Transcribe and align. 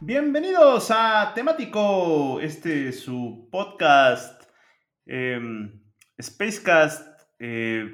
Bienvenidos 0.00 0.90
a 0.90 1.32
Temático, 1.34 2.40
este 2.40 2.88
es 2.88 3.00
su 3.00 3.48
podcast, 3.50 4.42
eh, 5.06 5.40
Spacecast, 6.20 7.20
eh, 7.38 7.90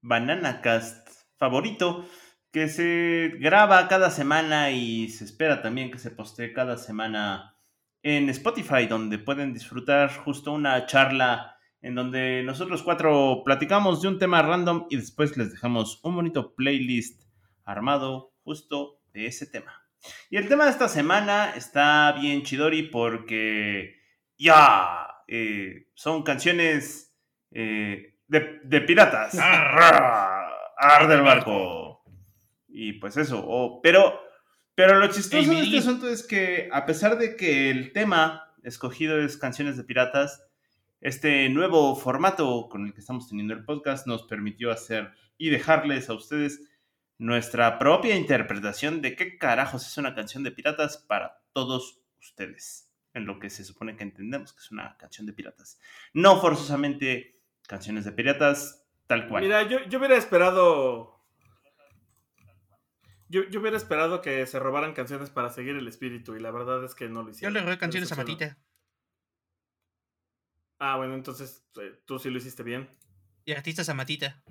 Bananacast 0.00 1.08
favorito, 1.36 2.06
que 2.52 2.68
se 2.68 3.32
graba 3.40 3.88
cada 3.88 4.10
semana 4.10 4.70
y 4.70 5.08
se 5.08 5.24
espera 5.24 5.60
también 5.60 5.90
que 5.90 5.98
se 5.98 6.12
postee 6.12 6.52
cada 6.52 6.78
semana 6.78 7.56
en 8.02 8.30
Spotify, 8.30 8.86
donde 8.86 9.18
pueden 9.18 9.52
disfrutar 9.52 10.14
justo 10.18 10.52
una 10.52 10.86
charla 10.86 11.56
en 11.82 11.96
donde 11.96 12.42
nosotros 12.44 12.82
cuatro 12.84 13.42
platicamos 13.44 14.00
de 14.00 14.08
un 14.08 14.18
tema 14.18 14.40
random 14.42 14.86
y 14.88 14.96
después 14.96 15.36
les 15.36 15.50
dejamos 15.50 16.00
un 16.04 16.14
bonito 16.14 16.54
playlist 16.54 17.24
armado 17.64 18.34
justo 18.44 19.00
de 19.12 19.26
ese 19.26 19.46
tema. 19.46 19.79
Y 20.30 20.36
el 20.36 20.48
tema 20.48 20.64
de 20.64 20.70
esta 20.70 20.88
semana 20.88 21.52
está 21.56 22.12
bien 22.12 22.42
chidori 22.42 22.84
porque 22.84 24.00
ya 24.38 25.06
eh, 25.28 25.88
son 25.94 26.22
canciones 26.22 27.14
eh, 27.52 28.16
de, 28.26 28.60
de, 28.64 28.80
piratas. 28.80 29.36
Ar 29.38 31.08
del 31.08 31.22
barco. 31.22 32.02
Y 32.68 32.94
pues 32.94 33.16
eso, 33.16 33.44
oh, 33.46 33.80
pero, 33.82 34.20
pero 34.74 34.98
lo 34.98 35.08
chistoso 35.08 35.50
de 35.50 35.62
este 35.62 35.78
asunto 35.78 36.08
es 36.08 36.26
que 36.26 36.68
a 36.72 36.86
pesar 36.86 37.18
de 37.18 37.36
que 37.36 37.70
el 37.70 37.92
tema 37.92 38.54
escogido 38.62 39.20
es 39.20 39.36
canciones 39.36 39.76
de 39.76 39.84
piratas, 39.84 40.46
este 41.00 41.48
nuevo 41.48 41.96
formato 41.96 42.68
con 42.68 42.86
el 42.86 42.94
que 42.94 43.00
estamos 43.00 43.28
teniendo 43.28 43.54
el 43.54 43.64
podcast 43.64 44.06
nos 44.06 44.22
permitió 44.24 44.70
hacer 44.70 45.10
y 45.36 45.50
dejarles 45.50 46.08
a 46.10 46.14
ustedes 46.14 46.69
nuestra 47.20 47.78
propia 47.78 48.16
interpretación 48.16 49.02
de 49.02 49.14
qué 49.14 49.36
carajos 49.36 49.86
es 49.86 49.98
una 49.98 50.14
canción 50.14 50.42
de 50.42 50.52
piratas 50.52 50.96
para 50.96 51.42
todos 51.52 52.00
ustedes, 52.18 52.90
en 53.12 53.26
lo 53.26 53.38
que 53.38 53.50
se 53.50 53.62
supone 53.62 53.94
que 53.94 54.04
entendemos 54.04 54.54
que 54.54 54.60
es 54.60 54.70
una 54.70 54.96
canción 54.96 55.26
de 55.26 55.34
piratas. 55.34 55.78
No 56.14 56.40
forzosamente 56.40 57.38
canciones 57.68 58.06
de 58.06 58.12
piratas, 58.12 58.86
tal 59.06 59.28
cual. 59.28 59.42
Mira, 59.42 59.68
yo, 59.68 59.84
yo 59.84 59.98
hubiera 59.98 60.16
esperado... 60.16 61.22
Yo, 63.28 63.42
yo, 63.50 63.60
hubiera 63.60 63.76
esperado 63.76 64.22
que 64.22 64.46
se 64.46 64.58
robaran 64.58 64.94
canciones 64.94 65.28
para 65.28 65.50
seguir 65.50 65.76
el 65.76 65.86
espíritu 65.86 66.34
y 66.36 66.40
la 66.40 66.50
verdad 66.50 66.82
es 66.84 66.94
que 66.94 67.10
no 67.10 67.22
lo 67.22 67.30
hicieron. 67.30 67.52
Yo 67.52 67.60
le 67.60 67.66
robé 67.66 67.78
canciones 67.78 68.10
a 68.10 68.16
Matita. 68.16 68.58
Ah, 70.78 70.96
bueno, 70.96 71.14
entonces 71.14 71.68
eh, 71.80 72.00
tú 72.06 72.18
sí 72.18 72.30
lo 72.30 72.38
hiciste 72.38 72.62
bien. 72.62 72.88
Y 73.44 73.52
artistas 73.52 73.90
a 73.90 73.94
Matita. 73.94 74.42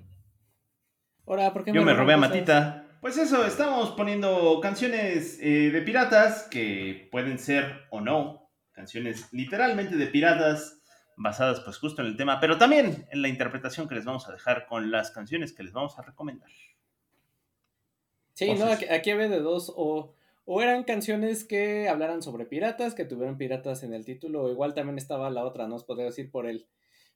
Ahora, 1.30 1.52
¿por 1.52 1.62
qué 1.62 1.72
Yo 1.72 1.82
me 1.82 1.94
robé 1.94 2.14
a 2.14 2.16
Matita. 2.16 2.86
Pues 3.00 3.16
eso, 3.16 3.46
estamos 3.46 3.92
poniendo 3.92 4.58
canciones 4.60 5.38
eh, 5.40 5.70
de 5.70 5.80
piratas 5.80 6.48
que 6.50 7.08
pueden 7.12 7.38
ser 7.38 7.86
o 7.90 8.00
no 8.00 8.50
canciones 8.72 9.32
literalmente 9.32 9.94
de 9.94 10.08
piratas 10.08 10.82
basadas 11.16 11.60
pues 11.60 11.78
justo 11.78 12.02
en 12.02 12.08
el 12.08 12.16
tema, 12.16 12.40
pero 12.40 12.58
también 12.58 13.06
en 13.12 13.22
la 13.22 13.28
interpretación 13.28 13.86
que 13.86 13.94
les 13.94 14.04
vamos 14.04 14.28
a 14.28 14.32
dejar 14.32 14.66
con 14.66 14.90
las 14.90 15.12
canciones 15.12 15.52
que 15.52 15.62
les 15.62 15.72
vamos 15.72 15.96
a 16.00 16.02
recomendar. 16.02 16.50
Sí, 18.34 18.46
Entonces, 18.46 18.66
no, 18.66 18.72
aquí, 18.72 18.86
aquí 18.86 19.10
había 19.12 19.28
de 19.28 19.38
dos, 19.38 19.72
o, 19.76 20.16
o 20.46 20.62
eran 20.62 20.82
canciones 20.82 21.44
que 21.44 21.88
hablaran 21.88 22.22
sobre 22.22 22.44
piratas, 22.44 22.96
que 22.96 23.04
tuvieran 23.04 23.38
piratas 23.38 23.84
en 23.84 23.94
el 23.94 24.04
título, 24.04 24.42
o 24.42 24.50
igual 24.50 24.74
también 24.74 24.98
estaba 24.98 25.30
la 25.30 25.44
otra, 25.44 25.68
¿no? 25.68 25.76
Os 25.76 25.84
podría 25.84 26.06
decir 26.06 26.28
por 26.28 26.46
el 26.48 26.66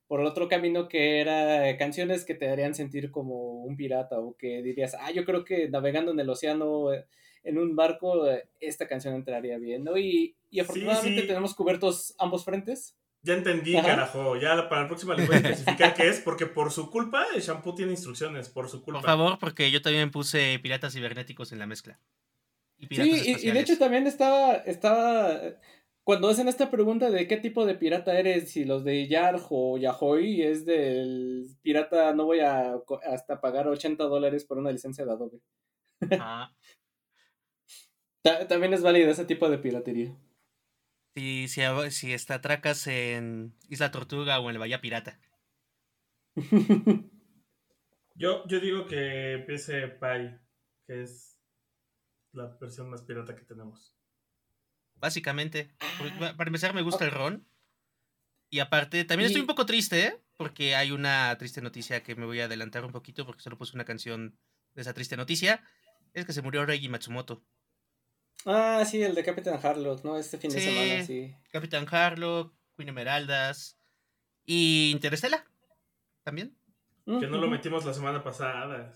por 0.06 0.20
el 0.20 0.26
otro 0.26 0.48
camino 0.48 0.88
que 0.88 1.20
era 1.20 1.76
canciones 1.76 2.24
que 2.24 2.34
te 2.34 2.48
harían 2.48 2.74
sentir 2.74 3.10
como 3.10 3.62
un 3.62 3.76
pirata 3.76 4.20
o 4.20 4.36
que 4.36 4.62
dirías, 4.62 4.96
ah, 5.00 5.10
yo 5.10 5.24
creo 5.24 5.44
que 5.44 5.68
navegando 5.68 6.12
en 6.12 6.20
el 6.20 6.28
océano 6.30 6.88
en 7.44 7.58
un 7.58 7.76
barco, 7.76 8.26
esta 8.60 8.88
canción 8.88 9.14
entraría 9.14 9.58
bien, 9.58 9.84
¿no? 9.84 9.96
Y, 9.98 10.34
y 10.50 10.60
afortunadamente 10.60 11.16
sí, 11.16 11.20
sí. 11.20 11.26
tenemos 11.26 11.54
cubiertos 11.54 12.14
ambos 12.18 12.44
frentes. 12.44 12.96
Ya 13.22 13.34
entendí, 13.34 13.76
Ajá. 13.76 13.88
carajo. 13.88 14.36
Ya 14.36 14.68
para 14.68 14.82
la 14.82 14.88
próxima 14.88 15.14
les 15.14 15.26
voy 15.26 15.36
a 15.36 15.38
especificar 15.38 15.94
qué 15.94 16.08
es, 16.08 16.20
porque 16.20 16.46
por 16.46 16.70
su 16.70 16.90
culpa 16.90 17.26
el 17.34 17.40
shampoo 17.40 17.74
tiene 17.74 17.92
instrucciones, 17.92 18.48
por 18.48 18.68
su 18.68 18.82
culpa. 18.82 19.00
Por 19.00 19.08
favor, 19.08 19.38
porque 19.38 19.70
yo 19.70 19.80
también 19.80 20.10
puse 20.10 20.58
piratas 20.62 20.92
cibernéticos 20.92 21.52
en 21.52 21.58
la 21.58 21.66
mezcla. 21.66 21.98
Y 22.78 22.86
sí, 22.94 23.22
y, 23.24 23.48
y, 23.48 23.50
de 23.50 23.60
hecho 23.60 23.78
también 23.78 24.06
estaba, 24.06 24.56
estaba 24.56 25.40
cuando 26.04 26.28
hacen 26.28 26.48
esta 26.48 26.70
pregunta 26.70 27.10
de 27.10 27.26
qué 27.26 27.38
tipo 27.38 27.64
de 27.64 27.74
pirata 27.74 28.18
eres, 28.18 28.52
si 28.52 28.66
los 28.66 28.84
de 28.84 29.08
Yarj 29.08 29.46
o 29.50 29.78
Yahoy 29.78 30.42
es 30.42 30.66
del 30.66 31.48
pirata, 31.62 32.12
no 32.12 32.26
voy 32.26 32.40
a 32.40 32.74
hasta 33.10 33.40
pagar 33.40 33.66
80 33.66 34.04
dólares 34.04 34.44
por 34.44 34.58
una 34.58 34.70
licencia 34.70 35.06
de 35.06 35.12
Adobe. 35.12 35.40
Ah. 36.20 36.54
También 38.48 38.74
es 38.74 38.82
válido 38.82 39.10
ese 39.10 39.24
tipo 39.24 39.48
de 39.48 39.58
piratería. 39.58 40.14
Si, 41.14 41.48
si, 41.48 41.62
si 41.90 42.12
está 42.12 42.34
atracas 42.34 42.86
en 42.86 43.54
Isla 43.68 43.90
Tortuga 43.90 44.40
o 44.40 44.50
en 44.50 44.56
el 44.56 44.58
Bahía 44.58 44.80
Pirata. 44.82 45.18
yo, 48.14 48.46
yo 48.46 48.60
digo 48.60 48.86
que 48.86 49.34
empiece 49.34 49.88
Pai, 49.88 50.38
que 50.86 51.02
es 51.02 51.40
la 52.32 52.56
versión 52.60 52.90
más 52.90 53.02
pirata 53.02 53.34
que 53.34 53.44
tenemos. 53.44 53.96
Básicamente. 55.04 55.68
Para 56.18 56.48
empezar, 56.48 56.72
me 56.72 56.80
gusta 56.80 57.04
el 57.04 57.10
ron. 57.10 57.46
Y 58.48 58.60
aparte, 58.60 59.04
también 59.04 59.26
estoy 59.26 59.42
un 59.42 59.46
poco 59.46 59.66
triste, 59.66 60.02
¿eh? 60.02 60.20
Porque 60.38 60.74
hay 60.74 60.92
una 60.92 61.36
triste 61.36 61.60
noticia 61.60 62.02
que 62.02 62.14
me 62.14 62.24
voy 62.24 62.40
a 62.40 62.46
adelantar 62.46 62.86
un 62.86 62.90
poquito 62.90 63.26
porque 63.26 63.42
solo 63.42 63.58
puse 63.58 63.76
una 63.76 63.84
canción 63.84 64.38
de 64.74 64.80
esa 64.80 64.94
triste 64.94 65.18
noticia. 65.18 65.62
Es 66.14 66.24
que 66.24 66.32
se 66.32 66.40
murió 66.40 66.64
Reggie 66.64 66.88
Matsumoto. 66.88 67.44
Ah, 68.46 68.82
sí, 68.86 69.02
el 69.02 69.14
de 69.14 69.22
Capitán 69.22 69.60
Harlock, 69.62 70.02
¿no? 70.04 70.16
Este 70.16 70.38
fin 70.38 70.50
sí, 70.50 70.56
de 70.56 70.62
semana, 70.62 71.04
sí. 71.04 71.34
Capitán 71.52 71.86
Harlock, 71.90 72.54
Queen 72.74 72.88
Emeraldas 72.88 73.76
y 74.46 74.90
Interestela 74.90 75.44
también. 76.22 76.56
Que 77.04 77.26
no 77.26 77.36
lo 77.36 77.48
metimos 77.48 77.84
la 77.84 77.92
semana 77.92 78.24
pasada. 78.24 78.90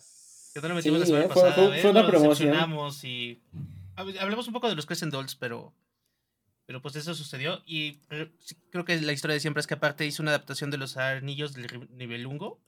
Que 0.54 0.62
no 0.62 0.68
lo 0.68 0.74
metimos 0.74 1.00
sí, 1.00 1.00
la 1.00 1.06
semana 1.06 1.24
eh, 1.26 1.28
pasada. 1.28 1.52
Fue, 1.52 1.78
fue 1.82 1.90
una 1.90 2.06
promoción. 2.06 2.56
Y 3.02 3.42
hablamos 4.18 4.46
un 4.46 4.54
poco 4.54 4.70
de 4.70 4.74
los 4.74 4.86
Crescent 4.86 5.12
Dolls, 5.12 5.34
pero 5.34 5.74
pero 6.68 6.82
pues 6.82 6.96
eso 6.96 7.14
sucedió 7.14 7.62
y 7.64 8.00
creo 8.70 8.84
que 8.84 9.00
la 9.00 9.14
historia 9.14 9.32
de 9.32 9.40
siempre 9.40 9.62
es 9.62 9.66
que 9.66 9.72
aparte 9.72 10.04
hizo 10.04 10.22
una 10.22 10.32
adaptación 10.32 10.70
de 10.70 10.76
los 10.76 10.98
anillos 10.98 11.54
del 11.54 11.88
Nibelungo 11.96 12.60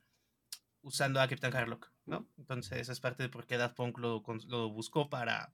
usando 0.81 1.21
a 1.21 1.28
Captain 1.28 1.55
Harlock, 1.55 1.93
¿no? 2.06 2.27
Entonces 2.38 2.88
es 2.88 2.99
parte 2.99 3.22
de 3.22 3.28
por 3.28 3.47
qué 3.47 3.59
Daft 3.59 3.77
Punk 3.77 3.99
lo, 3.99 4.22
buscó 4.71 5.11
para, 5.11 5.53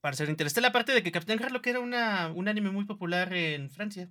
para 0.00 0.16
ser 0.16 0.28
Interstellar. 0.28 0.70
Aparte 0.70 0.90
de 0.90 1.04
que 1.04 1.12
Captain 1.12 1.40
Harlock 1.40 1.64
era 1.68 1.78
una, 1.78 2.32
un 2.34 2.48
anime 2.48 2.72
muy 2.72 2.84
popular 2.84 3.32
en 3.32 3.70
Francia. 3.70 4.10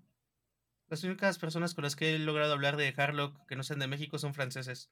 Las 0.87 1.03
únicas 1.03 1.37
personas 1.39 1.73
con 1.73 1.83
las 1.83 1.97
que 1.97 2.15
he 2.15 2.19
logrado 2.19 2.53
hablar 2.53 2.77
de 2.77 2.93
Harlock 2.95 3.45
que 3.47 3.57
no 3.57 3.63
sean 3.63 3.79
de 3.79 3.87
México 3.87 4.17
son 4.17 4.33
franceses. 4.33 4.91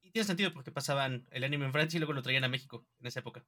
Y 0.00 0.12
tiene 0.12 0.24
sentido 0.24 0.54
porque 0.54 0.72
pasaban 0.72 1.26
el 1.30 1.44
anime 1.44 1.66
en 1.66 1.72
Francia 1.72 1.98
y 1.98 2.00
luego 2.00 2.14
lo 2.14 2.22
traían 2.22 2.44
a 2.44 2.48
México 2.48 2.86
en 3.00 3.06
esa 3.06 3.20
época. 3.20 3.44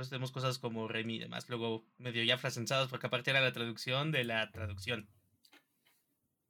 Por 0.00 0.04
eso 0.04 0.12
tenemos 0.12 0.32
cosas 0.32 0.58
como 0.58 0.88
Remy 0.88 1.16
y 1.16 1.18
demás, 1.18 1.46
luego 1.50 1.84
medio 1.98 2.24
ya 2.24 2.38
frasensados, 2.38 2.88
porque 2.88 3.08
aparte 3.08 3.32
era 3.32 3.42
la 3.42 3.52
traducción 3.52 4.12
de 4.12 4.24
la 4.24 4.50
traducción. 4.50 5.10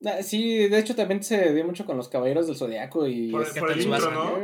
Ah, 0.05 0.23
sí, 0.23 0.69
de 0.69 0.79
hecho 0.79 0.95
también 0.95 1.25
se 1.25 1.53
dio 1.53 1.65
mucho 1.65 1.85
con 1.85 1.97
los 1.97 2.09
Caballeros 2.09 2.47
del 2.47 2.55
Zodiaco 2.55 3.09
y... 3.09 3.33
Por, 3.33 3.53
por 3.59 3.73
el 3.73 3.81
intro, 3.81 4.13
¿no? 4.13 4.39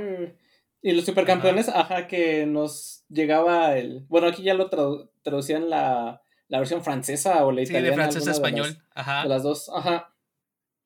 Y 0.83 0.91
los 0.91 1.05
supercampeones, 1.05 1.69
ajá. 1.69 1.83
ajá. 1.83 2.07
que 2.09 2.47
nos 2.47 3.05
llegaba 3.09 3.79
el... 3.79 4.07
Bueno, 4.09 4.27
aquí 4.27 4.43
ya 4.43 4.55
lo 4.55 4.69
tradu 4.71 5.09
traducían 5.23 5.71
la, 5.71 6.21
la 6.49 6.59
versión 6.59 6.83
francesa 6.83 7.45
o 7.45 7.53
la 7.53 7.63
italiana. 7.63 7.87
Sí, 7.87 7.91
de 7.91 7.95
francés 7.95 8.27
a 8.27 8.31
español, 8.33 8.71
de 8.71 8.73
las, 8.73 8.89
ajá. 8.93 9.23
De 9.23 9.29
las 9.29 9.43
dos, 9.45 9.71
ajá. 9.73 10.17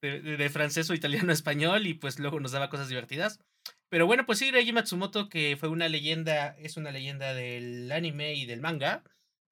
De, 0.02 0.20
de, 0.20 0.36
de, 0.36 0.50
francés 0.50 0.90
o 0.90 0.94
italiano 0.94 1.30
a 1.30 1.32
español 1.32 1.86
y 1.86 1.94
pues 1.94 2.18
luego 2.18 2.38
nos 2.38 2.52
daba 2.52 2.68
cosas 2.68 2.90
divertidas. 2.90 3.40
Pero 3.88 4.06
bueno, 4.06 4.24
pues 4.24 4.38
sí, 4.38 4.50
Reiji 4.50 4.72
Matsumoto, 4.72 5.28
que 5.28 5.56
fue 5.58 5.68
una 5.68 5.88
leyenda, 5.88 6.56
es 6.58 6.76
una 6.76 6.92
leyenda 6.92 7.34
del 7.34 7.90
anime 7.90 8.34
y 8.34 8.46
del 8.46 8.60
manga. 8.60 9.02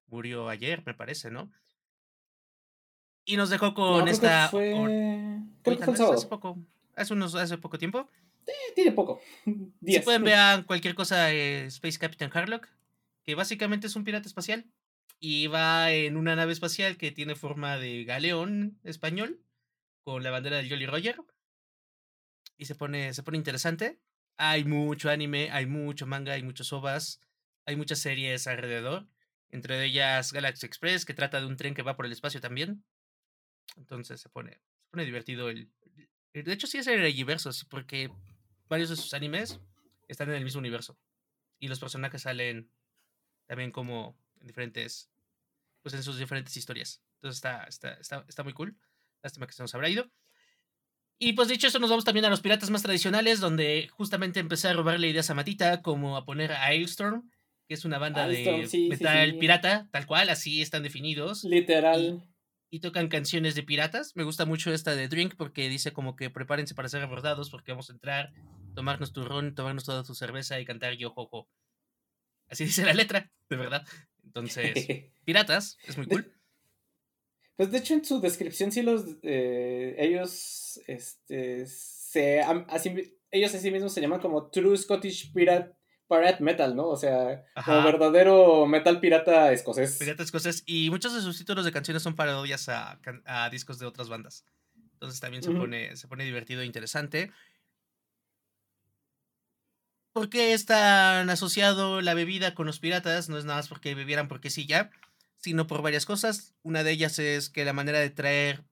Murió 0.06 0.49
ayer, 0.49 0.82
me 0.87 0.94
parece, 0.94 1.31
¿no? 1.31 1.50
Y 3.25 3.37
nos 3.37 3.50
dejó 3.50 3.75
con 3.75 3.99
no, 3.99 4.05
creo 4.05 4.14
esta. 4.14 4.44
Que 4.44 4.50
fue... 4.50 4.64
Creo 5.62 5.76
que 5.76 5.84
fue 5.84 5.93
el 5.93 5.99
sábado. 5.99 6.14
Hace 6.14 6.26
poco. 6.28 6.58
Hace, 6.94 7.12
unos, 7.14 7.34
hace 7.34 7.58
poco 7.58 7.78
tiempo. 7.78 8.08
Sí, 8.46 8.52
tiene 8.75 8.93
poco. 8.93 9.20
Si 9.84 9.93
sí 9.93 10.00
pueden 10.00 10.25
ver 10.25 10.64
cualquier 10.66 10.94
cosa 10.94 11.25
de 11.25 11.66
Space 11.66 11.99
Captain 11.99 12.31
Harlock, 12.32 12.69
que 13.25 13.34
básicamente 13.34 13.88
es 13.88 13.96
un 13.96 14.04
pirata 14.04 14.28
espacial. 14.28 14.64
y 15.20 15.49
va 15.49 15.90
en 15.93 16.16
una 16.16 16.37
nave 16.37 16.52
espacial 16.52 16.96
que 16.96 17.11
tiene 17.11 17.34
forma 17.34 17.76
de 17.76 18.04
galeón 18.04 18.78
español 18.84 19.40
con 20.04 20.22
la 20.22 20.31
bandera 20.31 20.58
del 20.58 20.69
Jolly 20.69 20.87
Roger. 20.87 21.16
Y 22.58 22.66
se 22.66 22.75
pone, 22.75 23.14
se 23.14 23.22
pone 23.22 23.38
interesante. 23.38 23.99
Hay 24.37 24.64
mucho 24.64 25.10
anime, 25.10 25.50
hay 25.50 25.66
mucho 25.66 26.06
manga, 26.06 26.34
hay 26.34 26.43
muchos 26.43 26.72
ovas, 26.72 27.20
hay 27.64 27.76
muchas 27.76 28.00
series 28.00 28.46
alrededor. 28.46 29.08
Entre 29.50 29.82
ellas 29.84 30.32
Galaxy 30.32 30.66
Express, 30.66 31.05
que 31.05 31.14
trata 31.14 31.40
de 31.40 31.46
un 31.46 31.56
tren 31.56 31.75
que 31.75 31.82
va 31.82 31.96
por 31.96 32.05
el 32.05 32.12
espacio 32.12 32.40
también. 32.40 32.84
Entonces 33.76 34.20
se 34.20 34.28
pone, 34.28 34.52
se 34.52 34.88
pone 34.90 35.05
divertido 35.05 35.49
el. 35.49 35.70
De 36.32 36.52
hecho, 36.52 36.66
sí 36.66 36.78
es 36.78 36.87
el 36.87 37.00
Regiverso, 37.00 37.50
porque 37.70 38.10
varios 38.69 38.90
de 38.90 38.96
sus 38.96 39.14
animes 39.14 39.58
están 40.08 40.28
en 40.28 40.37
el 40.37 40.44
mismo 40.44 40.58
universo. 40.58 40.99
Y 41.58 41.69
los 41.69 41.81
personajes 41.81 42.22
salen 42.22 42.70
también 43.46 43.72
como 43.72 44.16
en 44.40 44.46
diferentes. 44.46 45.11
Pues 45.82 45.94
en 45.94 46.02
sus 46.02 46.19
diferentes 46.19 46.56
historias. 46.56 47.02
Entonces 47.14 47.38
está, 47.38 47.64
está, 47.64 47.94
está, 47.94 48.25
está 48.28 48.43
muy 48.44 48.52
cool. 48.52 48.76
Lástima 49.22 49.46
que 49.46 49.52
se 49.52 49.62
nos 49.62 49.75
habrá 49.75 49.88
ido. 49.88 50.11
Y 51.18 51.32
pues 51.32 51.48
dicho 51.48 51.66
eso, 51.66 51.80
nos 51.80 51.90
vamos 51.90 52.04
también 52.04 52.24
a 52.26 52.30
los 52.30 52.40
piratas 52.40 52.70
más 52.70 52.82
tradicionales, 52.82 53.40
donde 53.40 53.88
justamente 53.90 54.38
empecé 54.38 54.68
a 54.68 54.72
robarle 54.72 55.08
ideas 55.08 55.28
a 55.30 55.34
Matita, 55.34 55.82
como 55.82 56.16
a 56.16 56.24
poner 56.24 56.52
a 56.52 56.66
Ailstorm, 56.66 57.28
que 57.66 57.74
es 57.74 57.84
una 57.84 57.98
banda 57.98 58.28
de 58.28 58.68
metal 58.88 59.36
pirata, 59.38 59.88
tal 59.90 60.06
cual, 60.06 60.30
así 60.30 60.62
están 60.62 60.84
definidos. 60.84 61.42
Literal. 61.42 62.24
Y, 62.70 62.80
tocan 62.80 63.08
canciones 63.08 63.54
de 63.54 63.62
piratas. 63.64 64.14
Me 64.14 64.22
gusta 64.22 64.44
mucho 64.44 64.72
esta 64.72 64.94
de 64.94 65.08
Drink 65.08 65.34
porque 65.36 65.68
dice 65.68 65.92
como 65.92 66.14
que 66.14 66.30
prepárense 66.30 66.74
para 66.74 66.88
ser 66.88 67.02
abordados 67.02 67.50
porque 67.50 67.72
vamos 67.72 67.90
a 67.90 67.94
entrar, 67.94 68.32
tomarnos 68.74 69.12
tu 69.12 69.24
ron, 69.24 69.54
tomarnos 69.54 69.84
toda 69.84 70.04
tu 70.04 70.14
cerveza 70.14 70.60
y 70.60 70.64
cantar 70.64 70.94
yo 70.94 71.10
jojo. 71.10 71.48
Así 72.48 72.64
dice 72.64 72.84
la 72.84 72.94
letra, 72.94 73.32
de 73.50 73.56
verdad. 73.56 73.84
Entonces, 74.22 74.86
piratas, 75.24 75.78
es 75.86 75.96
muy 75.96 76.06
cool. 76.06 76.38
Pues 77.58 77.72
de 77.72 77.78
hecho 77.78 77.94
en 77.94 78.05
su 78.05 78.20
descripción 78.20 78.70
sí 78.70 78.82
los 78.82 79.05
eh, 79.22 79.96
ellos 79.99 80.81
este 80.87 81.66
se 81.66 82.40
así, 82.40 83.19
ellos 83.32 83.52
a 83.52 83.58
sí 83.58 83.72
mismos 83.72 83.93
se 83.93 84.00
llaman 84.00 84.20
como 84.20 84.49
True 84.49 84.78
Scottish 84.78 85.32
Pirate 85.32 85.75
Pirate 86.08 86.40
Metal, 86.40 86.76
¿no? 86.76 86.87
O 86.87 86.96
sea, 86.96 87.44
como 87.64 87.82
verdadero 87.82 88.64
metal 88.66 89.00
pirata 89.00 89.50
escocés. 89.50 89.99
Pirata 89.99 90.22
escocés 90.22 90.62
y 90.66 90.88
muchos 90.90 91.12
de 91.12 91.20
sus 91.20 91.37
títulos 91.37 91.64
de 91.64 91.72
canciones 91.72 92.05
son 92.05 92.14
parodias 92.14 92.69
a, 92.69 93.00
a 93.25 93.50
discos 93.50 93.81
de 93.81 93.87
otras 93.87 94.08
bandas. 94.08 94.44
Entonces 94.93 95.19
también 95.19 95.43
se 95.43 95.50
pone 95.50 95.96
se 95.96 96.06
pone 96.06 96.25
divertido 96.25 96.62
e 96.62 96.66
interesante. 96.66 97.32
¿Por 100.12 100.31
qué 100.31 100.52
están 100.52 101.28
asociado 101.28 102.02
la 102.02 102.14
bebida 102.14 102.54
con 102.54 102.66
los 102.66 102.78
piratas? 102.78 103.28
No 103.28 103.37
es 103.37 103.44
nada 103.44 103.58
más 103.58 103.69
porque 103.69 103.96
bebieran 103.96 104.28
porque 104.28 104.49
sí 104.49 104.64
ya 104.64 104.93
sino 105.38 105.67
por 105.67 105.82
varias 105.82 106.06
cosas. 106.06 106.55
Una 106.62 106.85
de 106.85 106.93
ellas 106.93 107.19
es 107.19 107.50
que 107.50 107.64
la 107.64 107.73
manera 107.73 107.99
de 107.99 108.11
traer 108.11 108.64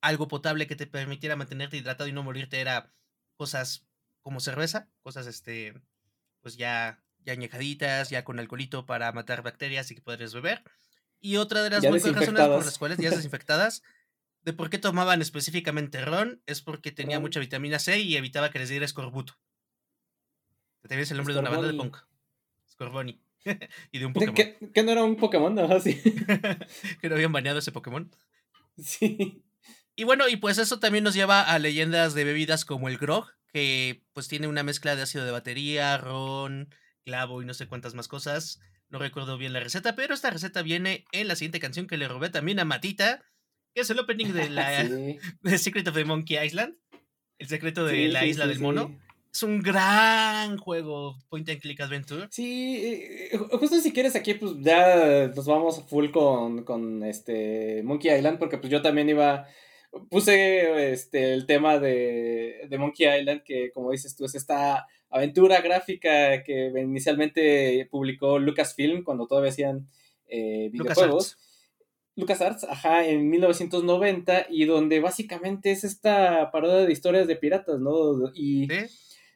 algo 0.00 0.28
potable 0.28 0.66
que 0.66 0.76
te 0.76 0.86
permitiera 0.86 1.36
mantenerte 1.36 1.76
hidratado 1.76 2.08
y 2.08 2.12
no 2.12 2.22
morirte 2.22 2.60
era 2.60 2.92
cosas 3.36 3.86
como 4.22 4.40
cerveza, 4.40 4.88
cosas 5.02 5.26
este, 5.26 5.74
pues 6.40 6.56
ya, 6.56 7.02
ya 7.18 7.32
añejaditas, 7.32 8.10
ya 8.10 8.24
con 8.24 8.38
alcoholito 8.38 8.86
para 8.86 9.12
matar 9.12 9.42
bacterias 9.42 9.90
y 9.90 9.94
que 9.94 10.02
podrías 10.02 10.34
beber. 10.34 10.62
Y 11.20 11.36
otra 11.36 11.62
de 11.62 11.70
las 11.70 11.82
muchas 11.82 12.14
razones 12.14 12.46
por 12.46 12.64
las 12.64 12.78
cuales 12.78 12.98
ya 12.98 13.10
desinfectadas, 13.10 13.82
de 14.42 14.52
por 14.52 14.68
qué 14.68 14.78
tomaban 14.78 15.22
específicamente 15.22 16.04
ron, 16.04 16.42
es 16.46 16.60
porque 16.60 16.92
tenía 16.92 17.18
mucha 17.18 17.40
vitamina 17.40 17.78
C 17.78 18.00
y 18.00 18.16
evitaba 18.16 18.50
que 18.50 18.58
les 18.58 18.68
diera 18.68 18.84
escorbuto. 18.84 19.38
Te 20.86 20.96
ves 20.96 21.10
el 21.10 21.16
nombre 21.16 21.32
de 21.32 21.40
una 21.40 21.48
banda 21.48 21.66
de 21.66 21.74
punk. 21.74 21.96
Scorboni. 22.68 23.23
y 23.92 23.98
de 23.98 24.06
un 24.06 24.12
Pokémon. 24.12 24.34
¿Que, 24.34 24.82
no 24.82 24.92
era 24.92 25.04
un 25.04 25.16
Pokémon? 25.16 25.54
¿no? 25.54 25.80
Sí. 25.80 26.00
que 27.00 27.08
no 27.08 27.14
habían 27.14 27.32
baneado 27.32 27.58
ese 27.58 27.72
Pokémon. 27.72 28.10
Sí. 28.78 29.42
Y 29.96 30.04
bueno, 30.04 30.28
y 30.28 30.36
pues 30.36 30.58
eso 30.58 30.80
también 30.80 31.04
nos 31.04 31.14
lleva 31.14 31.42
a 31.42 31.58
leyendas 31.58 32.14
de 32.14 32.24
bebidas 32.24 32.64
como 32.64 32.88
el 32.88 32.98
Grog, 32.98 33.30
que 33.52 34.02
pues 34.12 34.26
tiene 34.28 34.48
una 34.48 34.64
mezcla 34.64 34.96
de 34.96 35.02
ácido 35.02 35.24
de 35.24 35.30
batería, 35.30 35.96
ron, 35.98 36.74
clavo 37.04 37.42
y 37.42 37.44
no 37.44 37.54
sé 37.54 37.68
cuántas 37.68 37.94
más 37.94 38.08
cosas. 38.08 38.60
No 38.88 38.98
recuerdo 38.98 39.38
bien 39.38 39.52
la 39.52 39.60
receta, 39.60 39.94
pero 39.94 40.14
esta 40.14 40.30
receta 40.30 40.62
viene 40.62 41.04
en 41.12 41.28
la 41.28 41.36
siguiente 41.36 41.60
canción 41.60 41.86
que 41.86 41.96
le 41.96 42.08
robé 42.08 42.30
también 42.30 42.58
a 42.58 42.64
Matita, 42.64 43.24
que 43.74 43.82
es 43.82 43.90
el 43.90 43.98
opening 43.98 44.32
de 44.32 44.50
la 45.42 45.58
Secret 45.58 45.86
of 45.86 45.94
the 45.94 46.04
Monkey 46.04 46.44
Island, 46.44 46.76
el 47.38 47.48
secreto 47.48 47.84
de 47.84 48.08
la 48.08 48.26
isla 48.26 48.46
del 48.46 48.60
mono. 48.60 48.98
Es 49.34 49.42
un 49.42 49.60
gran 49.60 50.58
juego, 50.58 51.18
Point 51.28 51.48
and 51.48 51.60
Click 51.60 51.80
Adventure. 51.80 52.28
Sí, 52.30 52.76
eh, 52.76 53.30
eh, 53.32 53.38
justo 53.58 53.80
si 53.80 53.92
quieres 53.92 54.14
aquí, 54.14 54.34
pues 54.34 54.52
ya 54.60 55.26
nos 55.34 55.46
vamos 55.46 55.82
full 55.88 56.12
con, 56.12 56.62
con 56.62 57.02
este 57.02 57.82
Monkey 57.82 58.16
Island, 58.16 58.38
porque 58.38 58.58
pues 58.58 58.70
yo 58.70 58.80
también 58.80 59.08
iba, 59.08 59.48
puse 60.08 60.92
este 60.92 61.34
el 61.34 61.46
tema 61.46 61.80
de, 61.80 62.68
de 62.68 62.78
Monkey 62.78 63.08
Island, 63.08 63.42
que 63.42 63.72
como 63.72 63.90
dices 63.90 64.14
tú, 64.14 64.24
es 64.24 64.36
esta 64.36 64.86
aventura 65.10 65.60
gráfica 65.62 66.44
que 66.44 66.72
inicialmente 66.76 67.88
publicó 67.90 68.38
Lucasfilm 68.38 69.02
cuando 69.02 69.26
todavía 69.26 69.50
hacían 69.50 69.88
eh, 70.28 70.68
videojuegos. 70.70 71.38
LucasArts, 72.16 72.62
ajá, 72.62 73.04
en 73.04 73.28
1990, 73.28 74.46
y 74.48 74.66
donde 74.66 75.00
básicamente 75.00 75.72
es 75.72 75.82
esta 75.82 76.52
parodia 76.52 76.86
de 76.86 76.92
historias 76.92 77.26
de 77.26 77.34
piratas, 77.34 77.80
¿no? 77.80 78.30
Y 78.32 78.68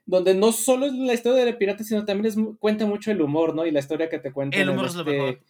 donde 0.09 0.35
no 0.35 0.53
solo 0.53 0.87
es 0.87 0.95
la 0.95 1.13
historia 1.13 1.45
de 1.45 1.53
piratas, 1.53 1.87
sino 1.87 2.07
también 2.07 2.27
es, 2.27 2.37
cuenta 2.59 2.87
mucho 2.87 3.11
el 3.11 3.21
humor, 3.21 3.55
¿no? 3.55 3.67
Y 3.67 3.71
la 3.71 3.81
historia 3.81 4.09
que 4.09 4.19
te 4.19 4.33
cuenta. 4.33 4.57
El 4.57 4.71
humor 4.71 4.87
es 4.87 4.95
lo 4.95 5.03
este 5.03 5.13
mejor. 5.13 5.41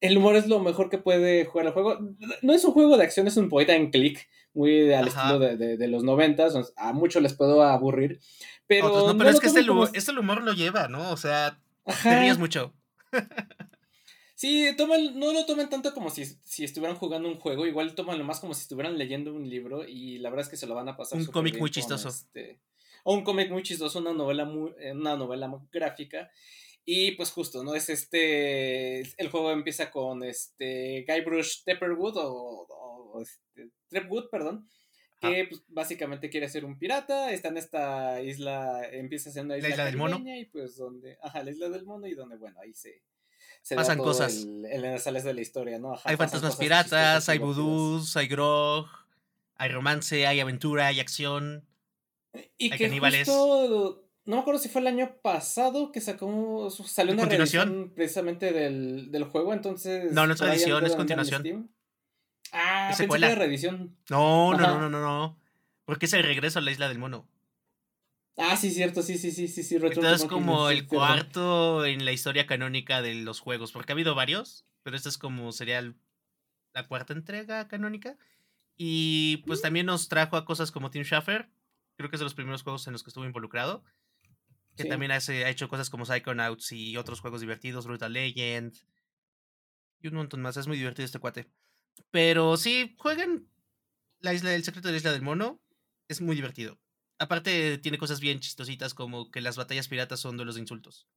El 0.00 0.18
humor 0.18 0.36
es 0.36 0.46
lo 0.46 0.60
mejor 0.60 0.90
que 0.90 0.98
puede 0.98 1.46
jugar 1.46 1.66
el 1.68 1.72
juego. 1.72 1.98
No 2.42 2.52
es 2.52 2.62
un 2.66 2.72
juego 2.72 2.98
de 2.98 3.04
acción, 3.04 3.26
es 3.26 3.38
un 3.38 3.48
poeta 3.48 3.74
en 3.74 3.90
click, 3.90 4.28
muy 4.52 4.92
al 4.92 5.08
estilo 5.08 5.38
de, 5.38 5.88
los 5.88 6.04
noventas. 6.04 6.54
A 6.76 6.92
muchos 6.92 7.22
les 7.22 7.32
puedo 7.32 7.62
aburrir. 7.62 8.20
Pero, 8.66 9.06
no, 9.06 9.16
pero 9.16 9.30
es 9.30 9.40
que 9.40 9.46
este, 9.46 9.64
este, 9.94 10.12
humor 10.12 10.42
lo 10.42 10.52
lleva, 10.52 10.88
¿no? 10.88 11.10
O 11.10 11.16
sea, 11.16 11.58
te 12.02 12.20
ríes 12.20 12.38
mucho. 12.38 12.74
Sí, 14.34 14.68
no 14.76 15.32
lo 15.32 15.46
tomen 15.46 15.68
tanto 15.68 15.92
como 15.92 16.10
si, 16.10 16.24
si, 16.44 16.62
estuvieran 16.62 16.96
jugando 16.96 17.28
un 17.28 17.40
juego, 17.40 17.66
igual 17.66 17.92
lo 17.96 18.22
más 18.24 18.38
como 18.38 18.54
si 18.54 18.62
estuvieran 18.62 18.96
leyendo 18.96 19.34
un 19.34 19.50
libro 19.50 19.84
y 19.84 20.18
la 20.18 20.30
verdad 20.30 20.44
es 20.44 20.48
que 20.48 20.56
se 20.56 20.68
lo 20.68 20.76
van 20.76 20.88
a 20.88 20.96
pasar. 20.96 21.18
Un 21.18 21.26
cómic 21.26 21.58
muy 21.58 21.72
chistoso. 21.72 22.08
Este, 22.08 22.60
o 23.04 23.14
un 23.14 23.24
cómic 23.24 23.50
muy 23.50 23.62
chistoso, 23.62 23.98
una 23.98 24.12
novela, 24.12 24.44
muy, 24.44 24.72
eh, 24.78 24.92
una 24.92 25.16
novela 25.16 25.50
gráfica. 25.70 26.30
Y 26.90 27.12
pues 27.12 27.30
justo, 27.30 27.62
¿no? 27.62 27.74
Es 27.74 27.90
este, 27.90 29.00
el 29.00 29.28
juego 29.30 29.50
empieza 29.50 29.90
con 29.90 30.22
este 30.22 31.04
Guybrush 31.06 31.64
Tepperwood 31.64 32.14
o, 32.16 33.20
este, 33.20 33.68
Trepwood, 33.88 34.30
perdón, 34.30 34.66
que 35.20 35.48
pues, 35.50 35.62
básicamente 35.68 36.30
quiere 36.30 36.48
ser 36.48 36.64
un 36.64 36.78
pirata, 36.78 37.30
está 37.30 37.48
en 37.48 37.58
esta 37.58 38.22
isla, 38.22 38.88
empieza 38.90 39.30
siendo 39.30 39.52
una 39.52 39.58
isla, 39.58 39.68
la 39.68 39.74
isla 39.74 39.84
del 39.84 39.96
mono. 39.98 40.22
y 40.24 40.46
pues 40.46 40.78
donde, 40.78 41.18
ajá, 41.20 41.42
la 41.42 41.50
isla 41.50 41.68
del 41.68 41.84
mono 41.84 42.06
y 42.06 42.14
donde, 42.14 42.38
bueno, 42.38 42.58
ahí 42.60 42.72
se, 42.72 43.02
pasan 43.74 43.98
cosas. 43.98 44.44
El, 44.44 44.82
el 44.82 44.98
sales 44.98 45.24
de 45.24 45.34
la 45.34 45.42
historia, 45.42 45.78
¿no? 45.78 45.94
hay 46.04 46.16
fantasmas 46.16 46.56
piratas, 46.56 47.28
hay 47.28 47.36
vudús, 47.36 48.16
hay 48.16 48.28
grog, 48.28 48.86
hay 49.56 49.68
romance, 49.68 50.26
hay 50.26 50.40
aventura, 50.40 50.86
hay 50.86 51.00
acción. 51.00 51.67
Y 52.56 52.70
que 52.70 52.88
justo, 52.88 54.08
no 54.24 54.36
me 54.36 54.42
acuerdo 54.42 54.60
si 54.60 54.68
fue 54.68 54.80
el 54.80 54.86
año 54.86 55.16
pasado 55.22 55.90
que 55.92 56.00
sacó, 56.00 56.70
salió 56.70 57.14
una 57.14 57.24
reedición 57.24 57.92
precisamente 57.94 58.52
del, 58.52 59.10
del, 59.10 59.24
juego, 59.24 59.52
entonces... 59.52 60.12
No, 60.12 60.26
no 60.26 60.34
es 60.34 60.40
reedición, 60.40 60.84
es 60.84 60.96
continuación. 60.96 61.70
Ah, 62.52 62.86
pensé 62.88 63.08
que 63.08 63.16
era 63.16 63.34
reedición. 63.34 63.96
No, 64.10 64.52
no, 64.52 64.58
no, 64.58 64.80
no, 64.80 64.90
no, 64.90 65.00
no. 65.00 65.40
Porque 65.84 66.06
es 66.06 66.12
el 66.12 66.22
regreso 66.22 66.58
a 66.58 66.62
la 66.62 66.70
isla 66.70 66.88
del 66.88 66.98
mono. 66.98 67.26
Ah, 68.36 68.56
sí, 68.56 68.70
cierto, 68.70 69.02
sí, 69.02 69.18
sí, 69.18 69.32
sí, 69.32 69.48
sí, 69.48 69.62
sí. 69.62 69.76
Entonces 69.76 70.22
es 70.22 70.24
como 70.26 70.70
el 70.70 70.86
cuarto 70.86 71.84
en 71.84 72.04
la 72.04 72.12
historia 72.12 72.46
canónica 72.46 73.02
de 73.02 73.14
los 73.14 73.40
juegos, 73.40 73.72
porque 73.72 73.92
ha 73.92 73.94
habido 73.94 74.14
varios, 74.14 74.64
pero 74.82 74.96
esta 74.96 75.08
es 75.08 75.18
como 75.18 75.50
sería 75.50 75.82
la 76.72 76.86
cuarta 76.86 77.14
entrega 77.14 77.66
canónica. 77.66 78.16
Y 78.76 79.38
pues 79.38 79.58
mm. 79.58 79.62
también 79.62 79.86
nos 79.86 80.08
trajo 80.08 80.36
a 80.36 80.44
cosas 80.44 80.70
como 80.70 80.90
Tim 80.90 81.02
Schafer, 81.02 81.48
creo 81.98 82.08
que 82.08 82.16
es 82.16 82.20
de 82.20 82.24
los 82.24 82.34
primeros 82.34 82.62
juegos 82.62 82.86
en 82.86 82.92
los 82.92 83.02
que 83.02 83.10
estuvo 83.10 83.24
involucrado. 83.24 83.84
Que 84.76 84.84
también 84.84 85.10
hace, 85.10 85.44
ha 85.44 85.50
hecho 85.50 85.68
cosas 85.68 85.90
como 85.90 86.06
Psychonauts 86.06 86.70
y 86.70 86.96
otros 86.96 87.20
juegos 87.20 87.40
divertidos, 87.40 87.86
Brutal 87.86 88.12
Legend. 88.12 88.72
Y 90.00 90.06
un 90.06 90.14
montón 90.14 90.40
más. 90.40 90.56
Es 90.56 90.68
muy 90.68 90.78
divertido 90.78 91.04
este 91.04 91.18
cuate. 91.18 91.50
Pero 92.12 92.56
sí, 92.56 92.94
jueguen 92.98 93.48
la 94.20 94.32
isla, 94.32 94.54
el 94.54 94.62
secreto 94.62 94.86
de 94.86 94.92
la 94.92 94.98
isla 94.98 95.10
del 95.10 95.22
mono. 95.22 95.60
Es 96.06 96.20
muy 96.20 96.36
divertido. 96.36 96.78
Aparte, 97.18 97.78
tiene 97.78 97.98
cosas 97.98 98.20
bien 98.20 98.38
chistositas 98.38 98.94
como 98.94 99.32
que 99.32 99.40
las 99.40 99.56
batallas 99.56 99.88
piratas 99.88 100.20
son 100.20 100.36
duelos 100.36 100.54
de 100.54 100.60
insultos. 100.60 101.08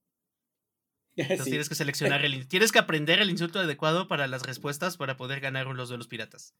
Entonces 1.16 1.46
tienes 1.46 1.68
que 1.68 1.76
seleccionar 1.76 2.24
el. 2.24 2.48
Tienes 2.48 2.72
que 2.72 2.80
aprender 2.80 3.20
el 3.20 3.30
insulto 3.30 3.60
adecuado 3.60 4.08
para 4.08 4.26
las 4.26 4.42
respuestas 4.42 4.96
para 4.96 5.16
poder 5.16 5.38
ganar 5.38 5.68
los 5.68 5.88
duelos 5.88 6.08
piratas. 6.08 6.56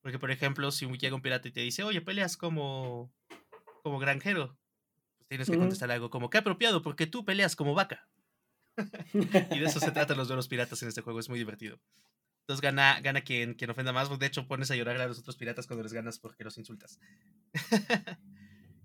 Porque, 0.00 0.18
por 0.18 0.32
ejemplo, 0.32 0.72
si 0.72 0.86
llega 0.98 1.14
un 1.14 1.22
pirata 1.22 1.46
y 1.46 1.52
te 1.52 1.60
dice, 1.60 1.84
oye, 1.84 2.00
peleas 2.00 2.36
como 2.36 3.12
como 3.82 3.98
granjero, 3.98 4.58
pues 5.16 5.28
tienes 5.28 5.50
que 5.50 5.58
contestar 5.58 5.90
algo 5.90 6.10
como, 6.10 6.30
qué 6.30 6.38
apropiado, 6.38 6.82
porque 6.82 7.06
tú 7.06 7.24
peleas 7.24 7.56
como 7.56 7.74
vaca. 7.74 8.08
y 8.76 9.58
de 9.58 9.64
eso 9.64 9.80
se 9.80 9.92
trata 9.92 10.14
los 10.14 10.28
duelos 10.28 10.48
piratas 10.48 10.82
en 10.82 10.88
este 10.88 11.00
juego, 11.00 11.20
es 11.20 11.28
muy 11.28 11.38
divertido. 11.38 11.80
Entonces 12.50 12.62
gana, 12.62 13.00
gana 13.00 13.20
quien, 13.20 13.54
quien 13.54 13.70
ofenda 13.70 13.92
más. 13.92 14.18
De 14.18 14.26
hecho, 14.26 14.48
pones 14.48 14.70
a 14.70 14.76
llorar 14.76 15.00
a 15.00 15.06
los 15.06 15.20
otros 15.20 15.36
piratas 15.36 15.66
cuando 15.66 15.82
les 15.84 15.92
ganas 15.92 16.18
porque 16.18 16.42
los 16.42 16.58
insultas. 16.58 16.98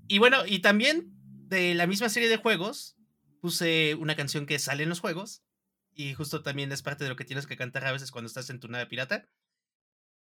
y 0.08 0.20
bueno, 0.20 0.46
y 0.46 0.60
también 0.60 1.12
de 1.48 1.74
la 1.74 1.88
misma 1.88 2.10
serie 2.10 2.30
de 2.30 2.38
juegos, 2.38 2.96
puse 3.42 3.96
una 3.96 4.16
canción 4.16 4.46
que 4.46 4.60
sale 4.60 4.84
en 4.84 4.90
los 4.90 5.00
juegos. 5.00 5.44
Y 5.94 6.14
justo 6.14 6.44
también 6.44 6.72
es 6.72 6.82
parte 6.82 7.06
de 7.06 7.10
lo 7.10 7.16
que 7.16 7.26
tienes 7.26 7.48
que 7.48 7.58
cantar 7.58 7.86
a 7.86 7.92
veces 7.92 8.12
cuando 8.12 8.28
estás 8.28 8.50
en 8.50 8.60
tu 8.60 8.68
nave 8.68 8.86
pirata. 8.86 9.28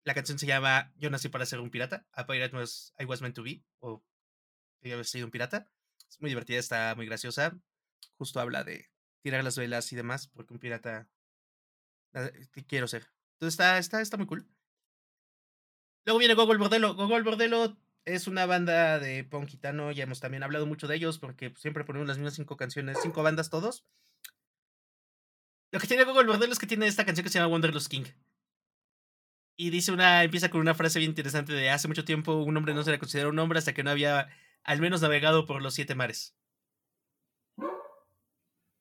La 0.05 0.13
canción 0.13 0.37
se 0.37 0.45
llama 0.45 0.93
Yo 0.95 1.09
nací 1.09 1.29
para 1.29 1.45
ser 1.45 1.59
un 1.59 1.69
pirata. 1.69 2.05
A 2.13 2.25
pirate 2.27 2.55
was, 2.55 2.93
I 2.99 3.05
was 3.05 3.21
meant 3.21 3.35
to 3.35 3.43
be. 3.43 3.63
O 3.79 4.03
yo 4.89 4.95
haber 4.95 5.05
sido 5.05 5.25
un 5.25 5.31
pirata. 5.31 5.69
Es 6.09 6.21
muy 6.21 6.29
divertida, 6.29 6.59
está 6.59 6.93
muy 6.95 7.05
graciosa. 7.05 7.57
Justo 8.17 8.39
habla 8.39 8.63
de 8.63 8.89
tirar 9.21 9.43
las 9.43 9.57
velas 9.57 9.91
y 9.91 9.95
demás, 9.95 10.27
porque 10.27 10.53
un 10.53 10.59
pirata 10.59 11.07
quiero 12.67 12.87
ser. 12.87 13.07
Entonces 13.33 13.53
está, 13.53 13.77
está, 13.77 14.01
está 14.01 14.17
muy 14.17 14.27
cool. 14.27 14.47
Luego 16.05 16.19
viene 16.19 16.33
Gogol 16.33 16.57
Bordelo. 16.57 16.95
Gogol 16.95 17.23
Bordelo 17.23 17.77
es 18.05 18.27
una 18.27 18.45
banda 18.45 18.99
de 18.99 19.23
punk 19.23 19.47
gitano. 19.47 19.91
Ya 19.91 20.03
hemos 20.03 20.19
también 20.19 20.43
hablado 20.43 20.65
mucho 20.65 20.87
de 20.87 20.95
ellos 20.95 21.17
porque 21.17 21.53
siempre 21.57 21.85
ponemos 21.85 22.07
las 22.07 22.17
mismas 22.17 22.35
cinco 22.35 22.57
canciones, 22.57 22.97
cinco 23.01 23.23
bandas 23.23 23.49
todos. 23.49 23.85
Lo 25.71 25.79
que 25.79 25.87
tiene 25.87 26.03
Gogol 26.03 26.27
Bordelo 26.27 26.53
es 26.53 26.59
que 26.59 26.67
tiene 26.67 26.87
esta 26.87 27.05
canción 27.05 27.23
que 27.23 27.29
se 27.29 27.39
llama 27.39 27.51
Wanderlust 27.51 27.89
King. 27.89 28.05
Y 29.55 29.69
dice 29.69 29.91
una, 29.91 30.23
empieza 30.23 30.49
con 30.49 30.61
una 30.61 30.75
frase 30.75 30.99
bien 30.99 31.11
interesante 31.11 31.53
de 31.53 31.69
hace 31.69 31.87
mucho 31.87 32.05
tiempo 32.05 32.33
un 32.43 32.57
hombre 32.57 32.73
no 32.73 32.83
se 32.83 32.91
le 32.91 32.99
considera 32.99 33.29
un 33.29 33.37
hombre 33.39 33.59
hasta 33.59 33.73
que 33.73 33.83
no 33.83 33.91
había 33.91 34.29
al 34.63 34.79
menos 34.81 35.01
navegado 35.01 35.45
por 35.45 35.61
los 35.61 35.73
siete 35.73 35.95
mares. 35.95 36.35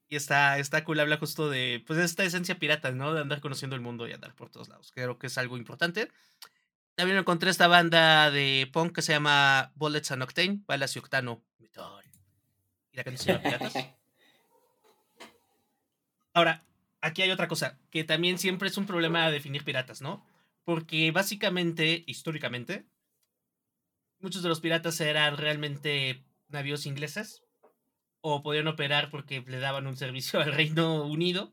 Y 0.09 0.17
está, 0.17 0.59
está 0.59 0.85
cool, 0.85 1.01
habla 1.01 1.17
justo 1.17 1.49
de 1.49 1.83
pues 1.87 1.99
esta 1.99 2.23
esencia 2.25 2.59
pirata, 2.59 2.93
¿no? 2.93 3.15
De 3.15 3.23
andar 3.23 3.41
conociendo 3.41 3.77
el 3.77 3.83
mundo 3.83 4.07
y 4.07 4.13
andar 4.13 4.35
por 4.35 4.51
todos 4.51 4.69
lados. 4.69 4.93
Creo 4.93 5.19
que 5.19 5.29
es 5.29 5.39
algo 5.39 5.57
importante. 5.57 6.11
También 6.95 7.19
encontré 7.19 7.51
esta 7.51 7.67
banda 7.67 8.31
de 8.31 8.69
punk 8.73 8.95
que 8.95 9.03
se 9.03 9.13
llama 9.13 9.73
Bullets 9.75 10.11
and 10.11 10.23
Octane, 10.23 10.61
balas 10.67 10.95
y 10.95 10.99
octano, 10.99 11.43
Y 11.59 12.97
la 12.97 13.05
canción 13.05 13.17
se 13.17 13.33
llama 13.33 13.43
Piratas. 13.43 13.75
Ahora, 16.35 16.65
aquí 17.01 17.23
hay 17.23 17.31
otra 17.31 17.49
cosa, 17.49 17.79
que 17.91 18.05
también 18.05 18.39
siempre 18.39 18.69
es 18.69 18.77
un 18.77 18.87
problema 18.87 19.31
definir 19.31 19.65
piratas, 19.65 20.01
¿no? 20.01 20.25
Porque 20.65 21.11
básicamente, 21.11 22.05
históricamente, 22.07 22.87
muchos 24.23 24.43
de 24.43 24.49
los 24.49 24.61
piratas 24.61 25.01
eran 25.01 25.37
realmente 25.37 26.25
navíos 26.49 26.87
ingleses 26.87 27.43
o 28.21 28.43
podían 28.43 28.69
operar 28.69 29.11
porque 29.11 29.45
le 29.47 29.59
daban 29.59 29.87
un 29.87 29.97
servicio 29.97 30.41
al 30.41 30.53
Reino 30.53 31.05
Unido. 31.05 31.53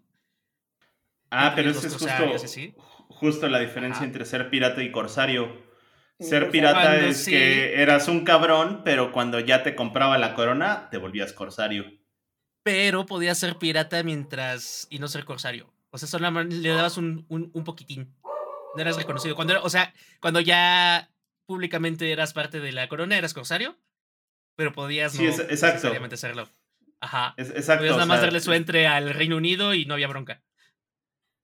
Ah, 1.32 1.54
pero 1.56 1.72
eso 1.72 1.86
es 1.86 1.94
justo, 1.94 2.74
justo 3.10 3.48
la 3.48 3.60
diferencia 3.60 4.04
entre 4.04 4.26
ser 4.26 4.50
pirata 4.50 4.82
y 4.82 4.92
corsario. 4.92 5.68
Ser 6.20 6.50
pirata 6.50 6.98
es 6.98 7.26
que 7.26 7.82
eras 7.82 8.08
un 8.08 8.26
cabrón, 8.26 8.82
pero 8.84 9.12
cuando 9.12 9.40
ya 9.40 9.64
te 9.64 9.76
compraba 9.76 10.18
la 10.18 10.34
corona, 10.34 10.90
te 10.90 10.98
volvías 10.98 11.32
corsario. 11.32 11.86
Pero 12.64 13.06
podías 13.06 13.38
ser 13.38 13.58
pirata 13.58 14.04
mientras. 14.04 14.88
y 14.90 15.00
no 15.00 15.08
ser 15.08 15.24
corsario. 15.24 15.72
O 15.92 15.98
sea, 15.98 16.08
solo 16.08 16.30
le 16.44 16.70
dabas 16.70 16.98
un, 16.98 17.26
un, 17.30 17.64
poquitín. 17.64 18.14
No 18.76 18.82
eras 18.82 18.98
reconocido. 18.98 19.36
Cuando 19.36 19.62
o 19.64 19.70
sea, 19.70 19.94
cuando 20.20 20.42
ya 20.42 21.10
públicamente 21.50 22.12
eras 22.12 22.34
parte 22.34 22.60
de 22.60 22.72
la 22.72 22.88
corona, 22.88 23.18
eras 23.18 23.34
corsario. 23.34 23.76
Pero 24.56 24.72
podías 24.72 25.16
no 25.16 25.24
necesariamente 25.24 26.16
serlo. 26.16 26.48
Ajá. 27.00 27.34
exacto. 27.38 27.86
nada 27.86 28.06
más 28.06 28.22
darle 28.22 28.40
su 28.40 28.54
entre 28.54 28.86
al 28.86 29.16
Reino 29.16 29.36
Unido 29.36 29.74
y 29.74 29.86
no 29.86 29.96
había 29.96 30.08
bronca. 30.08 30.44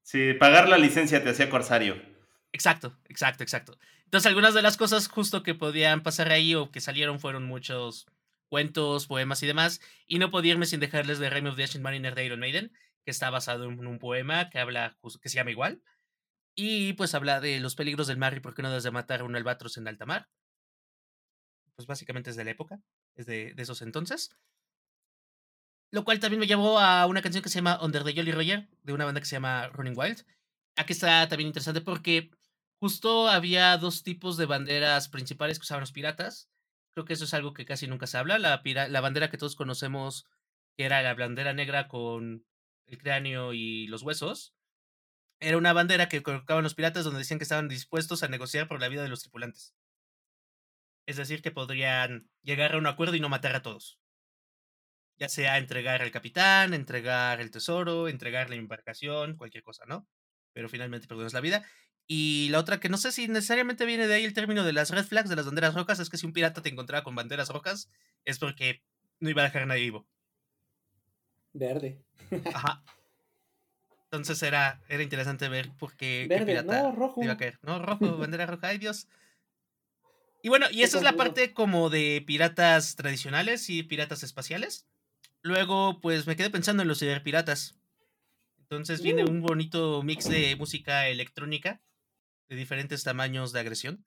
Sí, 0.03 0.35
pagar 0.35 0.69
la 0.69 0.77
licencia 0.77 1.23
te 1.23 1.31
hacía 1.31 1.49
corsario. 1.49 1.99
Exacto, 2.51 2.95
exacto, 3.05 3.41
exacto. 3.41 3.79
Entonces, 4.03 4.27
algunas 4.27 4.53
de 4.53 4.61
las 4.61 4.77
cosas 4.77 5.07
justo 5.07 5.41
que 5.41 5.55
podían 5.55 6.03
pasar 6.03 6.31
ahí 6.31 6.53
o 6.53 6.69
que 6.69 6.81
salieron 6.81 7.19
fueron 7.19 7.43
muchos 7.47 8.05
cuentos, 8.47 9.07
poemas 9.07 9.41
y 9.41 9.47
demás. 9.47 9.81
Y 10.05 10.19
no 10.19 10.29
podía 10.29 10.51
irme 10.51 10.67
sin 10.67 10.81
dejarles 10.81 11.17
de 11.17 11.31
Rime 11.31 11.49
of 11.49 11.55
the 11.55 11.63
Ancient 11.63 11.83
Mariner 11.83 12.13
de 12.13 12.25
Iron 12.25 12.39
Maiden, 12.39 12.71
que 13.03 13.09
está 13.09 13.31
basado 13.31 13.63
en 13.63 13.87
un 13.87 13.97
poema 13.97 14.51
que 14.51 14.59
habla, 14.59 14.99
que 15.19 15.29
se 15.29 15.35
llama 15.35 15.49
igual. 15.49 15.81
Y 16.55 16.93
pues 16.93 17.13
habla 17.13 17.41
de 17.41 17.59
los 17.59 17.75
peligros 17.75 18.07
del 18.07 18.17
mar 18.17 18.35
y 18.35 18.39
por 18.39 18.55
qué 18.55 18.61
no 18.61 18.71
desde 18.71 18.91
matar 18.91 19.21
a 19.21 19.23
un 19.25 19.35
albatros 19.35 19.77
en 19.77 19.87
alta 19.87 20.05
mar. 20.05 20.29
Pues 21.75 21.87
básicamente 21.87 22.29
es 22.29 22.37
de 22.37 22.45
la 22.45 22.51
época, 22.51 22.79
es 23.15 23.25
de, 23.25 23.53
de 23.53 23.63
esos 23.63 23.81
entonces. 23.81 24.29
Lo 25.91 26.03
cual 26.03 26.19
también 26.19 26.39
me 26.39 26.47
llevó 26.47 26.79
a 26.79 27.05
una 27.05 27.21
canción 27.21 27.43
que 27.43 27.49
se 27.49 27.59
llama 27.59 27.79
Under 27.81 28.03
the 28.03 28.13
Jolly 28.13 28.31
Roger, 28.31 28.69
de 28.83 28.93
una 28.93 29.05
banda 29.05 29.19
que 29.19 29.27
se 29.27 29.35
llama 29.35 29.67
Running 29.69 29.97
Wild. 29.97 30.25
Aquí 30.77 30.93
está 30.93 31.27
también 31.27 31.47
interesante 31.47 31.81
porque 31.81 32.31
justo 32.79 33.29
había 33.29 33.77
dos 33.77 34.03
tipos 34.03 34.37
de 34.37 34.45
banderas 34.45 35.09
principales 35.09 35.59
que 35.59 35.63
usaban 35.63 35.81
los 35.81 35.91
piratas. 35.91 36.49
Creo 36.93 37.05
que 37.05 37.13
eso 37.13 37.25
es 37.25 37.33
algo 37.33 37.53
que 37.53 37.65
casi 37.65 37.87
nunca 37.87 38.07
se 38.07 38.17
habla. 38.17 38.39
La, 38.39 38.61
la 38.63 39.01
bandera 39.01 39.29
que 39.29 39.37
todos 39.37 39.55
conocemos, 39.55 40.25
que 40.77 40.85
era 40.85 41.01
la 41.01 41.13
bandera 41.13 41.53
negra 41.53 41.87
con 41.87 42.45
el 42.87 42.97
cráneo 42.97 43.53
y 43.53 43.87
los 43.87 44.01
huesos, 44.01 44.54
era 45.39 45.57
una 45.57 45.73
bandera 45.73 46.09
que 46.09 46.23
colocaban 46.23 46.63
los 46.63 46.75
piratas 46.75 47.03
donde 47.03 47.19
decían 47.19 47.39
que 47.39 47.43
estaban 47.43 47.67
dispuestos 47.67 48.23
a 48.23 48.27
negociar 48.27 48.67
por 48.67 48.79
la 48.79 48.87
vida 48.87 49.03
de 49.03 49.09
los 49.09 49.21
tripulantes. 49.21 49.75
Es 51.05 51.17
decir, 51.17 51.41
que 51.41 51.51
podrían 51.51 52.29
llegar 52.41 52.73
a 52.73 52.77
un 52.77 52.87
acuerdo 52.87 53.15
y 53.15 53.19
no 53.19 53.29
matar 53.29 53.55
a 53.55 53.61
todos 53.61 53.99
ya 55.17 55.29
sea 55.29 55.57
entregar 55.57 56.01
al 56.01 56.11
capitán, 56.11 56.73
entregar 56.73 57.39
el 57.39 57.51
tesoro, 57.51 58.07
entregar 58.07 58.49
la 58.49 58.55
embarcación, 58.55 59.37
cualquier 59.37 59.63
cosa, 59.63 59.85
¿no? 59.85 60.07
Pero 60.53 60.69
finalmente 60.69 61.07
perdemos 61.07 61.33
la 61.33 61.41
vida. 61.41 61.65
Y 62.07 62.49
la 62.49 62.59
otra 62.59 62.79
que 62.79 62.89
no 62.89 62.97
sé 62.97 63.11
si 63.11 63.27
necesariamente 63.27 63.85
viene 63.85 64.07
de 64.07 64.15
ahí 64.15 64.25
el 64.25 64.33
término 64.33 64.63
de 64.63 64.73
las 64.73 64.91
red 64.91 65.05
flags, 65.05 65.29
de 65.29 65.35
las 65.35 65.45
banderas 65.45 65.73
rojas, 65.73 65.99
es 65.99 66.09
que 66.09 66.17
si 66.17 66.25
un 66.25 66.33
pirata 66.33 66.61
te 66.61 66.69
encontraba 66.69 67.03
con 67.03 67.15
banderas 67.15 67.49
rojas, 67.49 67.89
es 68.25 68.39
porque 68.39 68.83
no 69.19 69.29
iba 69.29 69.41
a 69.41 69.45
dejar 69.45 69.63
a 69.63 69.65
nadie 69.65 69.83
vivo. 69.83 70.07
Verde. 71.53 72.03
Ajá. 72.53 72.83
Entonces 74.15 74.41
era, 74.43 74.81
era 74.87 75.03
interesante 75.03 75.49
ver 75.49 75.71
por 75.71 75.95
qué, 75.95 76.25
Verde, 76.29 76.45
pirata 76.45 76.83
no, 76.83 76.91
rojo. 76.91 77.23
iba 77.23 77.33
a 77.33 77.37
caer. 77.37 77.59
No, 77.61 77.79
rojo, 77.79 78.17
bandera 78.17 78.45
roja, 78.47 78.67
ay 78.67 78.77
Dios. 78.77 79.07
Y 80.41 80.49
bueno, 80.49 80.67
y 80.71 80.83
esa 80.83 80.97
es 80.97 81.03
la 81.03 81.13
parte 81.13 81.53
como 81.53 81.89
de 81.89 82.23
piratas 82.25 82.95
tradicionales 82.95 83.69
y 83.69 83.83
piratas 83.83 84.21
espaciales. 84.23 84.85
Luego, 85.41 85.99
pues 86.01 86.27
me 86.27 86.35
quedé 86.35 86.49
pensando 86.49 86.83
en 86.83 86.87
los 86.87 86.99
ciberpiratas. 86.99 87.75
Entonces 88.59 89.01
viene 89.01 89.23
uh. 89.23 89.29
un 89.29 89.41
bonito 89.41 90.01
mix 90.03 90.29
de 90.29 90.55
música 90.55 91.07
electrónica 91.07 91.81
de 92.49 92.55
diferentes 92.55 93.03
tamaños 93.03 93.53
de 93.53 93.59
agresión. 93.59 94.05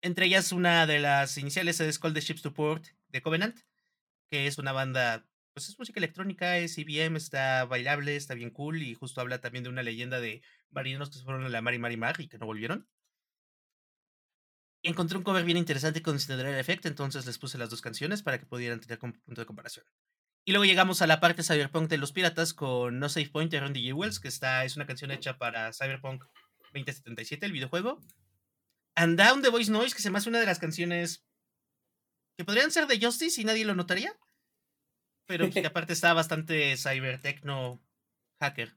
Entre 0.00 0.26
ellas, 0.26 0.52
una 0.52 0.86
de 0.86 1.00
las 1.00 1.36
iniciales 1.38 1.80
es 1.80 1.98
Call 1.98 2.14
the 2.14 2.20
Ships 2.20 2.42
to 2.42 2.54
Port 2.54 2.86
de 3.08 3.20
Covenant, 3.20 3.58
que 4.30 4.46
es 4.46 4.58
una 4.58 4.72
banda, 4.72 5.26
pues 5.58 5.70
es 5.70 5.78
música 5.78 6.00
electrónica, 6.00 6.58
es 6.58 6.78
IBM, 6.78 7.16
está 7.16 7.64
bailable, 7.64 8.16
está 8.16 8.34
bien 8.34 8.50
cool 8.50 8.82
y 8.82 8.94
justo 8.94 9.20
habla 9.20 9.40
también 9.40 9.64
de 9.64 9.70
una 9.70 9.82
leyenda 9.82 10.20
de 10.20 10.42
marineros 10.70 11.10
que 11.10 11.18
se 11.18 11.24
fueron 11.24 11.44
a 11.44 11.48
la 11.48 11.60
mar 11.62 11.74
y 11.74 11.78
mar 11.78 11.92
y 11.92 11.96
mar 11.96 12.16
y 12.20 12.28
que 12.28 12.38
no 12.38 12.46
volvieron 12.46 12.88
encontré 14.82 15.18
un 15.18 15.24
cover 15.24 15.44
bien 15.44 15.58
interesante 15.58 16.02
con 16.02 16.18
Cinderella 16.18 16.58
Effect, 16.58 16.86
entonces 16.86 17.26
les 17.26 17.38
puse 17.38 17.58
las 17.58 17.70
dos 17.70 17.80
canciones 17.80 18.22
para 18.22 18.38
que 18.38 18.46
pudieran 18.46 18.80
tener 18.80 18.98
un 19.02 19.12
punto 19.12 19.40
de 19.40 19.46
comparación. 19.46 19.84
Y 20.44 20.52
luego 20.52 20.64
llegamos 20.64 21.02
a 21.02 21.06
la 21.06 21.20
parte 21.20 21.42
cyberpunk 21.42 21.88
de 21.88 21.98
los 21.98 22.12
piratas 22.12 22.54
con 22.54 22.98
No 22.98 23.08
Safe 23.08 23.28
Point 23.28 23.50
de 23.52 23.60
Randy 23.60 23.82
Jewels, 23.82 24.18
que 24.18 24.28
está, 24.28 24.64
es 24.64 24.76
una 24.76 24.86
canción 24.86 25.10
hecha 25.10 25.36
para 25.36 25.72
Cyberpunk 25.72 26.24
2077, 26.72 27.44
el 27.44 27.52
videojuego. 27.52 28.00
And 28.94 29.18
Down 29.18 29.42
the 29.42 29.50
Voice 29.50 29.70
Noise, 29.70 29.94
que 29.94 30.02
se 30.02 30.10
me 30.10 30.18
hace 30.18 30.28
una 30.28 30.40
de 30.40 30.46
las 30.46 30.58
canciones 30.58 31.24
que 32.36 32.44
podrían 32.44 32.70
ser 32.70 32.86
de 32.86 32.98
Justice 32.98 33.40
y 33.40 33.44
nadie 33.44 33.64
lo 33.64 33.74
notaría. 33.74 34.16
Pero 35.28 35.48
que 35.50 35.60
aparte 35.66 35.92
está 35.92 36.12
bastante 36.12 36.76
cybertechno 36.76 37.80
hacker. 38.40 38.74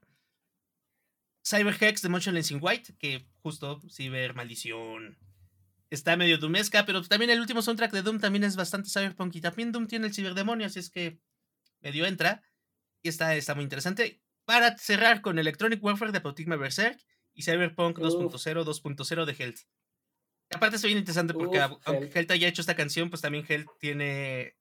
Cyber 1.44 1.76
Hex 1.80 2.02
de 2.02 2.08
Motionless 2.08 2.52
in 2.52 2.60
White, 2.62 2.94
que 2.98 3.26
justo 3.40 3.80
ciber 3.90 4.34
maldición, 4.34 5.18
está 5.90 6.16
medio 6.16 6.38
doomesca, 6.38 6.86
pero 6.86 7.02
también 7.02 7.30
el 7.30 7.40
último 7.40 7.62
soundtrack 7.62 7.92
de 7.92 8.02
Doom 8.02 8.20
también 8.20 8.44
es 8.44 8.54
bastante 8.54 8.88
cyberpunk 8.88 9.34
y 9.34 9.40
también 9.40 9.72
Doom 9.72 9.88
tiene 9.88 10.06
el 10.06 10.14
ciberdemonio, 10.14 10.66
así 10.66 10.78
es 10.78 10.88
que 10.88 11.18
medio 11.80 12.06
entra 12.06 12.42
y 13.02 13.08
está, 13.08 13.34
está 13.34 13.54
muy 13.54 13.64
interesante. 13.64 14.22
Para 14.44 14.76
cerrar 14.76 15.20
con 15.20 15.38
Electronic 15.38 15.82
Warfare 15.82 16.12
de 16.12 16.20
Potigma 16.20 16.56
Berserk 16.56 17.00
y 17.34 17.42
Cyberpunk 17.42 17.98
2.0, 17.98 18.64
2.0 18.64 19.24
de 19.24 19.32
Health. 19.32 19.58
Aparte 20.54 20.76
es 20.76 20.84
bien 20.84 20.98
interesante 20.98 21.34
porque 21.34 21.60
aunque 21.60 22.10
Health 22.14 22.30
haya 22.30 22.48
hecho 22.48 22.60
esta 22.60 22.76
canción, 22.76 23.10
pues 23.10 23.22
también 23.22 23.44
Health 23.48 23.68
tiene 23.80 24.56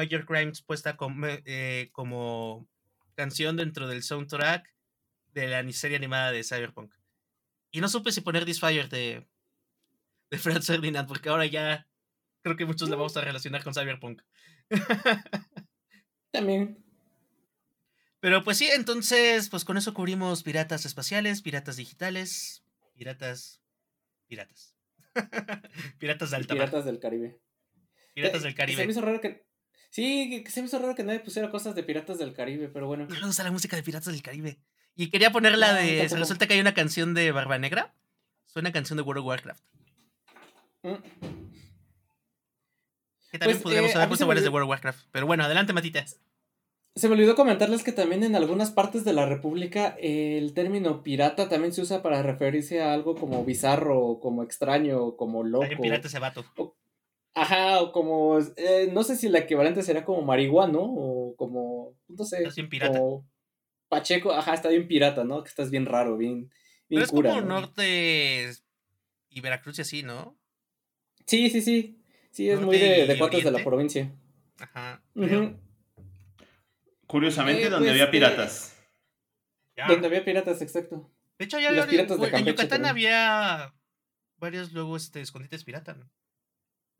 Major 0.00 0.24
Crimes 0.24 0.62
puesta 0.62 0.96
como, 0.96 1.26
eh, 1.26 1.90
como 1.92 2.66
canción 3.14 3.56
dentro 3.56 3.86
del 3.86 4.02
soundtrack 4.02 4.72
de 5.34 5.48
la 5.48 5.72
serie 5.72 5.96
animada 5.96 6.32
de 6.32 6.42
Cyberpunk. 6.42 6.94
Y 7.70 7.80
no 7.80 7.88
supe 7.88 8.12
si 8.12 8.20
poner 8.20 8.44
Disfire 8.44 8.88
de, 8.88 9.26
de 10.30 10.38
Franz 10.38 10.66
Ferdinand, 10.66 11.06
porque 11.06 11.28
ahora 11.28 11.46
ya 11.46 11.86
creo 12.42 12.56
que 12.56 12.64
muchos 12.64 12.88
la 12.88 12.96
vamos 12.96 13.16
a 13.16 13.20
relacionar 13.20 13.62
con 13.62 13.74
Cyberpunk. 13.74 14.22
También. 16.30 16.82
Pero 18.20 18.42
pues 18.42 18.58
sí, 18.58 18.68
entonces, 18.72 19.48
pues 19.48 19.64
con 19.64 19.76
eso 19.76 19.94
cubrimos 19.94 20.42
piratas 20.42 20.84
espaciales, 20.84 21.42
piratas 21.42 21.76
digitales, 21.76 22.64
piratas. 22.94 23.60
Piratas. 24.26 24.76
piratas 25.98 26.30
de 26.30 26.36
alta 26.36 26.54
Piratas 26.54 26.84
del 26.84 26.98
Caribe. 26.98 27.40
Piratas 28.14 28.42
del 28.42 28.54
Caribe. 28.54 28.82
Se 28.82 28.86
me 28.86 28.92
hizo 28.92 29.00
raro 29.00 29.20
que. 29.20 29.49
Sí, 29.90 30.44
se 30.48 30.62
me 30.62 30.68
hizo 30.68 30.78
raro 30.78 30.94
que 30.94 31.02
nadie 31.02 31.20
pusiera 31.20 31.50
cosas 31.50 31.74
de 31.74 31.82
Piratas 31.82 32.18
del 32.18 32.32
Caribe, 32.32 32.68
pero 32.68 32.86
bueno. 32.86 33.06
No 33.06 33.14
me 33.14 33.26
gusta 33.26 33.42
la 33.42 33.50
música 33.50 33.76
de 33.76 33.82
Piratas 33.82 34.12
del 34.12 34.22
Caribe. 34.22 34.58
Y 34.94 35.10
quería 35.10 35.30
poner 35.30 35.58
la 35.58 35.74
de. 35.74 36.08
Se 36.08 36.16
resulta 36.16 36.46
que 36.46 36.54
hay 36.54 36.60
una 36.60 36.74
canción 36.74 37.12
de 37.12 37.32
Barba 37.32 37.58
Negra. 37.58 37.94
Suena 38.46 38.72
canción 38.72 38.96
de 38.96 39.02
World 39.02 39.20
of 39.20 39.26
Warcraft. 39.26 39.64
Mm. 40.82 40.94
Que 43.30 43.38
también 43.38 43.58
pues, 43.58 43.62
podríamos 43.62 43.90
eh, 43.92 43.94
haber 43.94 44.08
puesto 44.08 44.26
de 44.26 44.48
World 44.48 44.64
of 44.64 44.70
Warcraft. 44.70 45.06
Pero 45.12 45.26
bueno, 45.26 45.44
adelante, 45.44 45.72
Matita. 45.72 46.04
Se 46.96 47.08
me 47.08 47.14
olvidó 47.14 47.36
comentarles 47.36 47.84
que 47.84 47.92
también 47.92 48.24
en 48.24 48.34
algunas 48.34 48.72
partes 48.72 49.04
de 49.04 49.12
la 49.12 49.24
República 49.26 49.96
el 50.00 50.52
término 50.54 51.02
pirata 51.02 51.48
también 51.48 51.72
se 51.72 51.82
usa 51.82 52.02
para 52.02 52.22
referirse 52.22 52.82
a 52.82 52.92
algo 52.92 53.14
como 53.14 53.44
bizarro, 53.44 54.18
como 54.20 54.42
extraño, 54.42 55.16
como 55.16 55.44
loco. 55.44 55.64
Hay 55.64 55.76
pirata 55.76 56.08
ese 56.08 56.18
vato. 56.18 56.44
Ajá, 57.34 57.80
o 57.80 57.92
como, 57.92 58.38
eh, 58.56 58.88
no 58.92 59.02
sé 59.02 59.16
si 59.16 59.28
la 59.28 59.40
equivalente 59.40 59.82
sería 59.82 60.04
como 60.04 60.22
marihuano 60.22 60.80
o 60.82 61.34
como, 61.36 61.96
no 62.08 62.24
sé. 62.24 62.38
Estás 62.38 62.56
bien 62.56 62.68
pirata. 62.68 63.00
Pacheco, 63.88 64.32
ajá, 64.32 64.54
está 64.54 64.68
bien 64.68 64.86
pirata, 64.86 65.24
¿no? 65.24 65.42
Que 65.42 65.48
estás 65.48 65.70
bien 65.70 65.86
raro, 65.86 66.16
bien, 66.16 66.50
bien 66.88 67.02
Pero 67.02 67.04
es 67.04 67.10
como 67.10 67.40
norte 67.40 68.52
y 69.30 69.40
Veracruz 69.40 69.78
y 69.78 69.82
así, 69.82 70.02
¿no? 70.02 70.36
Sí, 71.26 71.50
sí, 71.50 71.60
sí. 71.60 71.96
Sí, 72.30 72.48
es 72.48 72.60
muy 72.60 72.78
de, 72.78 73.06
de 73.06 73.14
de 73.16 73.50
la 73.50 73.64
provincia. 73.64 74.12
Ajá. 74.58 75.02
Curiosamente, 77.06 77.64
eh, 77.64 77.70
donde 77.70 77.88
pues, 77.88 77.90
había 77.92 78.04
eh, 78.04 78.10
piratas. 78.10 78.76
Donde 79.88 80.06
había 80.06 80.24
piratas, 80.24 80.62
exacto. 80.62 81.10
De 81.38 81.44
hecho, 81.46 81.58
ya 81.58 81.70
había, 81.70 81.84
en 81.84 82.44
Yucatán 82.44 82.84
había 82.84 83.74
varios 84.36 84.72
luego 84.72 84.96
este, 84.96 85.20
escondites 85.20 85.64
pirata, 85.64 85.94
¿no? 85.94 86.10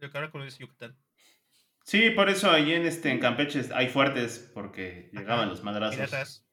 Lo 0.00 0.10
que 0.10 0.18
ahora 0.18 0.30
conoces 0.30 0.58
Yucatán. 0.58 0.96
Sí, 1.84 2.10
por 2.10 2.28
eso 2.28 2.50
ahí 2.50 2.72
en 2.72 2.86
este 2.86 3.10
en 3.10 3.20
Campeche 3.20 3.62
hay 3.74 3.88
fuertes 3.88 4.50
porque 4.52 5.10
llegaban 5.12 5.48
los 5.48 5.62
madrazos. 5.62 5.96
Piratas. 5.96 6.46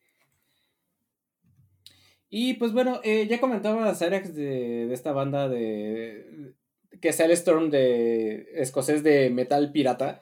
Y 2.30 2.56
pues 2.56 2.74
bueno, 2.74 3.00
eh, 3.04 3.28
ya 3.28 3.40
comentaba 3.40 3.96
Cyrax 3.96 4.36
de, 4.36 4.88
de, 4.88 4.94
esta 4.94 5.14
banda 5.14 5.48
de 5.48 6.54
que 7.02 7.10
es 7.10 7.20
el 7.20 7.32
Storm 7.32 7.70
de 7.70 8.48
escocés 8.56 9.04
de 9.04 9.30
metal 9.30 9.72
pirata. 9.72 10.20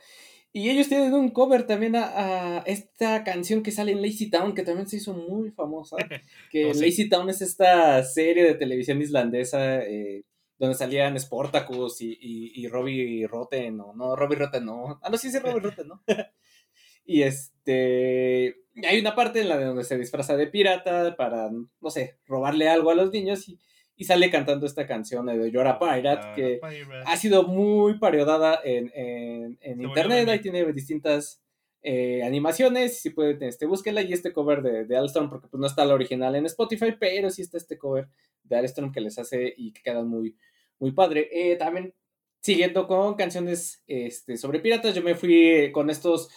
Y 0.52 0.70
ellos 0.70 0.88
tienen 0.88 1.14
un 1.14 1.32
cover 1.32 1.68
también 1.68 1.98
a, 1.98 2.64
esta 2.66 3.26
canción 3.26 3.62
que 3.62 3.72
sale 3.72 3.92
en 3.92 4.02
Lazy 4.02 4.30
Town, 4.30 4.56
que 4.56 4.64
también 4.64 4.88
se 4.88 4.98
hizo 4.98 5.14
muy 5.14 5.52
famosa. 5.52 5.98
Que 6.50 6.68
oh, 6.68 6.74
Lazy 6.74 7.10
Town 7.10 7.30
es 7.30 7.42
esta 7.42 8.02
serie 8.04 8.44
de 8.46 8.54
televisión 8.54 9.02
islandesa 9.02 9.84
eh, 9.84 10.24
donde 10.58 10.76
salían 10.76 11.20
Sportacus 11.20 12.02
y, 12.02 12.18
y, 12.20 12.68
Robbie 12.68 13.28
Rotten, 13.28 13.80
o 13.82 13.94
no, 13.94 14.16
Robbie 14.16 14.38
Rotten 14.38 14.66
no. 14.66 15.00
Ah, 15.02 15.10
no, 15.10 15.18
sí, 15.18 15.30
sí, 15.30 15.40
Robbie 15.40 15.60
Rotten, 15.60 15.88
¿no? 15.88 16.04
y 17.06 17.22
este. 17.24 18.56
Hay 18.88 19.00
una 19.00 19.16
parte 19.16 19.42
en 19.42 19.50
la 19.50 19.58
de 19.58 19.66
donde 19.66 19.84
se 19.84 19.98
disfraza 19.98 20.36
de 20.36 20.48
pirata 20.48 21.16
para, 21.16 21.50
no 21.50 21.90
sé, 21.90 22.18
robarle 22.26 22.68
algo 22.68 22.92
a 22.92 22.96
los 22.96 23.12
niños 23.12 23.48
y 23.48 23.60
y 23.98 24.06
sale 24.06 24.30
cantando 24.30 24.66
esta 24.66 24.86
canción 24.86 25.26
de 25.26 25.52
Yora 25.52 25.80
Pirate, 25.80 26.28
que 26.36 26.60
ha 27.06 27.18
sido 27.18 27.44
muy 27.44 27.98
parodiada 27.98 28.60
en, 28.64 28.92
en, 28.94 29.82
internet, 29.82 30.28
ahí 30.28 30.40
tiene 30.40 30.66
distintas 30.74 31.42
eh, 31.86 32.24
animaciones, 32.24 33.02
si 33.02 33.12
pueden, 33.12 33.42
este, 33.44 33.66
búsquenla, 33.66 34.02
y 34.02 34.14
este 34.14 34.34
cover 34.34 34.62
de, 34.62 34.86
de 34.86 35.10
porque 35.30 35.48
pues 35.48 35.60
no 35.60 35.68
está 35.68 35.86
la 35.86 35.94
original 35.94 36.36
en 36.36 36.46
Spotify, 36.46 36.96
pero 37.00 37.30
sí 37.30 37.42
está 37.42 37.58
este 37.58 37.78
cover 37.78 38.08
de 38.44 38.56
Alstorm 38.58 38.92
que 38.92 39.02
les 39.02 39.18
hace 39.18 39.54
y 39.56 39.72
que 39.72 39.82
quedan 39.82 40.08
muy, 40.08 40.36
muy 40.80 40.92
padre. 40.92 41.30
Eh, 41.32 41.56
también 41.56 41.94
siguiendo 42.42 42.88
con 42.88 43.16
canciones 43.16 43.84
este, 43.88 44.38
sobre 44.38 44.60
piratas, 44.60 44.96
yo 44.96 45.04
me 45.04 45.16
fui 45.16 45.72
con 45.72 45.90
estos... 45.90 46.30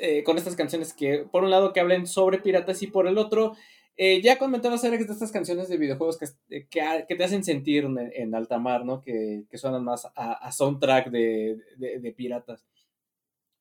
Eh, 0.00 0.22
con 0.22 0.38
estas 0.38 0.54
canciones 0.54 0.94
que 0.94 1.26
por 1.28 1.42
un 1.42 1.50
lado 1.50 1.72
que 1.72 1.80
hablen 1.80 2.06
sobre 2.06 2.38
piratas 2.38 2.84
y 2.84 2.86
por 2.86 3.08
el 3.08 3.18
otro 3.18 3.56
eh, 4.00 4.22
ya 4.22 4.38
comentabas, 4.38 4.84
Alex, 4.84 5.08
de 5.08 5.12
estas 5.12 5.32
canciones 5.32 5.68
de 5.68 5.76
videojuegos 5.76 6.18
que, 6.18 6.26
eh, 6.56 6.68
que, 6.70 7.16
te 7.16 7.24
hacen 7.24 7.42
sentir 7.42 7.84
en, 7.84 8.32
alta 8.32 8.60
mar, 8.60 8.84
¿no? 8.84 9.02
Que, 9.02 9.44
suenan 9.54 9.82
más 9.82 10.06
a, 10.14 10.52
soundtrack 10.52 11.10
de, 11.10 12.14
piratas. 12.16 12.64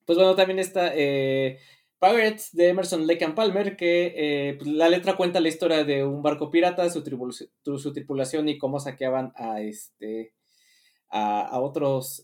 Pues 0.08 0.18
bueno, 0.18 0.36
también 0.36 0.58
está 0.58 0.94
eh, 0.96 1.60
Pirates 2.00 2.50
de 2.54 2.70
Emerson 2.70 3.06
Lake 3.06 3.26
and 3.26 3.36
Palmer, 3.36 3.76
que 3.76 4.56
pues, 4.58 4.72
la 4.72 4.88
letra 4.88 5.18
cuenta 5.18 5.42
la 5.42 5.50
historia 5.50 5.84
de 5.84 6.06
un 6.06 6.24
barco 6.24 6.50
pirata, 6.50 6.90
su, 6.90 7.04
su 7.78 7.94
tripulación 7.94 8.48
y 8.48 8.58
cómo 8.58 8.80
saqueaban 8.80 9.34
a, 9.36 9.62
este, 9.62 10.34
a, 11.10 11.60
otros, 11.60 12.24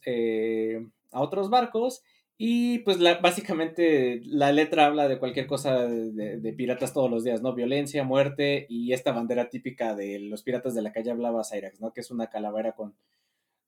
a 1.12 1.22
otros 1.22 1.50
barcos. 1.50 2.04
Y 2.38 2.80
pues 2.80 3.00
la, 3.00 3.20
básicamente 3.20 4.22
la 4.26 4.52
letra 4.52 4.86
habla 4.86 5.08
de 5.08 5.20
cualquier 5.20 5.46
cosa 5.46 5.88
de, 5.88 6.54
piratas 6.54 6.94
todos 6.94 7.10
los 7.10 7.24
días, 7.24 7.42
¿no? 7.42 7.54
Violencia, 7.54 8.04
muerte 8.04 8.66
y 8.70 8.94
esta 8.94 9.12
bandera 9.12 9.50
típica 9.50 9.94
de 9.96 10.20
los 10.20 10.42
piratas 10.42 10.74
de 10.74 10.82
la 10.82 10.92
calle 10.92 11.12
hablaba 11.12 11.44
Cyrax, 11.44 11.80
¿no? 11.80 11.94
Que 11.94 12.02
es 12.02 12.12
una 12.12 12.28
calavera 12.28 12.74
con, 12.74 12.96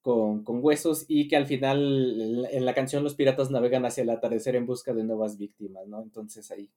con, 0.05 0.43
huesos 0.63 1.05
y 1.07 1.27
que 1.27 1.35
al 1.35 1.47
final 1.47 2.47
en 2.51 2.63
la 2.63 2.75
canción 2.75 3.03
los 3.03 3.15
piratas 3.15 3.49
navegan 3.49 3.85
hacia 3.85 4.03
el 4.03 4.11
atardecer 4.11 4.55
en 4.55 4.67
busca 4.67 4.93
de 4.93 5.03
nuevas 5.03 5.39
víctimas, 5.39 5.87
¿no? 5.87 6.03
Entonces 6.03 6.51
ahí, 6.51 6.69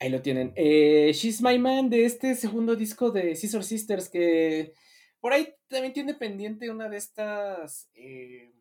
ahí 0.00 0.10
lo 0.10 0.22
tienen. 0.22 0.52
Eh, 0.56 1.12
She's 1.14 1.40
My 1.40 1.56
Man 1.60 1.88
de 1.88 2.04
este 2.04 2.34
segundo 2.34 2.74
disco 2.74 3.12
de 3.12 3.36
Scissor 3.36 3.62
Sisters 3.62 4.08
que 4.08 4.72
por 5.20 5.32
ahí 5.32 5.54
también 5.68 5.92
tiene 5.92 6.14
pendiente 6.14 6.68
una 6.68 6.88
de 6.88 6.96
estas... 6.96 7.88
Eh, 7.94 8.52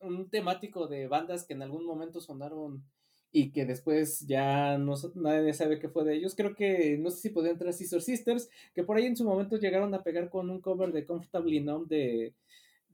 un 0.00 0.30
temático 0.30 0.88
de 0.88 1.06
bandas 1.06 1.44
que 1.44 1.52
en 1.52 1.60
algún 1.60 1.84
momento 1.84 2.22
sonaron 2.22 2.82
y 3.32 3.52
que 3.52 3.66
después 3.66 4.20
ya 4.26 4.78
no 4.78 4.94
nadie 5.14 5.52
sabe 5.52 5.78
qué 5.78 5.90
fue 5.90 6.04
de 6.04 6.16
ellos. 6.16 6.34
Creo 6.34 6.54
que 6.54 6.96
no 6.96 7.10
sé 7.10 7.20
si 7.20 7.28
podían 7.28 7.52
entrar 7.52 7.74
Sister 7.74 8.00
Sisters, 8.00 8.48
que 8.74 8.82
por 8.82 8.96
ahí 8.96 9.04
en 9.04 9.16
su 9.16 9.24
momento 9.24 9.58
llegaron 9.58 9.94
a 9.94 10.02
pegar 10.02 10.30
con 10.30 10.48
un 10.48 10.62
cover 10.62 10.90
de 10.90 11.04
Comfortably 11.04 11.60
Numb 11.60 11.86
de, 11.86 12.34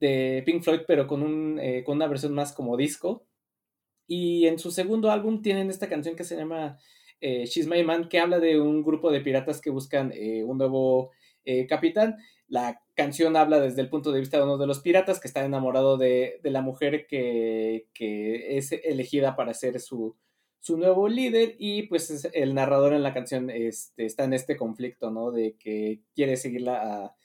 de 0.01 0.43
Pink 0.45 0.63
Floyd, 0.63 0.81
pero 0.87 1.07
con, 1.07 1.23
un, 1.23 1.59
eh, 1.61 1.85
con 1.85 1.97
una 1.97 2.07
versión 2.07 2.35
más 2.35 2.53
como 2.53 2.77
disco. 2.77 3.27
Y 4.07 4.47
en 4.47 4.59
su 4.59 4.71
segundo 4.71 5.11
álbum 5.11 5.43
tienen 5.43 5.71
esta 5.71 5.89
canción 5.89 6.17
que 6.17 6.25
se 6.25 6.37
llama 6.37 6.79
eh, 7.21 7.47
She's 7.47 7.67
My 7.67 7.83
Man, 7.83 8.09
que 8.09 8.21
habla 8.21 8.39
de 8.39 8.61
un 8.61 8.83
grupo 8.83 9.11
de 9.11 9.21
piratas 9.21 9.61
que 9.61 9.71
buscan 9.71 10.13
eh, 10.15 10.45
un 10.45 10.59
nuevo 10.59 11.13
capitán. 11.69 12.17
La 12.49 12.83
canción 12.95 13.37
habla 13.37 13.61
desde 13.61 13.81
el 13.81 13.89
punto 13.89 14.11
de 14.11 14.19
vista 14.19 14.37
de 14.37 14.43
uno 14.43 14.59
de 14.59 14.67
los 14.67 14.81
piratas 14.81 15.21
que 15.21 15.29
está 15.29 15.45
enamorado 15.45 15.97
de, 15.97 16.41
la 16.43 16.61
mujer 16.61 17.07
que, 17.07 17.87
es 17.95 18.73
elegida 18.73 19.37
para 19.37 19.55
ser 19.55 19.79
su, 19.79 20.17
nuevo 20.71 21.09
líder 21.09 21.55
y 21.61 21.85
pues 21.85 22.29
el 22.33 22.53
narrador 22.53 22.95
en 22.95 23.05
la 23.05 23.15
canción 23.15 23.49
este, 23.49 24.07
está 24.07 24.25
en 24.25 24.33
este 24.33 24.57
conflicto, 24.57 25.13
¿no? 25.13 25.31
De 25.31 25.55
que 25.57 26.01
quiere 26.17 26.37
seguirla 26.37 26.83
a, 26.83 27.17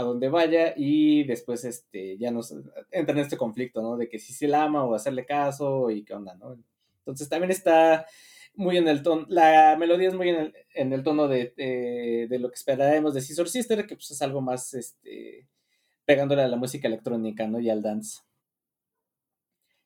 donde 0.00 0.30
vaya 0.30 0.72
y 0.74 1.24
después 1.24 1.64
este, 1.64 2.16
ya 2.16 2.30
nos 2.30 2.54
entra 2.90 3.14
en 3.14 3.18
este 3.18 3.36
conflicto, 3.36 3.82
¿no? 3.82 3.98
De 3.98 4.08
que 4.08 4.18
si 4.18 4.32
se 4.32 4.48
la 4.48 4.62
ama 4.62 4.84
o 4.84 4.94
hacerle 4.94 5.26
caso 5.26 5.90
y 5.90 6.02
qué 6.02 6.14
onda, 6.14 6.34
¿no? 6.36 6.56
Entonces 7.00 7.28
también 7.28 7.50
está 7.50 8.06
muy 8.54 8.78
en 8.78 8.88
el 8.88 9.02
tono, 9.02 9.26
la 9.28 9.76
melodía 9.78 10.08
es 10.08 10.14
muy 10.14 10.30
en 10.30 10.92
el, 10.92 11.02
tono 11.02 11.28
de, 11.28 11.52
de, 12.28 12.38
lo 12.38 12.48
que 12.48 12.54
esperábamos 12.54 13.12
de 13.12 13.20
Scissor 13.20 13.48
Sister, 13.48 13.86
que 13.86 13.96
pues 13.96 14.10
es 14.10 14.22
algo 14.22 14.40
más 14.40 14.72
este, 14.72 15.46
pegándole 16.06 16.42
a 16.42 16.48
la 16.48 16.56
música 16.56 16.88
electrónica, 16.88 17.46
¿no? 17.46 17.60
Y 17.60 17.68
al 17.68 17.82
dance. 17.82 18.20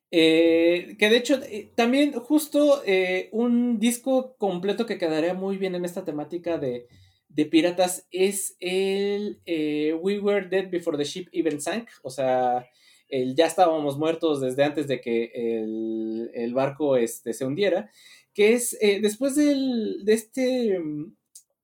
Eh, 0.09 0.95
que 0.97 1.09
de 1.09 1.17
hecho, 1.17 1.39
eh, 1.43 1.71
también 1.75 2.13
justo 2.13 2.81
eh, 2.85 3.29
un 3.33 3.77
disco 3.77 4.35
completo 4.37 4.85
que 4.85 4.97
quedaría 4.97 5.33
muy 5.33 5.57
bien 5.57 5.75
en 5.75 5.83
esta 5.83 6.05
temática 6.05 6.57
de, 6.57 6.87
de 7.29 7.45
piratas 7.45 8.07
es 8.11 8.55
el 8.59 9.41
We 9.45 10.19
Were 10.19 10.47
Dead 10.47 10.69
Before 10.69 10.97
the 10.97 11.03
Ship 11.03 11.27
Even 11.31 11.61
Sank, 11.61 11.89
o 12.03 12.09
sea, 12.09 12.67
el 13.09 13.35
ya 13.35 13.45
estábamos 13.45 13.97
muertos 13.97 14.41
desde 14.41 14.63
antes 14.63 14.87
de 14.87 14.99
que 14.99 15.31
el, 15.33 16.29
el 16.33 16.53
barco 16.53 16.97
este, 16.97 17.33
se 17.33 17.45
hundiera 17.45 17.89
que 18.37 18.53
es 18.53 18.77
eh, 18.81 18.99
después 19.01 19.35
del, 19.35 20.05
de 20.05 20.13
este, 20.13 20.77
mm, 20.77 21.15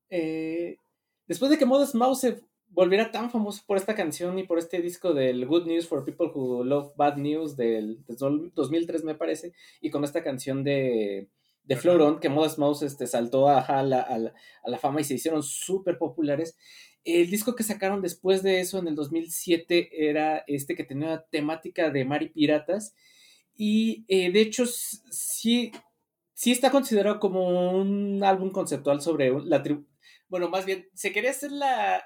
eh, 0.10 0.78
después 1.28 1.52
de 1.52 1.60
que 1.60 1.68
Modest 1.68 1.94
Mouse 1.94 2.22
se 2.22 2.42
volviera 2.70 3.12
tan 3.12 3.30
famoso 3.30 3.62
por 3.68 3.78
esta 3.78 3.94
canción 3.94 4.40
y 4.40 4.44
por 4.44 4.58
este 4.58 4.82
disco 4.82 5.14
del 5.14 5.46
Good 5.46 5.68
News 5.68 5.88
for 5.88 6.04
People 6.04 6.32
Who 6.34 6.64
Love 6.64 6.96
Bad 6.96 7.18
News 7.18 7.56
del, 7.56 8.04
2003 8.08 9.04
me 9.04 9.14
parece, 9.14 9.54
y 9.82 9.92
con 9.92 10.04
esta 10.04 10.24
canción 10.24 10.64
de, 10.64 11.30
de 11.66 11.76
Floron, 11.78 12.20
que 12.20 12.30
Modest 12.30 12.58
Mouse 12.58 12.84
este, 12.84 13.08
saltó 13.08 13.48
a, 13.48 13.84
la, 13.84 14.02
a, 14.02 14.18
la, 14.70 14.78
fama 14.78 15.02
y 15.02 15.04
se 15.04 15.16
hicieron 15.16 15.44
súper 15.44 15.98
populares. 15.98 16.58
El 17.06 17.30
disco 17.30 17.56
que 17.56 17.64
sacaron 17.64 18.02
después 18.02 18.44
de 18.44 18.60
eso 18.60 18.80
en 18.80 18.88
el 18.88 18.96
2007 18.96 20.10
era 20.10 20.44
este 20.48 20.76
que 20.76 20.84
tenía 20.84 21.26
temática 21.30 21.90
de 21.90 22.06
mar 22.06 22.24
y 22.24 22.30
piratas. 22.30 22.96
Y 23.56 24.04
eh, 24.08 24.32
de 24.32 24.42
hecho, 24.42 24.66
sí, 24.66 25.72
sí 26.34 26.52
está 26.52 26.72
considerado 26.72 27.20
como 27.20 27.72
un 27.72 28.24
álbum 28.24 28.52
conceptual 28.52 29.02
sobre 29.02 29.32
la 29.46 29.62
tribu. 29.64 29.86
Bueno, 30.28 30.50
más 30.50 30.66
bien, 30.66 30.88
se 30.94 31.12
quería 31.12 31.32
hacer 31.32 31.52
la, 31.52 32.04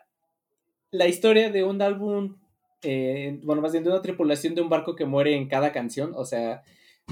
la 0.92 1.08
historia 1.08 1.50
de 1.50 1.64
un 1.64 1.82
álbum, 1.82 2.38
eh, 2.82 3.40
bueno, 3.44 3.62
más 3.62 3.72
bien 3.72 3.84
de 3.84 3.90
una 3.90 4.02
tripulación 4.02 4.56
de 4.56 4.62
un 4.62 4.70
barco 4.70 4.96
que 4.96 5.06
muere 5.06 5.36
en 5.36 5.48
cada 5.48 5.72
canción, 5.72 6.12
o 6.16 6.26
sea, 6.26 6.64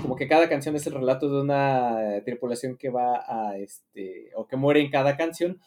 como 0.02 0.16
que 0.16 0.28
cada 0.28 0.50
canción 0.50 0.76
es 0.76 0.86
el 0.88 0.94
relato 0.94 1.30
de 1.30 1.42
una 1.42 2.22
tripulación 2.26 2.78
que 2.78 2.90
va 2.90 3.24
a, 3.28 3.58
este, 3.58 4.32
o 4.36 4.48
que 4.48 4.58
muere 4.58 4.82
en 4.82 4.92
cada 4.92 5.18
canción, 5.18 5.60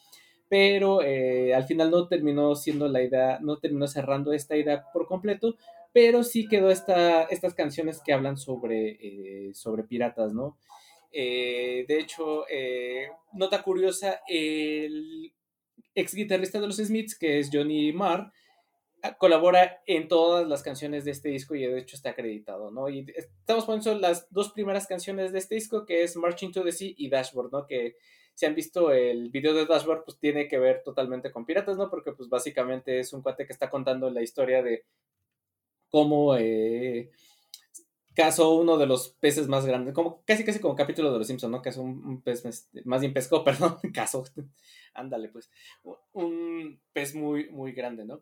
pero 0.48 1.02
eh, 1.02 1.54
al 1.54 1.64
final 1.64 1.90
no 1.90 2.08
terminó 2.08 2.54
siendo 2.54 2.88
la 2.88 3.02
idea, 3.02 3.38
no 3.40 3.58
terminó 3.58 3.86
cerrando 3.86 4.32
esta 4.32 4.56
idea 4.56 4.84
por 4.92 5.06
completo, 5.06 5.56
pero 5.92 6.22
sí 6.22 6.46
quedó 6.48 6.70
esta, 6.70 7.24
estas 7.24 7.54
canciones 7.54 8.00
que 8.04 8.12
hablan 8.12 8.36
sobre, 8.36 8.98
eh, 9.00 9.54
sobre 9.54 9.84
piratas, 9.84 10.32
¿no? 10.32 10.56
de 11.10 11.86
hecho, 11.88 12.44
nota 13.32 13.62
curiosa, 13.62 14.20
el 14.28 15.32
ex 15.94 16.14
guitarrista 16.14 16.60
de 16.60 16.66
los 16.66 16.76
Smiths, 16.76 17.18
que 17.18 17.38
es 17.38 17.50
Johnny 17.52 17.92
Marr, 17.92 18.30
colabora 19.18 19.82
en 19.86 20.08
todas 20.08 20.46
las 20.46 20.62
canciones 20.62 21.04
de 21.04 21.12
este 21.12 21.28
disco 21.28 21.54
y 21.54 21.66
de 21.66 21.78
hecho 21.78 21.96
está 21.96 22.10
acreditado, 22.10 22.70
¿no? 22.70 22.88
Y 22.88 23.06
estamos 23.16 23.64
poniendo 23.64 23.94
las 23.98 24.30
dos 24.30 24.52
primeras 24.52 24.86
canciones 24.86 25.32
de 25.32 25.38
este 25.38 25.54
disco, 25.54 25.86
que 25.86 26.02
es 26.02 26.16
Marching 26.16 26.52
to 26.52 26.64
the 26.64 26.72
Sea 26.72 26.92
y 26.96 27.08
Dashboard, 27.08 27.52
¿no? 27.52 27.66
Que 27.66 27.96
si 28.34 28.46
han 28.46 28.54
visto 28.54 28.92
el 28.92 29.30
video 29.30 29.54
de 29.54 29.66
Dashboard, 29.66 30.04
pues 30.04 30.18
tiene 30.18 30.46
que 30.46 30.58
ver 30.58 30.82
totalmente 30.84 31.32
con 31.32 31.44
piratas, 31.44 31.76
¿no? 31.76 31.90
Porque 31.90 32.12
pues 32.12 32.28
básicamente 32.28 33.00
es 33.00 33.12
un 33.12 33.22
cuate 33.22 33.46
que 33.46 33.52
está 33.52 33.68
contando 33.68 34.10
la 34.10 34.22
historia 34.22 34.62
de 34.62 34.84
cómo 35.88 36.36
eh, 36.36 37.10
cazó 38.14 38.54
uno 38.54 38.78
de 38.78 38.86
los 38.86 39.10
peces 39.20 39.46
más 39.46 39.64
grandes, 39.64 39.94
como 39.94 40.22
casi 40.24 40.44
casi 40.44 40.58
como 40.58 40.74
capítulo 40.74 41.12
de 41.12 41.18
los 41.18 41.26
Simpsons, 41.26 41.52
¿no? 41.52 41.62
Que 41.62 41.68
es 41.68 41.76
un, 41.76 42.20
pez, 42.22 42.44
este, 42.44 42.82
más 42.84 43.00
bien 43.00 43.12
pescó, 43.12 43.44
perdón, 43.44 43.78
caso, 43.94 44.24
ándale 44.94 45.28
pues, 45.28 45.50
un 46.12 46.80
pez 46.92 47.14
muy, 47.14 47.48
muy 47.50 47.72
grande, 47.72 48.04
¿no? 48.04 48.20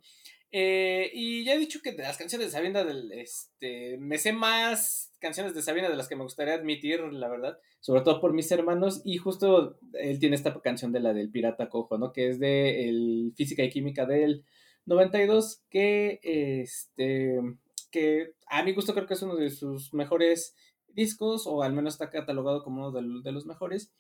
Eh, 0.53 1.11
y 1.13 1.45
ya 1.45 1.55
he 1.55 1.59
dicho 1.59 1.81
que 1.83 1.93
de 1.93 2.03
las 2.03 2.17
canciones 2.17 2.49
de 2.49 2.53
Sabina, 2.53 2.85
del, 2.85 3.13
este, 3.13 3.99
me 3.99 4.19
sé 4.19 4.33
más 4.33 5.13
canciones 5.19 5.55
de 5.55 5.63
Sabina 5.63 5.89
de 5.89 5.97
las 5.97 6.09
que 6.09 6.17
me 6.17 6.23
gustaría 6.23 6.55
admitir, 6.55 7.01
la 7.01 7.29
verdad, 7.29 7.59
sobre 7.81 8.03
todo 8.03 8.21
por 8.21 8.33
mis 8.33 8.51
hermanos, 8.53 9.03
y 9.05 9.17
justo 9.19 9.79
él 9.95 10.19
tiene 10.19 10.37
esta 10.37 10.59
canción 10.61 10.93
de 10.93 11.01
la 11.01 11.13
del 11.13 11.31
Pirata 11.31 11.69
Cojo, 11.69 11.99
¿no? 11.99 12.13
Que 12.13 12.29
es 12.29 12.39
de 12.39 12.89
el 12.89 13.33
Física 13.37 13.65
y 13.65 13.71
Química 13.71 14.07
del 14.07 14.45
92, 14.87 15.63
que, 15.69 16.21
este 16.23 17.41
que 17.91 18.35
a 18.49 18.63
mi 18.63 18.75
gusto 18.75 18.95
creo 18.95 19.07
que 19.07 19.15
es 19.15 19.23
uno 19.23 19.37
de 19.37 19.51
sus 19.51 19.95
mejores 19.95 20.55
discos, 20.89 21.47
o 21.47 21.63
al 21.63 21.73
menos 21.73 21.95
está 21.95 22.11
catalogado 22.11 22.63
como 22.63 22.89
uno 22.89 23.23
de, 23.23 23.33
los 23.33 23.47
mejores. 23.47 23.93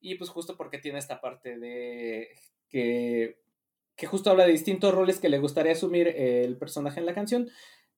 Y 0.00 0.16
pues 0.16 0.30
justo 0.30 0.56
porque 0.56 0.78
tiene 0.78 0.98
esta 0.98 1.20
parte 1.20 1.58
de 1.58 2.28
que, 2.68 3.38
que 3.96 4.06
justo 4.06 4.30
habla 4.30 4.44
de 4.44 4.52
distintos 4.52 4.94
roles 4.94 5.18
que 5.18 5.28
le 5.28 5.38
gustaría 5.38 5.72
asumir 5.72 6.08
el 6.08 6.56
personaje 6.56 7.00
en 7.00 7.06
la 7.06 7.14
canción, 7.14 7.48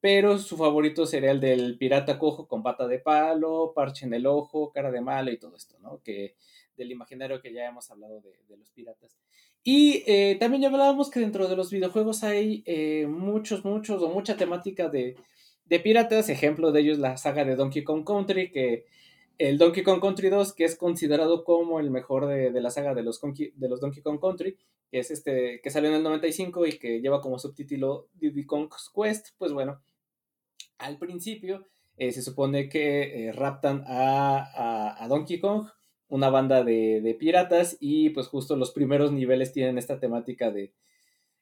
pero 0.01 0.39
su 0.39 0.57
favorito 0.57 1.07
sería 1.07 1.33
el 1.33 1.41
del 1.41 1.77
pirata 1.77 2.19
cojo 2.19 2.47
con 2.47 2.63
pata 2.63 2.87
de 2.87 3.01
palo, 3.01 3.73
parche 3.75 4.07
en 4.07 4.15
el 4.15 4.27
ojo, 4.27 4.71
cara 4.71 4.91
de 4.93 5.01
malo 5.01 5.33
y 5.33 5.39
todo 5.39 5.57
esto, 5.57 5.77
¿no? 5.81 6.01
Que 6.05 6.37
del 6.77 6.93
imaginario 6.93 7.41
que 7.41 7.53
ya 7.53 7.67
hemos 7.67 7.91
hablado 7.91 8.21
de, 8.21 8.57
los 8.57 8.71
piratas. 8.71 9.19
Y 9.65 10.05
eh, 10.07 10.37
también 10.39 10.63
ya 10.63 10.69
hablábamos 10.69 11.11
que 11.11 11.19
dentro 11.19 11.49
de 11.49 11.57
los 11.57 11.73
videojuegos 11.73 12.23
hay 12.23 12.63
eh, 12.65 13.07
muchos, 13.09 13.65
muchos 13.65 14.01
o 14.01 14.09
mucha 14.09 14.37
temática 14.37 14.89
de, 14.89 15.17
de 15.65 15.81
piratas. 15.81 16.29
Ejemplo 16.29 16.71
de 16.71 16.81
ellos 16.81 16.99
la 16.99 17.17
saga 17.17 17.45
de 17.45 17.57
Donkey 17.57 17.83
Kong 17.83 18.05
Country, 18.07 18.53
que 18.53 18.87
el 19.39 19.59
Donkey 19.59 19.83
Kong 19.83 20.01
Country 20.01 20.31
2, 20.31 20.53
que 20.55 20.65
es 20.65 20.77
considerado 20.77 21.43
como 21.43 21.81
el 21.81 21.91
mejor 21.91 22.27
de, 22.27 22.53
la 22.61 22.71
saga 22.71 22.95
de 22.95 23.03
de 23.03 23.69
los 23.69 23.81
Donkey 23.81 24.03
Kong 24.03 24.21
Country, 24.21 24.57
que 24.91 25.01
es 25.01 25.11
este 25.11 25.61
que 25.63 25.71
salió 25.71 25.91
en 25.91 25.97
el 25.97 26.03
95 26.03 26.67
y 26.67 26.79
que 26.79 27.01
lleva 27.01 27.21
como 27.21 27.39
subtítulo 27.39 28.09
Diddy 28.15 28.45
Kong's 28.47 28.91
Quest, 28.95 29.29
pues 29.39 29.53
bueno, 29.53 29.81
al 30.79 30.99
principio 30.99 31.67
eh, 31.97 32.13
se 32.13 32.23
supone 32.23 32.69
que 32.69 33.27
eh, 33.29 33.33
raptan 33.33 33.85
a, 33.87 35.07
Donkey 35.09 35.41
Kong, 35.41 35.67
una 36.09 36.31
banda 36.31 36.63
de, 36.63 37.17
piratas, 37.19 37.77
y 37.81 38.11
pues 38.11 38.29
justo 38.29 38.57
los 38.57 38.71
primeros 38.71 39.13
niveles 39.13 39.53
tienen 39.53 39.79
esta 39.79 39.99
temática 39.99 40.51
de, 40.51 40.73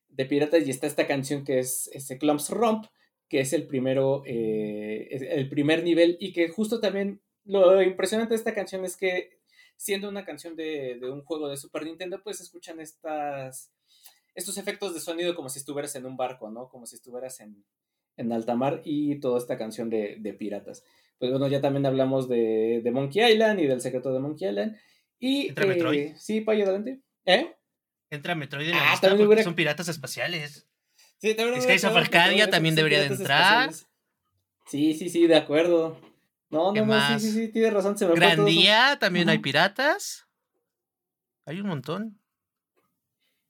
de 0.08 0.24
piratas 0.24 0.66
y 0.66 0.70
está 0.70 0.86
esta 0.86 1.06
canción 1.06 1.44
que 1.44 1.58
es 1.58 1.88
ese 1.92 2.18
Clumps 2.18 2.50
Romp, 2.50 2.86
que 3.28 3.40
es 3.40 3.52
el 3.52 3.66
primero, 3.66 4.22
eh, 4.24 5.08
el 5.10 5.48
primer 5.48 5.84
nivel 5.84 6.16
y 6.20 6.32
que 6.32 6.48
justo 6.48 6.80
también 6.80 7.20
lo 7.44 7.82
impresionante 7.82 8.30
de 8.30 8.38
esta 8.38 8.54
canción 8.54 8.84
es 8.84 8.96
que 8.96 9.35
siendo 9.76 10.08
una 10.08 10.24
canción 10.24 10.56
de, 10.56 10.98
un 11.02 11.22
juego 11.22 11.48
de 11.48 11.56
Super 11.56 11.84
Nintendo, 11.84 12.22
pues 12.22 12.40
escuchan 12.40 12.80
estas, 12.80 13.72
estos 14.34 14.58
efectos 14.58 14.94
de 14.94 15.00
sonido 15.00 15.34
como 15.34 15.48
si 15.48 15.58
estuvieras 15.58 15.94
en 15.96 16.06
un 16.06 16.16
barco, 16.16 16.50
¿no? 16.50 16.68
Como 16.68 16.86
si 16.86 16.96
estuvieras 16.96 17.40
en, 17.40 17.64
en 18.16 18.32
alta 18.32 18.54
mar 18.54 18.82
y 18.84 19.20
toda 19.20 19.38
esta 19.38 19.58
canción 19.58 19.90
de, 19.90 20.36
piratas. 20.38 20.84
Pues 21.18 21.30
bueno, 21.30 21.48
ya 21.48 21.60
también 21.60 21.86
hablamos 21.86 22.28
de, 22.28 22.82
Monkey 22.92 23.32
Island 23.32 23.60
y 23.60 23.66
del 23.66 23.80
secreto 23.80 24.12
de 24.12 24.20
Monkey 24.20 24.48
Island. 24.48 24.76
Y, 25.18 25.48
¿Entra 25.48 25.66
Metroid? 25.66 26.00
Eh, 26.00 26.14
sí, 26.18 26.40
para 26.40 26.62
adelante. 26.62 27.00
¿Eh? 27.24 27.54
Entra 28.10 28.34
Metroid 28.34 28.68
en 28.68 28.76
la 28.76 28.92
ah, 28.92 29.00
porque 29.00 29.42
son 29.42 29.54
piratas 29.54 29.88
espaciales. 29.88 30.68
Sí, 31.18 31.34
of 31.86 31.96
Arcadia 31.96 32.50
también 32.50 32.74
debería 32.74 33.00
de 33.00 33.06
entrar. 33.06 33.72
Sí, 34.66 34.94
sí, 34.94 35.08
sí, 35.08 35.26
de 35.26 35.36
acuerdo. 35.36 35.98
No, 36.50 36.72
no, 36.72 36.86
no, 36.86 37.18
sí, 37.18 37.26
sí, 37.26 37.32
sí, 37.32 37.48
tienes 37.48 37.72
razón. 37.72 37.98
Se 37.98 38.06
me 38.06 38.14
Grandía, 38.14 38.98
también 39.00 39.28
hay 39.28 39.38
piratas. 39.38 40.26
Hay 41.44 41.60
un 41.60 41.68
montón. 41.68 42.20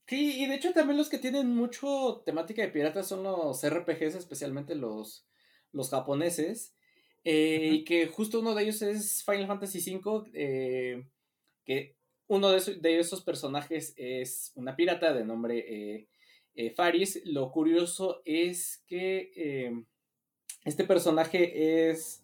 Sí, 0.07 0.43
y 0.43 0.47
de 0.47 0.55
hecho 0.55 0.73
también 0.73 0.97
los 0.97 1.09
que 1.09 1.19
tienen 1.19 1.55
mucho 1.55 2.23
temática 2.25 2.63
de 2.63 2.69
piratas 2.69 3.09
son 3.09 3.25
los 3.25 3.67
RPGs, 3.69 4.15
especialmente 4.15 4.75
los, 4.75 5.27
los 5.73 5.91
japoneses. 5.91 6.75
Eh, 7.25 7.71
y 7.73 7.85
que 7.85 8.07
justo 8.07 8.39
uno 8.39 8.55
de 8.55 8.63
ellos 8.63 8.83
es 8.83 9.25
Final 9.25 9.49
Fantasy 9.49 9.97
V, 9.97 10.31
eh, 10.33 11.09
que 11.65 11.97
uno 12.29 12.51
de, 12.51 12.59
esos, 12.59 12.81
de, 12.81 13.01
esos 13.01 13.21
personajes 13.23 13.95
es 13.97 14.53
una 14.55 14.77
pirata 14.77 15.13
de 15.13 15.25
nombre 15.25 15.59
eh, 15.59 16.09
eh, 16.55 16.71
Faris, 16.71 17.21
lo 17.25 17.51
curioso 17.51 18.23
es 18.25 18.85
que 18.87 19.85
este 20.65 20.85
personaje 20.85 21.91
es, 21.91 22.23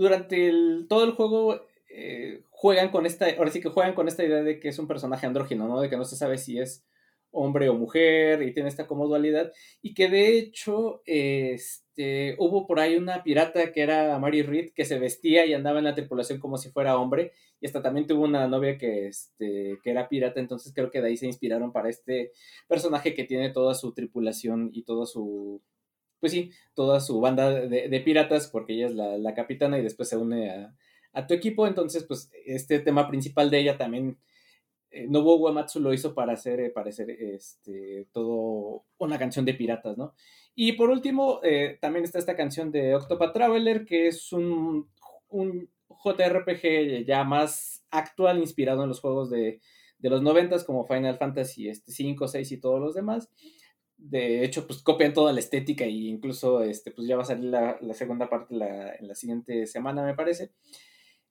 durante 0.00 0.50
todo 0.88 1.04
el 1.04 1.10
juego, 1.12 1.60
eh, 1.90 2.42
juegan 2.48 2.90
con 2.90 3.04
esta, 3.04 3.26
ahora 3.36 3.50
sí 3.50 3.60
que 3.60 3.68
juegan 3.68 3.94
con 3.94 4.08
esta 4.08 4.24
idea 4.24 4.42
de 4.42 4.58
que 4.58 4.68
es 4.68 4.78
un 4.78 4.86
personaje 4.86 5.26
andrógino, 5.26 5.68
¿no? 5.68 5.78
De 5.78 5.90
que 5.90 5.98
no 5.98 6.06
se 6.06 6.16
sabe 6.16 6.38
si 6.38 6.58
es 6.58 6.86
hombre 7.32 7.68
o 7.68 7.74
mujer 7.74 8.42
y 8.42 8.54
tiene 8.54 8.70
esta 8.70 8.86
como 8.86 9.06
dualidad. 9.06 9.52
Y 9.82 9.92
que 9.92 10.08
de 10.08 10.38
hecho 10.38 11.02
este, 11.04 12.34
hubo 12.38 12.66
por 12.66 12.80
ahí 12.80 12.96
una 12.96 13.22
pirata 13.22 13.72
que 13.72 13.82
era 13.82 14.18
Mary 14.18 14.40
Reed 14.40 14.70
que 14.74 14.86
se 14.86 14.98
vestía 14.98 15.44
y 15.44 15.52
andaba 15.52 15.80
en 15.80 15.84
la 15.84 15.94
tripulación 15.94 16.40
como 16.40 16.56
si 16.56 16.70
fuera 16.70 16.96
hombre. 16.96 17.32
Y 17.60 17.66
hasta 17.66 17.82
también 17.82 18.06
tuvo 18.06 18.24
una 18.24 18.48
novia 18.48 18.78
este, 18.80 19.78
que 19.82 19.90
era 19.90 20.08
pirata. 20.08 20.40
Entonces 20.40 20.72
creo 20.74 20.90
que 20.90 21.02
de 21.02 21.08
ahí 21.08 21.18
se 21.18 21.26
inspiraron 21.26 21.72
para 21.72 21.90
este 21.90 22.32
personaje 22.66 23.12
que 23.12 23.24
tiene 23.24 23.50
toda 23.50 23.74
su 23.74 23.92
tripulación 23.92 24.70
y 24.72 24.84
toda 24.84 25.04
su 25.04 25.60
pues 26.20 26.32
sí, 26.32 26.50
toda 26.74 27.00
su 27.00 27.20
banda 27.20 27.50
de, 27.50 28.00
piratas 28.00 28.48
porque 28.48 28.74
ella 28.74 28.86
es 28.86 28.94
la, 28.94 29.34
capitana 29.34 29.78
y 29.78 29.82
después 29.82 30.08
se 30.08 30.16
une 30.16 30.50
a, 31.12 31.26
tu 31.26 31.34
equipo 31.34 31.66
entonces 31.66 32.04
pues 32.04 32.30
este 32.46 32.78
tema 32.78 33.08
principal 33.08 33.50
de 33.50 33.58
ella 33.58 33.76
también 33.76 34.18
eh, 34.90 35.06
Nobuo 35.08 35.36
Uematsu 35.36 35.80
lo 35.80 35.94
hizo 35.94 36.14
para 36.14 36.32
hacer 36.32 36.60
eh, 36.60 36.72
este, 37.34 38.08
todo 38.12 38.84
una 38.98 39.18
canción 39.18 39.44
de 39.44 39.54
piratas, 39.54 39.96
¿no? 39.96 40.14
Y 40.54 40.72
por 40.72 40.90
último, 40.90 41.40
eh, 41.44 41.78
también 41.80 42.04
está 42.04 42.18
esta 42.18 42.36
canción 42.36 42.72
de 42.72 42.96
Octopath 42.96 43.32
Traveler, 43.32 43.86
que 43.86 44.08
es 44.08 44.32
un, 44.32 44.90
un 45.28 45.70
JRPG 46.04 47.04
ya 47.06 47.22
más 47.22 47.86
actual, 47.90 48.38
inspirado 48.38 48.82
en 48.82 48.88
los 48.88 49.00
juegos 49.00 49.30
de, 49.30 49.60
de 49.98 50.10
los 50.10 50.22
noventas, 50.22 50.64
como 50.64 50.86
Final 50.86 51.18
Fantasy 51.18 51.68
este, 51.68 51.92
5, 51.92 52.26
6 52.26 52.52
y 52.52 52.60
todos 52.60 52.80
los 52.80 52.94
demás. 52.94 53.30
De 54.02 54.44
hecho, 54.44 54.66
pues 54.66 54.82
copian 54.82 55.12
toda 55.12 55.32
la 55.32 55.40
estética 55.40 55.84
e 55.84 55.90
incluso 55.90 56.62
este, 56.62 56.90
pues 56.90 57.06
ya 57.06 57.16
va 57.16 57.22
a 57.22 57.26
salir 57.26 57.50
la, 57.50 57.78
segunda 57.94 58.28
parte 58.28 58.54
en 58.54 59.08
la 59.08 59.14
siguiente 59.14 59.66
semana, 59.66 60.04
me 60.04 60.14
parece. 60.14 60.50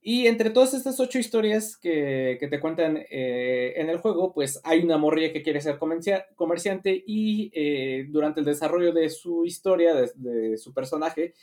Y 0.01 0.27
entre 0.27 0.49
todas 0.49 0.73
estas 0.73 0.99
ocho 1.01 1.19
historias 1.19 1.75
que, 1.75 2.38
te 2.39 2.60
cuentan 2.62 2.97
eh, 3.10 3.73
en 3.75 3.89
el 3.89 3.97
juego, 3.97 4.34
pues 4.34 4.62
hay 4.63 4.79
una 4.79 4.97
morrilla 4.97 5.34
que 5.34 5.41
quiere 5.41 5.60
ser 5.60 5.77
comerciante 5.77 7.03
y 7.05 7.51
eh, 7.53 8.05
durante 8.10 8.39
el 8.39 8.45
desarrollo 8.45 8.93
de 8.93 9.10
su 9.10 9.45
historia, 9.45 9.93
de, 9.93 10.58
su 10.58 10.73
personaje, 10.73 11.34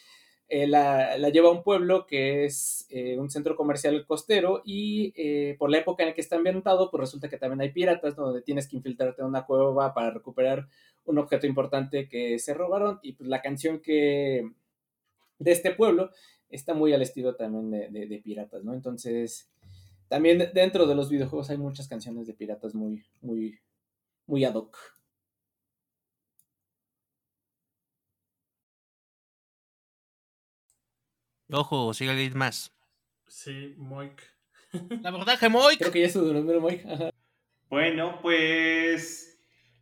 eh, 0.48 0.66
la, 0.66 1.18
lleva 1.28 1.48
a 1.48 1.52
un 1.52 1.62
pueblo 1.62 2.06
que 2.06 2.46
es 2.46 2.88
un 3.18 3.28
centro 3.30 3.56
comercial 3.56 4.06
costero 4.06 4.62
y 4.64 5.12
por 5.58 5.70
la 5.70 5.78
época 5.78 6.02
en 6.02 6.10
la 6.10 6.14
que 6.14 6.22
está 6.22 6.36
ambientado, 6.36 6.90
pues 6.90 7.02
resulta 7.02 7.28
que 7.28 7.36
también 7.36 7.60
hay 7.60 7.72
piratas 7.72 8.16
donde 8.16 8.40
tienes 8.40 8.68
que 8.68 8.76
infiltrarte 8.76 9.20
en 9.20 9.28
una 9.28 9.44
cueva 9.44 9.92
para 9.92 10.12
recuperar 10.12 10.66
un 11.06 11.18
objeto 11.18 11.46
importante 11.46 12.08
que 12.08 12.38
se 12.38 12.54
robaron 12.54 12.98
y 13.02 13.12
pues 13.12 13.28
la 13.28 13.42
canción 13.42 13.80
que 13.80 14.50
de 15.38 15.52
este 15.52 15.72
pueblo 15.72 16.10
está 16.50 16.74
muy 16.74 16.92
al 16.92 17.02
estilo 17.02 17.36
también 17.36 17.70
de, 17.70 18.20
piratas, 18.22 18.64
¿no? 18.64 18.74
Entonces, 18.74 19.50
también 20.08 20.50
dentro 20.54 20.86
de 20.86 20.94
los 20.94 21.08
videojuegos 21.10 21.50
hay 21.50 21.58
muchas 21.58 21.88
canciones 21.88 22.26
de 22.26 22.34
piratas 22.34 22.74
muy, 22.74 23.04
muy, 23.20 23.58
muy 24.26 24.44
ad 24.44 24.54
hoc. 24.54 24.76
Ojo, 31.50 31.94
sigue 31.94 32.10
alguien 32.10 32.36
más. 32.36 32.72
Sí, 33.28 33.74
Moik. 33.76 34.20
La 35.00 35.10
abordaje 35.10 35.48
Moik. 35.48 35.78
Creo 35.78 35.92
que 35.92 36.00
ya 36.00 36.06
es 36.06 36.12
su 36.12 36.32
nombre 36.32 36.58
Moik. 36.58 36.84
Bueno, 37.68 38.20
pues 38.22 39.35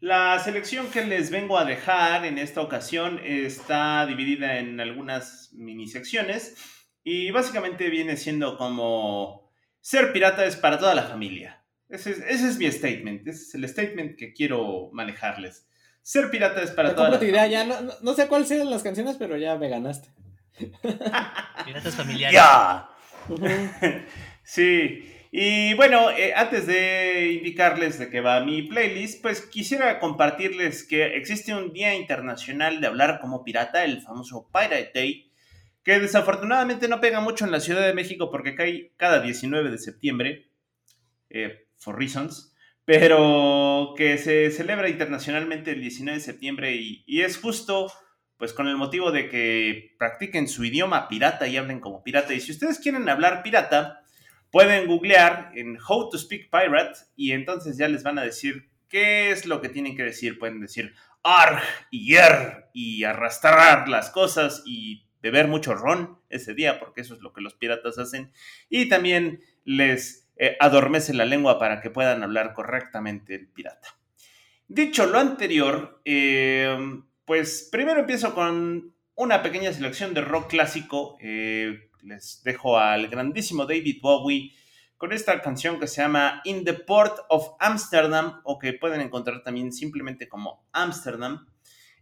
la 0.04 0.38
selección 0.38 0.90
que 0.90 1.02
les 1.02 1.30
vengo 1.30 1.56
a 1.56 1.64
dejar 1.64 2.26
en 2.26 2.36
esta 2.36 2.60
ocasión 2.60 3.18
está 3.24 4.04
dividida 4.04 4.58
en 4.58 4.78
algunas 4.78 5.48
mini 5.54 5.86
secciones 5.86 6.56
y 7.02 7.30
básicamente 7.30 7.88
viene 7.88 8.18
siendo 8.18 8.58
como 8.58 9.50
ser 9.80 10.12
pirata 10.12 10.44
es 10.44 10.56
para 10.56 10.78
toda 10.78 10.94
la 10.94 11.04
familia. 11.04 11.64
Ese 11.88 12.10
es, 12.28 12.58
mi 12.58 12.70
statement, 12.70 13.26
ese 13.26 13.44
es 13.44 13.54
el 13.54 13.66
statement 13.66 14.18
que 14.18 14.34
quiero 14.34 14.90
manejarles. 14.92 15.66
Ser 16.02 16.30
pirata 16.30 16.60
es 16.60 16.72
para 16.72 16.94
toda 16.94 17.08
la 17.08 17.18
familia. 17.18 17.46
Ya 17.46 17.64
no, 17.64 17.76
no, 18.02 18.12
sé 18.12 18.28
cuáles 18.28 18.50
eran 18.50 18.68
las 18.68 18.82
canciones, 18.82 19.16
pero 19.18 19.38
ya 19.38 19.56
me 19.56 19.70
ganaste. 19.70 20.10
Piratas 21.64 21.94
familiares. 21.94 22.34
Ya. 22.34 22.90
sí. 24.44 25.13
Y 25.36 25.74
bueno, 25.74 26.12
eh, 26.12 26.32
antes 26.36 26.64
de 26.68 27.32
indicarles 27.32 27.98
de 27.98 28.08
qué 28.08 28.20
va 28.20 28.44
mi 28.44 28.62
playlist, 28.62 29.20
pues 29.20 29.40
quisiera 29.40 29.98
compartirles 29.98 30.84
que 30.84 31.16
existe 31.16 31.52
un 31.52 31.72
Día 31.72 31.96
Internacional 31.96 32.80
de 32.80 32.86
Hablar 32.86 33.18
como 33.20 33.42
Pirata, 33.42 33.84
el 33.84 34.00
famoso 34.00 34.48
Pirate 34.52 34.92
Day, 34.94 35.32
que 35.82 35.98
desafortunadamente 35.98 36.86
no 36.86 37.00
pega 37.00 37.18
mucho 37.18 37.44
en 37.44 37.50
la 37.50 37.58
Ciudad 37.58 37.84
de 37.84 37.94
México 37.94 38.30
porque 38.30 38.54
cae 38.54 38.92
cada 38.96 39.20
19 39.20 39.72
de 39.72 39.78
septiembre, 39.78 40.52
eh, 41.30 41.66
for 41.78 41.98
reasons, 41.98 42.54
pero 42.84 43.94
que 43.96 44.18
se 44.18 44.52
celebra 44.52 44.88
internacionalmente 44.88 45.72
el 45.72 45.80
19 45.80 46.18
de 46.18 46.24
septiembre 46.24 46.76
y, 46.76 47.02
y 47.08 47.22
es 47.22 47.38
justo 47.38 47.92
pues 48.36 48.52
con 48.52 48.68
el 48.68 48.76
motivo 48.76 49.10
de 49.10 49.28
que 49.28 49.96
practiquen 49.98 50.46
su 50.46 50.64
idioma 50.64 51.08
pirata 51.08 51.48
y 51.48 51.56
hablen 51.56 51.80
como 51.80 52.04
pirata. 52.04 52.34
Y 52.34 52.40
si 52.40 52.52
ustedes 52.52 52.78
quieren 52.78 53.08
hablar 53.08 53.42
pirata, 53.42 54.03
pueden 54.54 54.86
googlear 54.86 55.50
en 55.56 55.76
How 55.84 56.10
to 56.10 56.16
Speak 56.16 56.48
Pirate 56.48 57.00
y 57.16 57.32
entonces 57.32 57.76
ya 57.76 57.88
les 57.88 58.04
van 58.04 58.20
a 58.20 58.22
decir 58.22 58.70
qué 58.88 59.32
es 59.32 59.46
lo 59.46 59.60
que 59.60 59.68
tienen 59.68 59.96
que 59.96 60.04
decir. 60.04 60.38
Pueden 60.38 60.60
decir 60.60 60.94
arg 61.24 61.60
y 61.90 62.12
yer 62.12 62.68
y 62.72 63.02
arrastrar 63.02 63.88
las 63.88 64.10
cosas 64.10 64.62
y 64.64 65.08
beber 65.20 65.48
mucho 65.48 65.74
ron 65.74 66.20
ese 66.28 66.54
día, 66.54 66.78
porque 66.78 67.00
eso 67.00 67.14
es 67.14 67.20
lo 67.20 67.32
que 67.32 67.40
los 67.40 67.54
piratas 67.54 67.98
hacen. 67.98 68.30
Y 68.68 68.88
también 68.88 69.40
les 69.64 70.28
eh, 70.36 70.56
adormece 70.60 71.14
la 71.14 71.24
lengua 71.24 71.58
para 71.58 71.80
que 71.80 71.90
puedan 71.90 72.22
hablar 72.22 72.54
correctamente 72.54 73.34
el 73.34 73.48
pirata. 73.48 73.98
Dicho 74.68 75.06
lo 75.06 75.18
anterior, 75.18 76.00
eh, 76.04 76.78
pues 77.24 77.68
primero 77.72 77.98
empiezo 77.98 78.36
con 78.36 78.94
una 79.16 79.42
pequeña 79.42 79.72
selección 79.72 80.14
de 80.14 80.20
rock 80.20 80.50
clásico. 80.50 81.18
Eh, 81.20 81.90
les 82.04 82.42
dejo 82.44 82.78
al 82.78 83.08
grandísimo 83.08 83.66
David 83.66 83.98
Bowie 84.00 84.52
con 84.96 85.12
esta 85.12 85.40
canción 85.40 85.80
que 85.80 85.86
se 85.86 86.02
llama 86.02 86.40
In 86.44 86.64
the 86.64 86.74
Port 86.74 87.18
of 87.28 87.56
Amsterdam 87.58 88.40
o 88.44 88.58
que 88.58 88.72
pueden 88.72 89.00
encontrar 89.00 89.42
también 89.42 89.72
simplemente 89.72 90.28
como 90.28 90.66
Amsterdam 90.72 91.46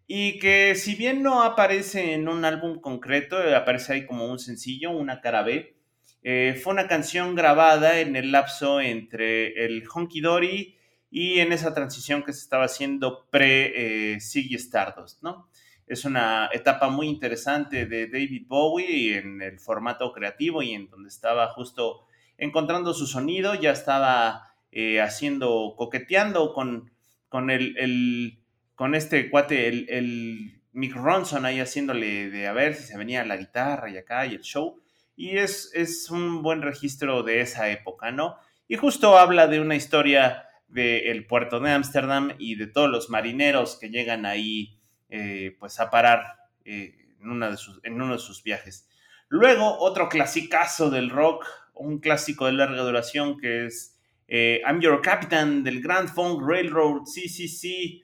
y 0.06 0.38
que 0.38 0.74
si 0.74 0.94
bien 0.94 1.22
no 1.22 1.42
aparece 1.42 2.12
en 2.14 2.28
un 2.28 2.44
álbum 2.44 2.80
concreto, 2.80 3.38
aparece 3.56 3.94
ahí 3.94 4.06
como 4.06 4.26
un 4.26 4.38
sencillo, 4.38 4.90
una 4.90 5.20
cara 5.20 5.42
B, 5.42 5.76
eh, 6.22 6.60
fue 6.62 6.72
una 6.72 6.86
canción 6.86 7.34
grabada 7.34 7.98
en 8.00 8.14
el 8.14 8.30
lapso 8.30 8.80
entre 8.80 9.64
el 9.64 9.84
Honky 9.88 10.20
Dory 10.20 10.76
y 11.10 11.40
en 11.40 11.52
esa 11.52 11.74
transición 11.74 12.22
que 12.22 12.32
se 12.32 12.40
estaba 12.40 12.64
haciendo 12.64 13.26
pre 13.30 14.14
eh, 14.14 14.18
Stardust, 14.18 15.22
¿no? 15.22 15.48
Es 15.86 16.04
una 16.04 16.48
etapa 16.52 16.88
muy 16.88 17.08
interesante 17.08 17.86
de 17.86 18.06
David 18.06 18.46
Bowie 18.46 19.18
en 19.18 19.42
el 19.42 19.58
formato 19.58 20.12
creativo 20.12 20.62
y 20.62 20.72
en 20.72 20.88
donde 20.88 21.08
estaba 21.08 21.48
justo 21.48 22.06
encontrando 22.38 22.94
su 22.94 23.06
sonido, 23.06 23.54
ya 23.54 23.70
estaba 23.70 24.54
eh, 24.70 25.00
haciendo, 25.00 25.74
coqueteando 25.76 26.52
con, 26.52 26.90
con, 27.28 27.50
el, 27.50 28.38
con 28.74 28.94
este 28.94 29.30
cuate, 29.30 29.68
el, 29.68 30.58
Mick 30.74 30.94
Ronson 30.94 31.44
ahí 31.44 31.60
haciéndole 31.60 32.30
de 32.30 32.46
a 32.46 32.52
ver 32.54 32.74
si 32.74 32.84
se 32.84 32.96
venía 32.96 33.26
la 33.26 33.36
guitarra 33.36 33.90
y 33.90 33.98
acá 33.98 34.24
y 34.24 34.34
el 34.34 34.40
show. 34.40 34.80
Y 35.14 35.36
es, 35.36 35.70
es 35.74 36.10
un 36.10 36.42
buen 36.42 36.62
registro 36.62 37.22
de 37.22 37.42
esa 37.42 37.68
época, 37.68 38.10
¿no? 38.10 38.36
Y 38.68 38.76
justo 38.76 39.18
habla 39.18 39.48
de 39.48 39.60
una 39.60 39.76
historia 39.76 40.46
del 40.68 41.26
puerto 41.26 41.60
de 41.60 41.70
Ámsterdam 41.70 42.32
y 42.38 42.54
de 42.54 42.66
todos 42.66 42.88
los 42.88 43.10
marineros 43.10 43.76
que 43.78 43.90
llegan 43.90 44.24
ahí 44.24 44.78
eh, 45.14 45.54
pues 45.60 45.78
a 45.78 45.90
parar 45.90 46.24
eh, 46.64 46.96
en, 47.20 47.28
una 47.28 47.50
de 47.50 47.58
sus, 47.58 47.84
en 47.84 48.00
uno 48.00 48.14
de 48.14 48.18
sus 48.18 48.42
viajes. 48.42 48.88
Luego, 49.28 49.78
otro 49.78 50.08
clasicazo 50.08 50.88
del 50.88 51.10
rock, 51.10 51.46
un 51.74 51.98
clásico 51.98 52.46
de 52.46 52.52
larga 52.52 52.80
duración 52.80 53.38
que 53.38 53.66
es 53.66 54.00
eh, 54.26 54.62
I'm 54.66 54.80
Your 54.80 55.02
Captain 55.02 55.62
del 55.62 55.82
Grand 55.82 56.08
Funk 56.08 56.40
Railroad, 56.42 57.04
sí, 57.04 57.28
sí, 57.28 57.46
sí, 57.46 58.02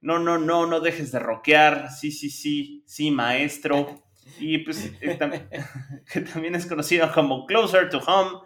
no, 0.00 0.20
no, 0.20 0.38
no, 0.38 0.66
no 0.66 0.78
dejes 0.78 1.10
de 1.10 1.18
rockear, 1.18 1.90
sí, 1.90 2.12
sí, 2.12 2.30
sí, 2.30 2.84
sí, 2.86 3.10
maestro. 3.10 4.04
Y 4.38 4.58
pues 4.58 4.92
que 6.12 6.20
también 6.20 6.54
es 6.54 6.66
conocido 6.66 7.12
como 7.12 7.44
Closer 7.46 7.90
to 7.90 7.98
Home 7.98 8.38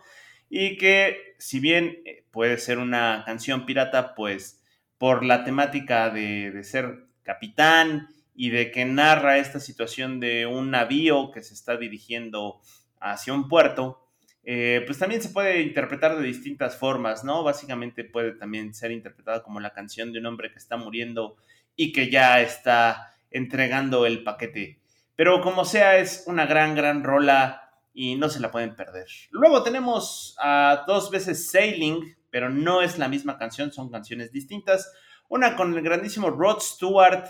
y 0.49 0.79
que 0.79 1.35
si 1.39 1.61
bien 1.61 2.03
puede 2.31 2.57
ser 2.57 2.79
una 2.79 3.25
canción 3.27 3.67
pirata, 3.67 4.15
pues 4.15 4.63
por 4.99 5.25
la 5.25 5.45
temática 5.45 6.11
de, 6.11 6.63
ser 6.65 7.06
capitán 7.27 8.09
y 8.35 8.51
de 8.51 8.71
que 8.71 8.85
narra 8.85 9.39
esta 9.39 9.61
situación 9.61 10.21
de 10.21 10.47
un 10.47 10.71
navío 10.71 11.31
que 11.33 11.43
se 11.43 11.53
está 11.53 11.77
dirigiendo 11.77 12.61
hacia 13.01 13.35
un 13.35 13.49
puerto, 13.49 14.07
eh, 14.45 14.83
pues 14.87 14.99
también 14.99 15.21
se 15.21 15.31
puede 15.31 15.61
interpretar 15.61 16.17
de 16.17 16.25
distintas 16.25 16.77
formas, 16.77 17.25
¿no? 17.25 17.43
Básicamente 17.43 18.05
puede 18.05 18.33
también 18.33 18.75
ser 18.75 18.93
interpretada 18.93 19.43
como 19.43 19.59
la 19.59 19.73
canción 19.73 20.13
de 20.13 20.21
un 20.21 20.27
hombre 20.27 20.53
que 20.53 20.59
está 20.59 20.77
muriendo 20.77 21.37
y 21.75 21.93
que 21.93 22.11
ya 22.11 22.41
está 22.41 23.13
entregando 23.31 24.07
el 24.07 24.23
paquete. 24.23 24.81
Pero 25.17 25.41
como 25.41 25.65
sea, 25.65 25.99
es 25.99 26.25
una 26.27 26.47
gran, 26.47 26.77
gran 26.77 27.03
rola 27.03 27.73
y 27.93 28.15
no 28.15 28.29
se 28.29 28.39
la 28.39 28.53
pueden 28.53 28.77
perder. 28.77 29.09
Luego 29.31 29.63
tenemos 29.63 30.37
a 30.39 30.85
dos 30.87 31.11
veces 31.11 31.51
Sailing, 31.51 32.17
pero 32.31 32.51
no 32.51 32.83
es 32.83 32.99
la 32.99 33.09
misma 33.09 33.39
canción, 33.39 33.73
son 33.73 33.91
canciones 33.91 34.31
distintas. 34.31 34.93
Una 35.29 35.57
con 35.57 35.75
el 35.75 35.83
grandísimo 35.83 36.31
Rod 36.31 36.61
Stewart 36.61 37.29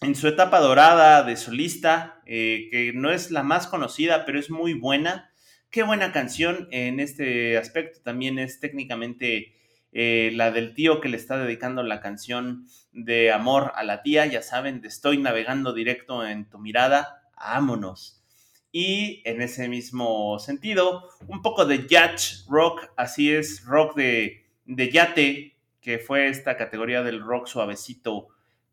en 0.00 0.14
su 0.14 0.28
etapa 0.28 0.60
dorada 0.60 1.24
de 1.24 1.36
solista, 1.36 2.22
eh, 2.24 2.68
que 2.70 2.92
no 2.94 3.10
es 3.10 3.32
la 3.32 3.42
más 3.42 3.66
conocida, 3.66 4.24
pero 4.24 4.38
es 4.38 4.48
muy 4.48 4.74
buena. 4.74 5.32
Qué 5.70 5.82
buena 5.82 6.12
canción 6.12 6.68
en 6.70 7.00
este 7.00 7.58
aspecto. 7.58 8.00
También 8.00 8.38
es 8.38 8.60
técnicamente 8.60 9.56
eh, 9.92 10.30
la 10.34 10.52
del 10.52 10.72
tío 10.74 11.00
que 11.00 11.08
le 11.08 11.16
está 11.16 11.36
dedicando 11.36 11.82
la 11.82 12.00
canción 12.00 12.66
de 12.92 13.32
amor 13.32 13.72
a 13.74 13.82
la 13.82 14.02
tía. 14.02 14.26
Ya 14.26 14.42
saben, 14.42 14.80
estoy 14.84 15.18
navegando 15.18 15.72
directo 15.72 16.24
en 16.24 16.48
tu 16.48 16.58
mirada. 16.58 17.22
Vámonos. 17.36 18.22
Y 18.70 19.22
en 19.24 19.42
ese 19.42 19.68
mismo 19.68 20.38
sentido, 20.38 21.08
un 21.26 21.42
poco 21.42 21.64
de 21.64 21.88
yacht 21.88 22.46
rock, 22.48 22.90
así 22.96 23.32
es, 23.32 23.64
rock 23.64 23.96
de, 23.96 24.46
de 24.64 24.90
yate, 24.90 25.53
que 25.84 25.98
fue 25.98 26.28
esta 26.28 26.56
categoría 26.56 27.02
del 27.02 27.20
rock 27.20 27.46
suavecito 27.46 28.28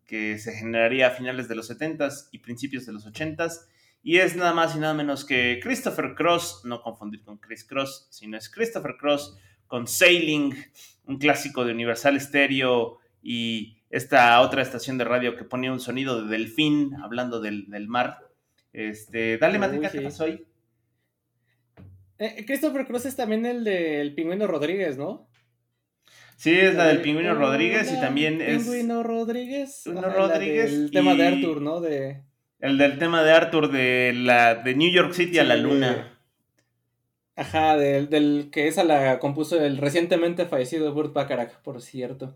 que 0.07 0.39
se 0.39 0.53
generaría 0.53 1.07
a 1.07 1.11
finales 1.11 1.49
de 1.49 1.55
los 1.55 1.69
70s 1.69 2.29
y 2.31 2.39
principios 2.39 2.85
de 2.85 2.93
los 2.93 3.05
80s. 3.05 3.67
Y 4.01 4.19
es 4.19 4.37
nada 4.37 4.53
más 4.53 4.77
y 4.77 4.79
nada 4.79 4.93
menos 4.93 5.25
que 5.25 5.59
Christopher 5.61 6.15
Cross, 6.15 6.61
no 6.63 6.81
confundir 6.81 7.21
con 7.21 7.37
Chris 7.37 7.65
Cross, 7.65 8.07
sino 8.09 8.37
es 8.37 8.49
Christopher 8.49 8.95
Cross 8.97 9.37
con 9.67 9.87
Sailing, 9.87 10.55
un 11.05 11.17
clásico 11.17 11.65
de 11.65 11.73
Universal 11.73 12.19
Stereo 12.19 12.99
y 13.21 13.77
esta 13.89 14.39
otra 14.39 14.61
estación 14.61 14.97
de 14.97 15.03
radio 15.03 15.35
que 15.35 15.43
ponía 15.43 15.73
un 15.73 15.81
sonido 15.81 16.23
de 16.23 16.29
delfín 16.29 16.95
hablando 17.03 17.41
del, 17.41 17.69
del 17.69 17.89
mar. 17.89 18.19
Este, 18.71 19.37
dale, 19.37 19.59
Matrica, 19.59 19.91
¿qué 19.91 19.99
pasó 19.99 20.23
ahí? 20.23 20.45
Eh, 22.17 22.45
Christopher 22.45 22.87
Cross 22.87 23.07
es 23.07 23.17
también 23.17 23.45
el 23.45 23.65
del 23.65 24.15
Pingüino 24.15 24.47
Rodríguez, 24.47 24.97
¿no? 24.97 25.27
Sí, 26.41 26.59
es 26.59 26.73
la 26.73 26.87
del 26.87 27.03
Pingüino 27.03 27.35
Rodríguez 27.35 27.93
y 27.95 28.01
también 28.01 28.41
es. 28.41 28.63
Pingüino 28.63 29.03
Rodríguez. 29.03 29.81
Pingüino 29.83 30.09
Rodríguez. 30.09 30.73
El 30.73 30.89
tema 30.89 31.13
de 31.13 31.27
Arthur, 31.27 31.61
¿no? 31.61 31.81
De... 31.81 32.23
El 32.57 32.79
del 32.79 32.97
tema 32.97 33.21
de 33.21 33.31
Arthur 33.31 33.71
de 33.71 34.11
la 34.15 34.55
de 34.55 34.73
New 34.73 34.91
York 34.91 35.13
City 35.13 35.37
a 35.37 35.43
la 35.43 35.55
luna. 35.55 36.19
Ajá, 37.35 37.77
del, 37.77 38.09
del, 38.09 38.49
que 38.51 38.67
esa 38.67 38.83
la 38.83 39.19
compuso 39.19 39.63
el 39.63 39.77
recientemente 39.77 40.47
fallecido 40.47 40.91
Burt 40.95 41.13
Bacharach, 41.13 41.61
por 41.61 41.79
cierto. 41.79 42.35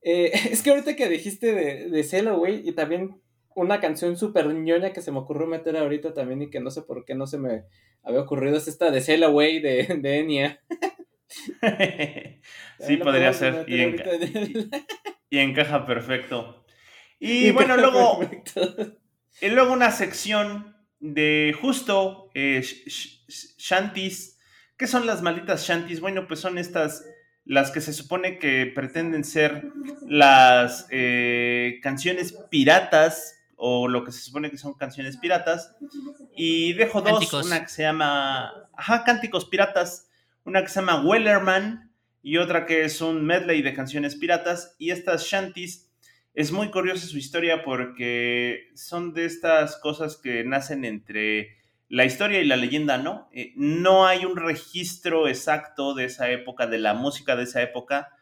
Eh, 0.00 0.30
es 0.52 0.62
que 0.62 0.70
ahorita 0.70 0.94
que 0.94 1.08
dijiste 1.08 1.52
de, 1.52 1.90
de 1.90 2.04
Celo, 2.04 2.38
güey, 2.38 2.62
y 2.68 2.70
también 2.70 3.20
una 3.56 3.80
canción 3.80 4.16
súper 4.16 4.46
ñoña 4.46 4.92
que 4.92 5.02
se 5.02 5.10
me 5.10 5.18
ocurrió 5.18 5.48
meter 5.48 5.76
ahorita 5.76 6.14
también 6.14 6.42
y 6.42 6.50
que 6.50 6.60
no 6.60 6.70
sé 6.70 6.82
por 6.82 7.04
qué 7.04 7.16
no 7.16 7.26
se 7.26 7.38
me 7.38 7.64
había 8.04 8.20
ocurrido 8.20 8.56
es 8.58 8.68
esta 8.68 8.92
de 8.92 9.00
Sail 9.00 9.24
Away 9.24 9.58
de, 9.58 9.98
de 10.00 10.18
Enya. 10.20 10.60
sí, 12.80 12.96
podría 12.96 13.32
ser. 13.32 13.66
Y, 15.32 15.38
encaja 15.38 15.86
perfecto. 15.86 16.64
Y, 17.20 17.52
bueno, 17.52 17.76
luego. 17.76 18.20
Y 19.40 19.48
luego 19.48 19.72
una 19.72 19.90
sección 19.92 20.76
de 20.98 21.56
justo 21.58 22.30
eh, 22.34 22.62
shanties. 23.58 24.38
¿Qué 24.76 24.86
son 24.86 25.06
las 25.06 25.22
malditas 25.22 25.66
shanties? 25.66 26.00
Bueno, 26.00 26.26
pues 26.26 26.40
son 26.40 26.58
estas, 26.58 27.06
las 27.44 27.70
que 27.70 27.80
se 27.80 27.92
supone 27.92 28.38
que 28.38 28.66
pretenden 28.66 29.24
ser 29.24 29.70
las 30.02 30.88
eh, 30.90 31.78
canciones 31.82 32.32
piratas 32.50 33.40
o 33.56 33.88
lo 33.88 34.04
que 34.04 34.12
se 34.12 34.20
supone 34.20 34.50
que 34.50 34.58
son 34.58 34.74
canciones 34.74 35.16
piratas. 35.16 35.76
Y 36.34 36.72
dejo 36.72 37.02
dos, 37.02 37.32
una 37.32 37.62
que 37.62 37.68
se 37.68 37.82
llama, 37.82 38.68
ajá, 38.76 39.04
Cánticos 39.04 39.44
Piratas, 39.44 40.09
una 40.44 40.62
que 40.62 40.68
se 40.68 40.80
llama 40.80 41.02
Wellerman 41.02 41.92
y 42.22 42.36
otra 42.36 42.66
que 42.66 42.84
es 42.84 43.00
un 43.00 43.24
medley 43.24 43.62
de 43.62 43.74
canciones 43.74 44.16
piratas. 44.16 44.74
Y 44.78 44.90
estas 44.90 45.24
shanties, 45.24 45.90
es 46.34 46.52
muy 46.52 46.70
curiosa 46.70 47.06
su 47.06 47.18
historia 47.18 47.62
porque 47.64 48.70
son 48.74 49.14
de 49.14 49.24
estas 49.24 49.76
cosas 49.76 50.16
que 50.16 50.44
nacen 50.44 50.84
entre 50.84 51.56
la 51.88 52.04
historia 52.04 52.40
y 52.40 52.46
la 52.46 52.56
leyenda, 52.56 52.98
¿no? 52.98 53.28
Eh, 53.32 53.52
no 53.56 54.06
hay 54.06 54.24
un 54.24 54.36
registro 54.36 55.26
exacto 55.26 55.92
de 55.92 56.04
esa 56.04 56.30
época, 56.30 56.68
de 56.68 56.78
la 56.78 56.94
música 56.94 57.34
de 57.34 57.42
esa 57.42 57.62
época, 57.62 58.16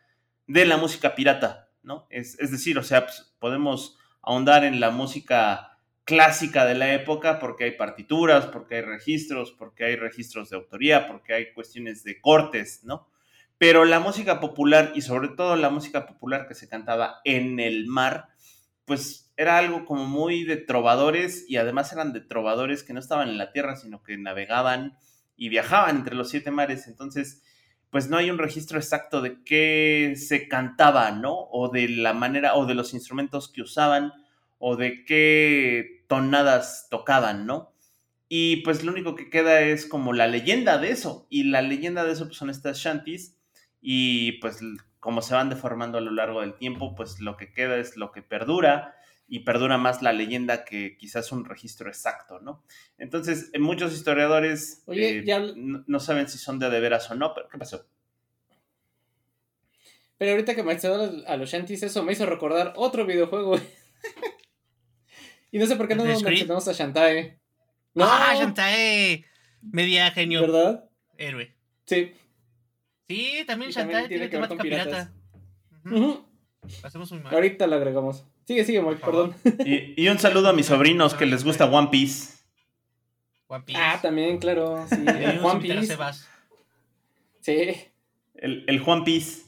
de 0.46 0.64
la 0.64 0.78
música 0.78 1.14
pirata, 1.14 1.68
¿no? 1.82 2.06
Es, 2.08 2.38
decir, 2.38 2.78
o 2.78 2.82
sea, 2.82 3.04
pues, 3.04 3.36
podemos 3.38 3.98
ahondar 4.22 4.64
en 4.64 4.80
la 4.80 4.90
música 4.90 5.77
clásica 6.08 6.64
de 6.64 6.74
la 6.74 6.94
época 6.94 7.38
porque 7.38 7.64
hay 7.64 7.72
partituras, 7.72 8.46
porque 8.46 8.76
hay 8.76 8.80
registros, 8.80 9.52
porque 9.52 9.84
hay 9.84 9.96
registros 9.96 10.48
de 10.48 10.56
autoría, 10.56 11.06
porque 11.06 11.34
hay 11.34 11.52
cuestiones 11.52 12.02
de 12.02 12.18
cortes, 12.18 12.80
¿no? 12.82 13.10
Pero 13.58 13.84
la 13.84 14.00
música 14.00 14.40
popular 14.40 14.92
y 14.94 15.02
sobre 15.02 15.28
todo 15.28 15.54
la 15.56 15.68
música 15.68 16.06
popular 16.06 16.48
que 16.48 16.54
se 16.54 16.66
cantaba 16.66 17.20
en 17.24 17.60
el 17.60 17.88
mar, 17.88 18.28
pues 18.86 19.30
era 19.36 19.58
algo 19.58 19.84
como 19.84 20.06
muy 20.06 20.44
de 20.44 20.56
trovadores 20.56 21.44
y 21.46 21.58
además 21.58 21.92
eran 21.92 22.14
de 22.14 22.22
trovadores 22.22 22.84
que 22.84 22.94
no 22.94 23.00
estaban 23.00 23.28
en 23.28 23.36
la 23.36 23.52
tierra, 23.52 23.76
sino 23.76 24.02
que 24.02 24.16
navegaban 24.16 24.96
y 25.36 25.50
viajaban 25.50 25.96
entre 25.96 26.14
los 26.14 26.30
siete 26.30 26.50
mares. 26.50 26.86
Entonces, 26.88 27.42
pues 27.90 28.08
no 28.08 28.16
hay 28.16 28.30
un 28.30 28.38
registro 28.38 28.78
exacto 28.78 29.20
de 29.20 29.44
qué 29.44 30.14
se 30.16 30.48
cantaba, 30.48 31.10
¿no? 31.10 31.34
O 31.50 31.68
de 31.68 31.86
la 31.86 32.14
manera, 32.14 32.54
o 32.54 32.64
de 32.64 32.74
los 32.74 32.94
instrumentos 32.94 33.52
que 33.52 33.60
usaban, 33.60 34.14
o 34.56 34.76
de 34.76 35.04
qué 35.04 35.97
tonadas 36.08 36.88
tocaban, 36.90 37.46
¿no? 37.46 37.72
Y 38.28 38.56
pues 38.58 38.82
lo 38.82 38.92
único 38.92 39.14
que 39.14 39.30
queda 39.30 39.60
es 39.60 39.86
como 39.86 40.12
la 40.12 40.26
leyenda 40.26 40.78
de 40.78 40.90
eso. 40.90 41.26
Y 41.30 41.44
la 41.44 41.62
leyenda 41.62 42.04
de 42.04 42.12
eso 42.12 42.26
pues, 42.26 42.36
son 42.36 42.50
estas 42.50 42.78
shanties. 42.78 43.38
Y 43.80 44.32
pues 44.40 44.60
como 45.00 45.22
se 45.22 45.34
van 45.34 45.48
deformando 45.48 45.98
a 45.98 46.02
lo 46.02 46.10
largo 46.10 46.40
del 46.40 46.54
tiempo, 46.54 46.94
pues 46.94 47.20
lo 47.20 47.36
que 47.36 47.52
queda 47.52 47.76
es 47.78 47.96
lo 47.96 48.12
que 48.12 48.22
perdura 48.22 48.96
y 49.28 49.40
perdura 49.40 49.78
más 49.78 50.02
la 50.02 50.12
leyenda 50.12 50.64
que 50.64 50.96
quizás 50.96 51.32
un 51.32 51.44
registro 51.44 51.88
exacto, 51.88 52.40
¿no? 52.40 52.64
Entonces, 52.96 53.50
muchos 53.58 53.92
historiadores 53.92 54.82
eh, 54.88 55.22
no, 55.54 56.00
saben 56.00 56.28
si 56.28 56.38
son 56.38 56.58
de 56.58 56.70
de 56.70 56.80
veras 56.80 57.10
o 57.10 57.14
no, 57.14 57.34
pero 57.34 57.48
¿qué 57.48 57.58
pasó? 57.58 57.86
Pero 60.16 60.32
ahorita 60.32 60.54
que 60.54 60.62
me 60.62 60.72
a 60.72 61.36
los 61.36 61.50
Shanties, 61.50 61.84
eso 61.84 62.02
me 62.02 62.12
hizo 62.12 62.26
recordar 62.26 62.72
otro 62.76 63.06
videojuego. 63.06 63.56
y 65.50 65.58
no 65.58 65.66
sé 65.66 65.76
por 65.76 65.88
qué 65.88 65.94
no 65.94 66.04
nos 66.04 66.22
mencionamos 66.22 66.68
a 66.68 66.72
Shantae. 66.72 67.38
¡No! 67.94 68.04
¡Ah, 68.06 68.34
Shantae! 68.36 69.24
Media 69.62 70.10
genio. 70.10 70.40
¿Verdad? 70.42 70.84
Héroe. 71.16 71.54
Sí. 71.86 72.12
Sí, 73.08 73.44
también 73.46 73.70
Shantae 73.70 74.08
tiene, 74.08 74.28
temática 74.28 74.62
pirata. 74.62 75.12
Pasemos 76.82 77.10
muy 77.12 77.20
mal. 77.20 77.34
Ahorita 77.34 77.66
lo 77.66 77.76
agregamos. 77.76 78.24
Sigue, 78.46 78.64
sigue, 78.64 78.80
Mike, 78.80 79.00
perdón. 79.04 79.34
Y, 79.64 80.08
un 80.08 80.18
saludo 80.18 80.48
a 80.48 80.52
mis 80.52 80.66
sobrinos 80.66 81.14
que 81.14 81.26
les 81.26 81.44
gusta 81.44 81.66
One 81.66 81.88
Piece. 81.90 82.38
One 83.46 83.64
Piece. 83.64 83.80
Ah, 83.80 83.98
también, 84.00 84.38
claro. 84.38 84.86
Sí, 84.88 84.96
el 85.06 85.40
One 85.44 85.60
Piece. 85.60 85.96
Sí. 87.40 87.76
El, 88.34 88.64
el 88.66 88.80
Juan 88.80 89.04
Piece. 89.04 89.47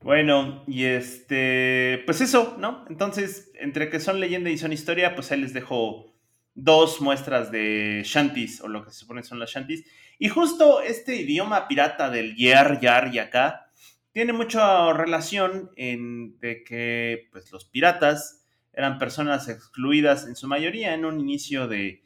Bueno, 0.00 0.62
y 0.66 0.84
este, 0.84 2.02
pues 2.06 2.20
eso, 2.20 2.56
¿no? 2.58 2.84
Entonces, 2.88 3.50
entre 3.58 3.90
que 3.90 4.00
son 4.00 4.20
leyenda 4.20 4.50
y 4.50 4.58
son 4.58 4.72
historia, 4.72 5.14
pues 5.14 5.32
ahí 5.32 5.40
les 5.40 5.52
dejo 5.52 6.14
dos 6.54 7.00
muestras 7.00 7.50
de 7.50 8.02
shanties, 8.04 8.60
o 8.60 8.68
lo 8.68 8.84
que 8.84 8.90
se 8.90 9.00
supone 9.00 9.22
son 9.22 9.38
las 9.38 9.50
shanties. 9.50 9.84
Y 10.18 10.28
justo 10.28 10.80
este 10.80 11.16
idioma 11.16 11.68
pirata 11.68 12.08
del 12.10 12.34
yer, 12.36 12.80
yar 12.80 13.14
y 13.14 13.18
acá, 13.18 13.66
tiene 14.12 14.32
mucha 14.32 14.94
relación 14.94 15.70
en 15.76 16.38
de 16.38 16.64
que 16.64 17.28
pues, 17.32 17.52
los 17.52 17.66
piratas 17.66 18.46
eran 18.72 18.98
personas 18.98 19.48
excluidas 19.48 20.26
en 20.26 20.36
su 20.36 20.48
mayoría 20.48 20.94
en 20.94 21.04
un 21.04 21.20
inicio 21.20 21.68
de, 21.68 22.02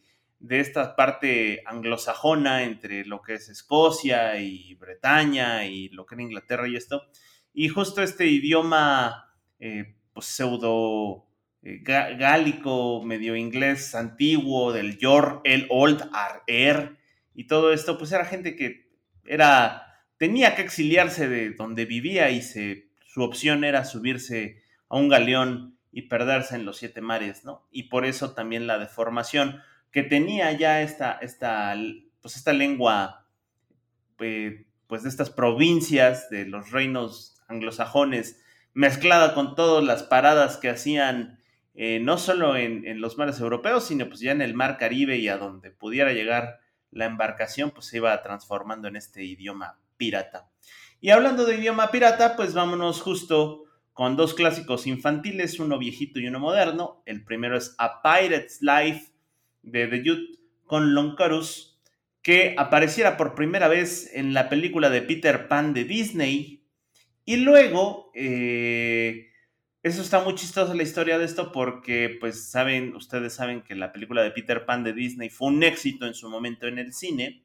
esta 0.48 0.96
parte 0.96 1.62
anglosajona 1.66 2.64
entre 2.64 3.04
lo 3.04 3.22
que 3.22 3.34
es 3.34 3.48
Escocia 3.48 4.40
y 4.40 4.74
Bretaña 4.74 5.66
y 5.66 5.88
lo 5.90 6.04
que 6.04 6.16
era 6.16 6.22
Inglaterra 6.22 6.66
y 6.66 6.74
esto. 6.74 7.02
Y 7.52 7.68
justo 7.68 8.02
este 8.02 8.26
idioma 8.26 9.34
eh, 9.58 9.96
pues, 10.12 10.26
pseudo 10.26 11.26
eh, 11.62 11.82
gálico, 11.82 13.02
medio 13.04 13.36
inglés 13.36 13.94
antiguo, 13.94 14.72
del 14.72 14.98
Yor, 14.98 15.40
el 15.44 15.66
Old 15.70 16.08
Ar, 16.12 16.96
y 17.34 17.46
todo 17.46 17.72
esto, 17.72 17.98
pues 17.98 18.12
era 18.12 18.24
gente 18.24 18.56
que 18.56 18.90
era 19.24 19.86
tenía 20.20 20.54
que 20.54 20.60
exiliarse 20.60 21.30
de 21.30 21.52
donde 21.52 21.86
vivía 21.86 22.30
y 22.30 22.42
se, 22.42 22.90
su 23.06 23.22
opción 23.22 23.64
era 23.64 23.86
subirse 23.86 24.62
a 24.90 24.98
un 24.98 25.08
galeón 25.08 25.78
y 25.92 26.02
perderse 26.02 26.56
en 26.56 26.66
los 26.66 26.76
siete 26.76 27.00
mares, 27.00 27.42
¿no? 27.46 27.66
Y 27.70 27.84
por 27.84 28.04
eso 28.04 28.34
también 28.34 28.66
la 28.66 28.78
deformación 28.78 29.62
que 29.90 30.02
tenía 30.02 30.52
ya 30.52 30.82
esta, 30.82 31.12
esta, 31.12 31.74
pues 32.20 32.36
esta 32.36 32.52
lengua, 32.52 33.26
eh, 34.18 34.66
pues 34.86 35.04
de 35.04 35.08
estas 35.08 35.30
provincias 35.30 36.28
de 36.28 36.44
los 36.44 36.70
reinos 36.70 37.39
anglosajones, 37.50 38.40
mezclada 38.72 39.34
con 39.34 39.54
todas 39.54 39.84
las 39.84 40.02
paradas 40.02 40.56
que 40.56 40.70
hacían, 40.70 41.38
eh, 41.74 42.00
no 42.00 42.18
solo 42.18 42.56
en, 42.56 43.00
los 43.00 43.18
mares 43.18 43.40
europeos, 43.40 43.84
sino 43.84 44.08
pues 44.08 44.20
ya 44.20 44.32
en 44.32 44.42
el 44.42 44.54
mar 44.54 44.78
Caribe 44.78 45.18
y 45.18 45.28
a 45.28 45.38
donde 45.38 45.70
pudiera 45.70 46.12
llegar 46.12 46.60
la 46.90 47.06
embarcación, 47.06 47.70
pues 47.70 47.86
se 47.86 47.98
iba 47.98 48.22
transformando 48.22 48.88
en 48.88 48.96
este 48.96 49.24
idioma 49.24 49.78
pirata. 49.96 50.50
Y 51.00 51.10
hablando 51.10 51.44
de 51.44 51.56
idioma 51.56 51.90
pirata, 51.90 52.36
pues 52.36 52.54
vámonos 52.54 53.00
justo 53.00 53.64
con 53.92 54.16
dos 54.16 54.34
clásicos 54.34 54.86
infantiles, 54.86 55.60
uno 55.60 55.78
viejito 55.78 56.20
y 56.20 56.26
uno 56.26 56.40
moderno. 56.40 57.02
El 57.06 57.24
primero 57.24 57.56
es 57.56 57.74
A 57.78 58.02
Pirate's 58.02 58.60
Life 58.62 59.12
de 59.62 59.86
The 59.86 60.02
Youth 60.02 60.38
con 60.66 60.94
Loncarus, 60.94 61.78
que 62.22 62.54
apareciera 62.58 63.16
por 63.16 63.34
primera 63.34 63.68
vez 63.68 64.10
en 64.14 64.34
la 64.34 64.48
película 64.48 64.90
de 64.90 65.02
Peter 65.02 65.48
Pan 65.48 65.74
de 65.74 65.84
Disney. 65.84 66.59
Y 67.30 67.36
luego, 67.36 68.10
eh, 68.12 69.30
eso 69.84 70.02
está 70.02 70.18
muy 70.18 70.34
chistoso 70.34 70.74
la 70.74 70.82
historia 70.82 71.16
de 71.16 71.24
esto 71.24 71.52
porque, 71.52 72.16
pues, 72.18 72.50
saben, 72.50 72.96
ustedes 72.96 73.34
saben 73.34 73.62
que 73.62 73.76
la 73.76 73.92
película 73.92 74.24
de 74.24 74.32
Peter 74.32 74.66
Pan 74.66 74.82
de 74.82 74.92
Disney 74.92 75.30
fue 75.30 75.46
un 75.46 75.62
éxito 75.62 76.08
en 76.08 76.14
su 76.14 76.28
momento 76.28 76.66
en 76.66 76.80
el 76.80 76.92
cine 76.92 77.44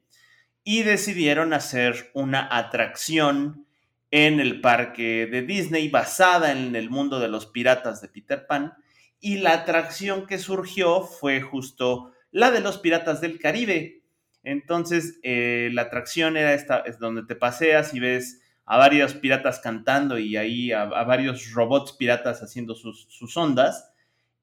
y 0.64 0.82
decidieron 0.82 1.54
hacer 1.54 2.10
una 2.16 2.50
atracción 2.58 3.68
en 4.10 4.40
el 4.40 4.60
parque 4.60 5.28
de 5.28 5.44
Disney 5.44 5.88
basada 5.88 6.52
en 6.52 6.76
el 6.76 6.90
mundo 6.90 7.20
de 7.20 7.28
los 7.28 7.46
piratas 7.46 8.02
de 8.02 8.08
Peter 8.08 8.48
Pan. 8.48 8.74
Y 9.20 9.38
la 9.38 9.54
atracción 9.54 10.26
que 10.26 10.40
surgió 10.40 11.02
fue 11.02 11.42
justo 11.42 12.12
la 12.32 12.50
de 12.50 12.62
los 12.62 12.80
piratas 12.80 13.22
del 13.22 13.38
Caribe. 13.38 14.02
Entonces, 14.42 15.20
eh, 15.22 15.70
la 15.74 15.84
atracción 15.84 16.38
era 16.38 16.56
esta, 16.56 16.80
es 16.80 16.98
donde 16.98 17.22
te 17.22 17.36
paseas 17.36 17.94
y 17.94 18.00
ves 18.00 18.42
a 18.66 18.78
varios 18.78 19.14
piratas 19.14 19.60
cantando 19.60 20.18
y 20.18 20.38
ahí 20.38 20.72
a, 20.72 20.86
varios 20.86 21.52
robots 21.54 21.94
piratas 21.94 22.42
haciendo 22.42 22.76
sus, 22.76 23.06
sus, 23.10 23.36
ondas, 23.38 23.92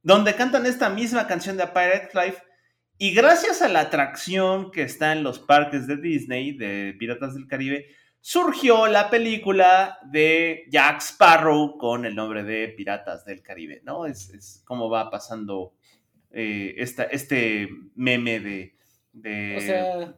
donde 0.02 0.34
cantan 0.34 0.66
esta 0.66 0.88
misma 0.88 1.26
canción 1.26 1.56
de 1.56 1.64
A 1.64 1.74
Pirate's 1.74 2.14
Life, 2.14 2.42
y 2.98 3.12
gracias 3.14 3.62
a 3.62 3.68
la 3.68 3.80
atracción 3.80 4.70
que 4.70 4.82
está 4.82 5.12
en 5.12 5.24
los 5.24 5.40
parques 5.40 5.88
de 5.88 5.96
Disney, 5.96 6.52
de 6.52 6.94
Piratas 6.98 7.34
del 7.34 7.48
Caribe, 7.48 7.88
surgió 8.20 8.86
la 8.86 9.10
película 9.10 9.98
de 10.04 10.64
Jack 10.70 11.00
Sparrow 11.00 11.76
con 11.76 12.04
el 12.04 12.14
nombre 12.14 12.44
de 12.44 12.68
Piratas 12.68 13.24
del 13.24 13.42
Caribe, 13.42 13.82
¿no? 13.84 14.06
Es, 14.06 14.62
como 14.64 14.88
va 14.88 15.10
pasando 15.10 15.74
eh, 16.30 16.74
este 16.76 17.68
meme 17.96 18.38
de, 18.38 18.76
O 19.56 19.60
sea, 19.60 20.14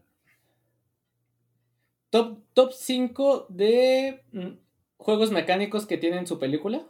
top, 2.14 2.38
top 2.54 2.72
5 2.72 3.46
de 3.48 4.22
mm, 4.30 4.50
juegos 4.98 5.32
mecánicos 5.32 5.84
que 5.84 5.98
tienen 5.98 6.28
su 6.28 6.38
película. 6.38 6.86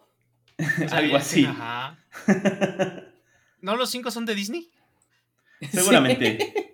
Algo 0.92 1.16
así. 1.16 1.48
¿No 3.62 3.76
los 3.76 3.90
cinco 3.90 4.10
son 4.10 4.26
de 4.26 4.34
Disney? 4.34 4.70
Seguramente. 5.70 6.38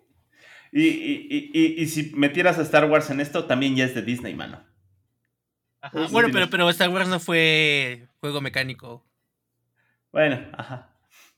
Y, 0.72 0.86
y, 0.86 1.50
y, 1.52 1.82
y, 1.82 1.86
si 1.88 2.12
metieras 2.14 2.56
a 2.60 2.62
Star 2.62 2.88
Wars 2.88 3.10
en 3.10 3.18
esto, 3.18 3.46
también 3.46 3.74
ya 3.74 3.84
es 3.84 3.92
de 3.92 4.02
Disney, 4.02 4.34
mano. 4.34 4.64
Ajá. 5.80 6.06
Bueno, 6.12 6.28
pero, 6.32 6.48
pero 6.48 6.70
Star 6.70 6.90
Wars 6.90 7.08
no 7.08 7.18
fue 7.18 8.06
juego 8.20 8.40
mecánico. 8.40 9.04
Bueno, 10.12 10.48
ajá. 10.56 10.89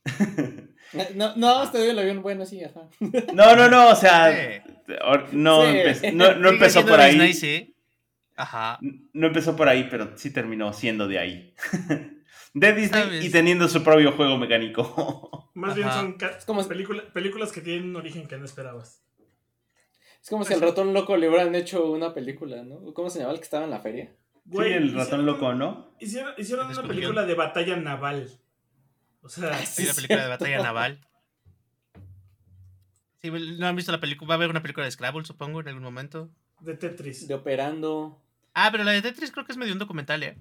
No, 1.14 1.34
no, 1.36 1.62
usted 1.62 1.88
el 1.88 1.98
avión 1.98 2.22
bueno, 2.22 2.44
sí, 2.44 2.62
ajá. 2.62 2.88
No, 3.32 3.56
no, 3.56 3.68
no, 3.68 3.88
o 3.88 3.96
sea, 3.96 4.62
no, 5.32 5.66
no, 6.34 6.48
empezó 6.48 6.84
por 6.84 7.00
ahí. 7.00 7.32
¿sí? 7.32 7.74
Ajá. 8.36 8.78
No 9.12 9.28
empezó 9.28 9.56
por 9.56 9.68
ahí, 9.68 9.88
pero 9.90 10.16
sí 10.16 10.30
terminó 10.30 10.72
siendo 10.72 11.08
de 11.08 11.18
ahí. 11.18 11.54
De 12.54 12.72
Disney 12.74 13.26
y 13.26 13.30
teniendo 13.30 13.68
su 13.68 13.82
propio 13.82 14.12
juego 14.12 14.36
mecánico. 14.36 15.50
Más 15.54 15.74
bien 15.74 15.90
son 15.90 16.18
como... 16.46 16.62
películas 16.66 17.52
que 17.52 17.62
tienen 17.62 17.84
un 17.84 17.96
origen 17.96 18.26
que 18.26 18.36
no 18.36 18.44
esperabas. 18.44 19.02
Es 20.22 20.28
como 20.28 20.44
si 20.44 20.52
el 20.52 20.60
ratón 20.60 20.92
loco 20.92 21.16
le 21.16 21.28
hubieran 21.28 21.54
hecho 21.54 21.90
una 21.90 22.14
película, 22.14 22.62
¿no? 22.62 22.92
¿Cómo 22.92 23.10
se 23.10 23.18
llamaba 23.18 23.34
el 23.34 23.40
que 23.40 23.44
estaba 23.44 23.64
en 23.64 23.70
la 23.70 23.80
feria? 23.80 24.12
sí, 24.50 24.58
el 24.58 24.92
ratón 24.92 25.24
loco, 25.24 25.54
¿no? 25.54 25.94
Hicieron, 25.98 26.34
hicieron 26.36 26.66
una 26.70 26.82
película 26.82 27.24
de 27.24 27.34
batalla 27.34 27.76
naval. 27.76 28.28
O 29.22 29.28
sea, 29.28 29.64
sí, 29.64 29.84
una 29.84 29.94
película 29.94 30.22
de 30.22 30.28
batalla 30.28 30.58
naval. 30.62 31.00
Sí, 33.20 33.30
¿no 33.30 33.66
han 33.66 33.76
visto 33.76 33.92
la 33.92 34.00
película? 34.00 34.28
Va 34.28 34.34
a 34.34 34.36
haber 34.36 34.50
una 34.50 34.62
película 34.62 34.84
de 34.84 34.90
Scrabble, 34.90 35.24
supongo, 35.24 35.60
en 35.60 35.68
algún 35.68 35.82
momento. 35.82 36.28
De 36.60 36.76
Tetris. 36.76 37.28
De 37.28 37.34
Operando. 37.34 38.20
Ah, 38.54 38.68
pero 38.72 38.84
la 38.84 38.92
de 38.92 39.02
Tetris 39.02 39.30
creo 39.30 39.46
que 39.46 39.52
es 39.52 39.58
medio 39.58 39.72
un 39.72 39.78
documental, 39.78 40.22
¿eh? 40.22 40.36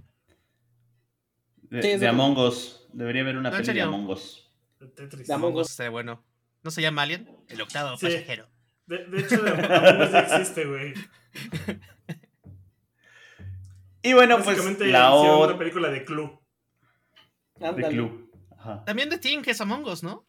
De, 1.62 2.08
Among 2.08 2.38
Us. 2.38 2.88
Debería 2.92 3.22
haber 3.22 3.38
una 3.38 3.52
película 3.52 3.74
de 3.74 3.82
Among 3.82 4.10
Us. 4.10 4.52
De 4.80 4.88
Tetris. 4.88 5.28
De 5.28 5.34
Among 5.34 5.56
Us 5.56 5.78
bueno. 5.92 6.24
¿No 6.64 6.72
se 6.72 6.82
llama 6.82 7.04
Alien? 7.04 7.30
El 7.48 7.62
octavo 7.62 7.98
pasajero. 7.98 8.48
De, 8.88 9.08
hecho, 9.20 9.42
de 9.42 9.52
Among 9.52 10.02
Us 10.02 10.12
ya 10.12 10.20
existe, 10.20 10.66
güey. 10.66 10.94
Y 14.04 14.14
bueno, 14.14 14.40
pues 14.44 14.80
la 14.80 15.14
otra 15.14 15.58
película 15.58 15.90
de 15.90 16.04
Club. 16.04 16.40
De 17.60 17.88
Club. 17.90 18.21
También 18.86 19.10
de 19.10 19.18
Team, 19.18 19.42
que 19.42 19.52
es 19.52 19.62
Among 19.62 19.86
Us, 19.86 20.04
¿no? 20.04 20.28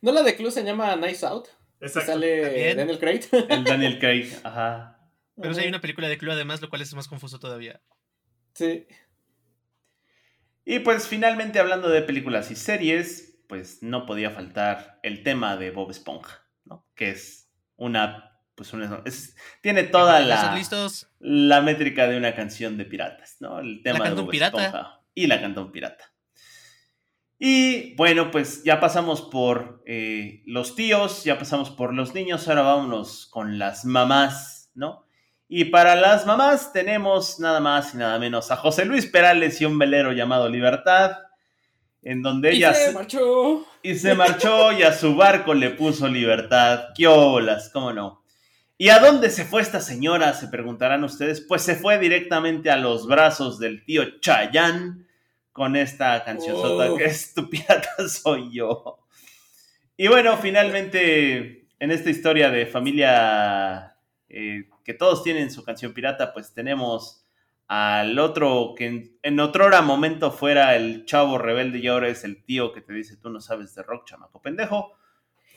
¿No 0.00 0.12
la 0.12 0.22
de 0.22 0.36
Clue 0.36 0.50
se 0.50 0.64
llama 0.64 0.96
Nice 0.96 1.24
Out? 1.26 1.48
Exacto. 1.80 2.12
Sale 2.12 2.74
Daniel 2.74 2.98
Craig. 2.98 3.22
El 3.48 3.64
Daniel 3.64 3.98
Craig, 3.98 4.30
ajá. 4.44 4.98
Pero 5.40 5.54
si 5.54 5.60
hay 5.60 5.68
una 5.68 5.80
película 5.80 6.08
de 6.08 6.18
Clue 6.18 6.32
además, 6.32 6.60
lo 6.60 6.68
cual 6.68 6.82
es 6.82 6.94
más 6.94 7.08
confuso 7.08 7.38
todavía. 7.38 7.80
Sí. 8.54 8.86
Y 10.64 10.80
pues 10.80 11.08
finalmente 11.08 11.58
hablando 11.58 11.88
de 11.88 12.02
películas 12.02 12.50
y 12.50 12.56
series, 12.56 13.38
pues 13.48 13.82
no 13.82 14.06
podía 14.06 14.30
faltar 14.30 15.00
el 15.02 15.22
tema 15.22 15.56
de 15.56 15.70
Bob 15.70 15.90
Esponja, 15.90 16.46
¿no? 16.64 16.86
Que 16.94 17.10
es 17.10 17.50
una, 17.76 18.38
pues 18.54 18.72
una, 18.72 19.02
es, 19.06 19.34
tiene 19.62 19.84
toda 19.84 20.20
la, 20.20 20.54
listos? 20.54 21.08
la 21.18 21.62
métrica 21.62 22.06
de 22.06 22.18
una 22.18 22.34
canción 22.34 22.76
de 22.76 22.84
piratas, 22.84 23.38
¿no? 23.40 23.60
El 23.60 23.82
tema 23.82 24.10
de 24.10 24.14
Bob 24.14 24.32
Esponja. 24.32 25.00
Y 25.14 25.26
la 25.26 25.40
cantó 25.40 25.62
un 25.62 25.72
pirata. 25.72 26.09
Y 27.42 27.94
bueno, 27.94 28.30
pues 28.30 28.64
ya 28.64 28.80
pasamos 28.80 29.22
por 29.22 29.82
eh, 29.86 30.42
los 30.44 30.76
tíos, 30.76 31.24
ya 31.24 31.38
pasamos 31.38 31.70
por 31.70 31.94
los 31.94 32.14
niños, 32.14 32.46
ahora 32.46 32.60
vámonos 32.60 33.28
con 33.30 33.58
las 33.58 33.86
mamás, 33.86 34.70
¿no? 34.74 35.06
Y 35.48 35.64
para 35.64 35.96
las 35.96 36.26
mamás 36.26 36.70
tenemos 36.74 37.40
nada 37.40 37.58
más 37.58 37.94
y 37.94 37.96
nada 37.96 38.18
menos 38.18 38.50
a 38.50 38.56
José 38.56 38.84
Luis 38.84 39.06
Perales 39.06 39.58
y 39.58 39.64
un 39.64 39.78
velero 39.78 40.12
llamado 40.12 40.50
Libertad, 40.50 41.12
en 42.02 42.20
donde 42.20 42.50
ella 42.52 42.74
se 42.74 42.92
marchó. 42.92 43.66
Y 43.82 43.94
se 43.94 44.14
marchó 44.14 44.72
y 44.72 44.82
a 44.82 44.92
su 44.92 45.16
barco 45.16 45.54
le 45.54 45.70
puso 45.70 46.08
libertad. 46.08 46.88
¡Qué 46.94 47.06
olas! 47.06 47.70
¿Cómo 47.72 47.94
no? 47.94 48.22
¿Y 48.76 48.90
a 48.90 48.98
dónde 48.98 49.30
se 49.30 49.46
fue 49.46 49.62
esta 49.62 49.80
señora? 49.80 50.34
Se 50.34 50.48
preguntarán 50.48 51.04
ustedes. 51.04 51.40
Pues 51.40 51.62
se 51.62 51.74
fue 51.74 51.98
directamente 51.98 52.70
a 52.70 52.76
los 52.76 53.06
brazos 53.06 53.58
del 53.58 53.82
tío 53.86 54.20
Chayán 54.20 55.06
con 55.60 55.76
esta 55.76 56.24
canción 56.24 56.56
oh. 56.58 56.96
que 56.96 57.04
es 57.04 57.34
Tu 57.34 57.50
pirata 57.50 57.90
soy 58.08 58.50
yo. 58.50 59.00
Y 59.94 60.08
bueno, 60.08 60.38
finalmente 60.38 61.68
en 61.78 61.90
esta 61.90 62.08
historia 62.08 62.48
de 62.48 62.64
familia 62.64 63.94
eh, 64.30 64.70
que 64.82 64.94
todos 64.94 65.22
tienen 65.22 65.50
su 65.50 65.62
canción 65.62 65.92
pirata, 65.92 66.32
pues 66.32 66.54
tenemos 66.54 67.26
al 67.66 68.18
otro 68.18 68.72
que 68.74 68.86
en, 68.86 69.18
en 69.22 69.38
otro 69.38 69.66
hora 69.66 69.82
momento 69.82 70.32
fuera 70.32 70.74
el 70.76 71.04
chavo 71.04 71.36
rebelde 71.36 71.78
y 71.80 71.88
ahora 71.88 72.08
es 72.08 72.24
el 72.24 72.42
tío 72.42 72.72
que 72.72 72.80
te 72.80 72.94
dice 72.94 73.18
tú 73.18 73.28
no 73.28 73.42
sabes 73.42 73.74
de 73.74 73.82
rock, 73.82 74.06
chamaco 74.06 74.40
pendejo. 74.40 74.94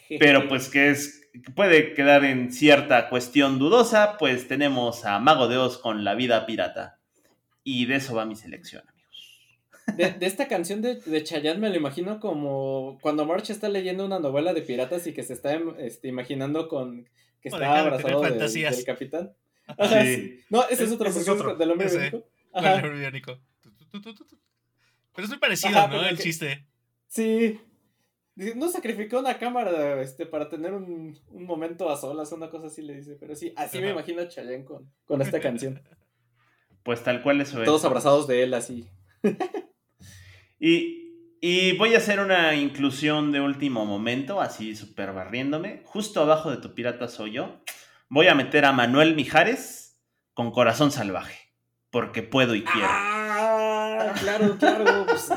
Pero 0.20 0.50
pues 0.50 0.68
que 0.68 0.90
es 0.90 1.30
puede 1.56 1.94
quedar 1.94 2.26
en 2.26 2.52
cierta 2.52 3.08
cuestión 3.08 3.58
dudosa, 3.58 4.18
pues 4.18 4.50
tenemos 4.50 5.06
a 5.06 5.18
Mago 5.20 5.48
de 5.48 5.56
Oz 5.56 5.78
con 5.78 6.04
La 6.04 6.14
vida 6.14 6.46
pirata. 6.46 7.00
Y 7.64 7.86
de 7.86 7.96
eso 7.96 8.16
va 8.16 8.26
mi 8.26 8.36
selección. 8.36 8.84
De, 9.98 10.16
esta 10.22 10.48
canción 10.48 10.82
de, 10.82 10.96
de 10.96 11.24
Chayanne 11.24 11.60
me 11.60 11.70
lo 11.70 11.76
imagino 11.76 12.20
como 12.20 12.98
cuando 13.02 13.26
March 13.26 13.50
está 13.50 13.68
leyendo 13.70 14.06
una 14.06 14.20
novela 14.20 14.54
de 14.54 14.62
piratas 14.62 15.06
y 15.08 15.14
que 15.14 15.24
se 15.24 15.34
está 15.34 15.60
este, 15.78 16.08
imaginando 16.08 16.68
con 16.70 17.10
que 17.42 17.50
está 17.50 17.80
abrazado 17.80 18.22
del 18.22 18.86
capitán. 18.86 19.34
No, 20.50 20.68
ese 20.70 20.86
es 20.86 20.92
otro, 20.92 21.10
ese 21.10 21.20
es 21.20 21.30
otro. 21.30 21.56
del 21.56 21.72
hombre 21.72 21.90
biónico. 21.90 22.24
El 22.54 22.66
hombre 22.66 23.00
biónico. 23.00 23.40
Pero 25.16 25.26
es 25.26 25.30
muy 25.30 25.40
parecido, 25.40 25.88
¿no? 25.88 26.06
El 26.06 26.18
chiste. 26.18 26.66
Sí. 27.08 27.60
No 28.36 28.68
sacrificó 28.70 29.20
una 29.20 29.38
cámara 29.38 30.02
este, 30.02 30.26
para 30.26 30.50
tener 30.50 30.74
un, 30.74 31.20
un, 31.28 31.46
momento 31.46 31.90
a 31.90 31.98
solas, 31.98 32.32
una 32.32 32.50
cosa 32.50 32.68
así 32.68 32.82
le 32.82 32.96
dice. 32.96 33.16
Pero 33.20 33.36
sí, 33.36 33.54
así 33.56 33.80
me 33.80 33.92
imagino 33.92 34.22
a 34.22 34.28
Chayanne 34.28 34.66
con, 34.66 34.92
con 35.06 35.22
esta 35.22 35.40
canción. 35.40 35.82
Pues 36.82 37.04
tal 37.04 37.22
cual 37.22 37.42
eso 37.42 37.60
es. 37.62 37.66
Todos 37.66 37.86
abrazados 37.86 38.28
de 38.28 38.44
él 38.44 38.54
así. 38.56 38.90
Y, 40.66 41.76
voy 41.78 41.94
a 41.94 41.98
hacer 41.98 42.22
una 42.22 42.56
inclusión 42.56 43.34
de 43.34 43.42
último 43.42 43.86
momento, 43.86 44.40
así 44.40 44.78
súper 44.78 45.12
barriéndome. 45.12 45.82
Justo 45.84 46.22
abajo 46.22 46.52
de 46.52 46.58
tu 46.58 46.74
pirata 46.74 47.10
soy 47.10 47.34
yo. 47.34 47.62
Voy 48.08 48.30
a 48.30 48.36
meter 48.36 48.64
a 48.64 48.72
Manuel 48.72 49.14
Mijares 49.14 50.00
con 50.34 50.52
Corazón 50.52 50.94
Salvaje. 50.94 51.38
Porque 51.90 52.24
puedo 52.24 52.56
y 52.56 52.64
quiero. 52.64 52.88
Ah, 52.90 54.14
claro, 54.22 54.58
claro. 54.58 55.06
Pues, 55.06 55.30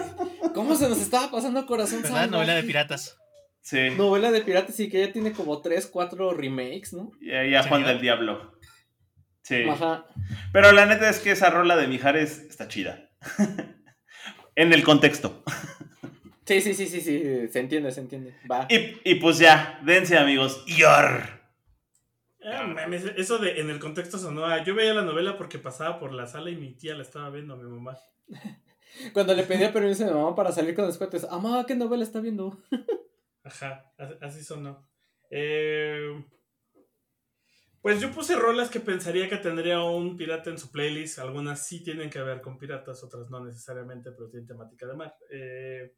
¿Cómo 0.54 0.76
se 0.76 0.88
nos 0.88 1.00
estaba 1.00 1.28
pasando 1.28 1.66
Corazón 1.66 2.02
Salvaje? 2.02 2.28
Novela 2.28 2.54
de 2.54 2.62
piratas. 2.62 3.18
Sí. 3.62 3.90
Novela 3.96 4.30
de 4.30 4.42
piratas 4.42 4.78
y 4.78 4.88
que 4.88 5.06
ya 5.06 5.12
tiene 5.12 5.32
como 5.32 5.60
3, 5.60 5.88
4 5.88 6.34
remakes, 6.34 6.92
¿no? 6.92 7.10
Y 7.20 7.54
a 7.54 7.64
Juan 7.64 7.82
del 7.82 8.00
Diablo. 8.00 8.56
Sí. 9.42 9.64
Ajá. 9.68 10.06
Pero 10.52 10.70
la 10.70 10.86
neta 10.86 11.10
es 11.10 11.18
que 11.18 11.32
esa 11.32 11.50
rola 11.50 11.74
de 11.76 11.88
Mijares 11.88 12.38
está 12.48 12.68
chida. 12.68 13.10
en 14.56 14.72
el 14.72 14.82
contexto. 14.82 15.42
Sí, 16.46 16.60
sí, 16.60 16.74
sí, 16.74 16.86
sí, 16.86 17.00
sí, 17.00 17.48
se 17.48 17.58
entiende, 17.60 17.90
se 17.92 18.00
entiende. 18.00 18.34
Va. 18.50 18.66
Y, 18.70 19.16
pues 19.16 19.38
ya, 19.38 19.80
dense 19.84 20.16
amigos. 20.16 20.64
¡Yor! 20.66 21.36
Ah, 22.44 22.86
eso 23.16 23.38
de 23.38 23.60
en 23.60 23.70
el 23.70 23.80
contexto 23.80 24.18
sonó 24.18 24.46
Yo 24.62 24.76
veía 24.76 24.94
la 24.94 25.02
novela 25.02 25.36
porque 25.36 25.58
pasaba 25.58 25.98
por 25.98 26.12
la 26.12 26.28
sala 26.28 26.50
y 26.50 26.54
mi 26.54 26.74
tía 26.74 26.94
la 26.94 27.02
estaba 27.02 27.30
viendo 27.30 27.54
a 27.54 27.56
mi 27.56 27.64
mamá. 27.64 27.98
Cuando 29.12 29.34
le 29.34 29.42
pedía 29.42 29.72
permiso 29.72 30.04
a 30.04 30.06
mi 30.06 30.14
mamá 30.14 30.36
para 30.36 30.52
salir 30.52 30.74
con 30.76 30.86
descuentos, 30.86 31.28
mamá, 31.28 31.64
¿qué 31.66 31.74
novela 31.74 32.04
está 32.04 32.20
viendo? 32.20 32.62
Ajá, 33.42 33.92
así 34.20 34.44
sonó. 34.44 34.88
Eh, 35.30 36.24
pues 37.86 38.00
yo 38.00 38.10
puse 38.10 38.34
rolas 38.34 38.68
que 38.68 38.80
pensaría 38.80 39.28
que 39.28 39.36
tendría 39.36 39.80
un 39.80 40.16
pirata 40.16 40.50
en 40.50 40.58
su 40.58 40.72
playlist. 40.72 41.20
Algunas 41.20 41.64
sí 41.64 41.84
tienen 41.84 42.10
que 42.10 42.20
ver 42.20 42.40
con 42.40 42.58
piratas, 42.58 43.04
otras 43.04 43.30
no 43.30 43.44
necesariamente, 43.44 44.10
pero 44.10 44.28
tienen 44.28 44.48
temática 44.48 44.88
de 44.88 44.94
mar. 44.94 45.16
Eh, 45.30 45.94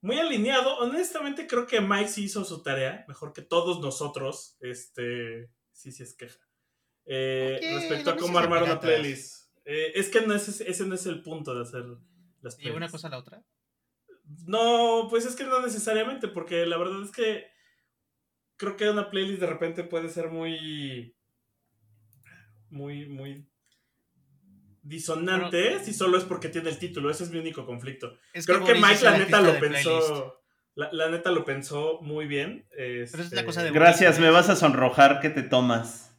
muy 0.00 0.18
alineado. 0.18 0.78
Honestamente, 0.78 1.46
creo 1.46 1.64
que 1.64 1.80
Mike 1.80 2.08
sí 2.08 2.24
hizo 2.24 2.44
su 2.44 2.60
tarea, 2.60 3.04
mejor 3.06 3.32
que 3.32 3.42
todos 3.42 3.80
nosotros. 3.80 4.56
Este, 4.58 5.48
sí, 5.70 5.92
sí 5.92 6.02
es 6.02 6.16
queja. 6.16 6.40
Eh, 7.04 7.60
respecto 7.76 8.10
a 8.10 8.16
cómo 8.16 8.40
armar 8.40 8.64
una 8.64 8.80
playlist. 8.80 9.52
Eh, 9.64 9.92
es 9.94 10.08
que 10.08 10.22
no 10.22 10.34
es, 10.34 10.60
ese 10.60 10.86
no 10.86 10.96
es 10.96 11.06
el 11.06 11.22
punto 11.22 11.54
de 11.54 11.62
hacer 11.62 11.84
las 12.40 12.56
playlists. 12.56 12.64
¿Y 12.64 12.70
una 12.70 12.88
cosa 12.88 13.06
a 13.06 13.10
la 13.10 13.18
otra? 13.18 13.44
No, 14.44 15.06
pues 15.08 15.24
es 15.24 15.36
que 15.36 15.44
no 15.44 15.60
necesariamente, 15.60 16.26
porque 16.26 16.66
la 16.66 16.76
verdad 16.76 17.00
es 17.04 17.12
que 17.12 17.46
creo 18.56 18.76
que 18.76 18.90
una 18.90 19.10
playlist 19.10 19.40
de 19.40 19.46
repente 19.46 19.84
puede 19.84 20.08
ser 20.08 20.28
muy. 20.28 21.14
Muy, 22.68 23.06
muy 23.06 23.48
disonante 24.82 25.80
si 25.84 25.92
solo 25.92 26.18
es 26.18 26.24
porque 26.24 26.48
tiene 26.48 26.70
el 26.70 26.78
título. 26.78 27.10
Ese 27.10 27.24
es 27.24 27.30
mi 27.30 27.38
único 27.38 27.66
conflicto. 27.66 28.18
creo 28.44 28.64
que, 28.64 28.74
Mike, 28.74 29.04
la 29.04 29.18
neta, 29.18 29.40
lo 29.40 29.58
pensó. 29.58 30.42
La, 30.74 31.08
neta 31.08 31.30
lo 31.30 31.44
pensó 31.44 32.00
muy 32.02 32.26
bien. 32.26 32.66
Este, 32.76 33.42
Gracias, 33.72 34.18
me 34.18 34.30
vas 34.30 34.50
a 34.50 34.56
sonrojar 34.56 35.20
que 35.20 35.30
te 35.30 35.42
tomas. 35.42 36.14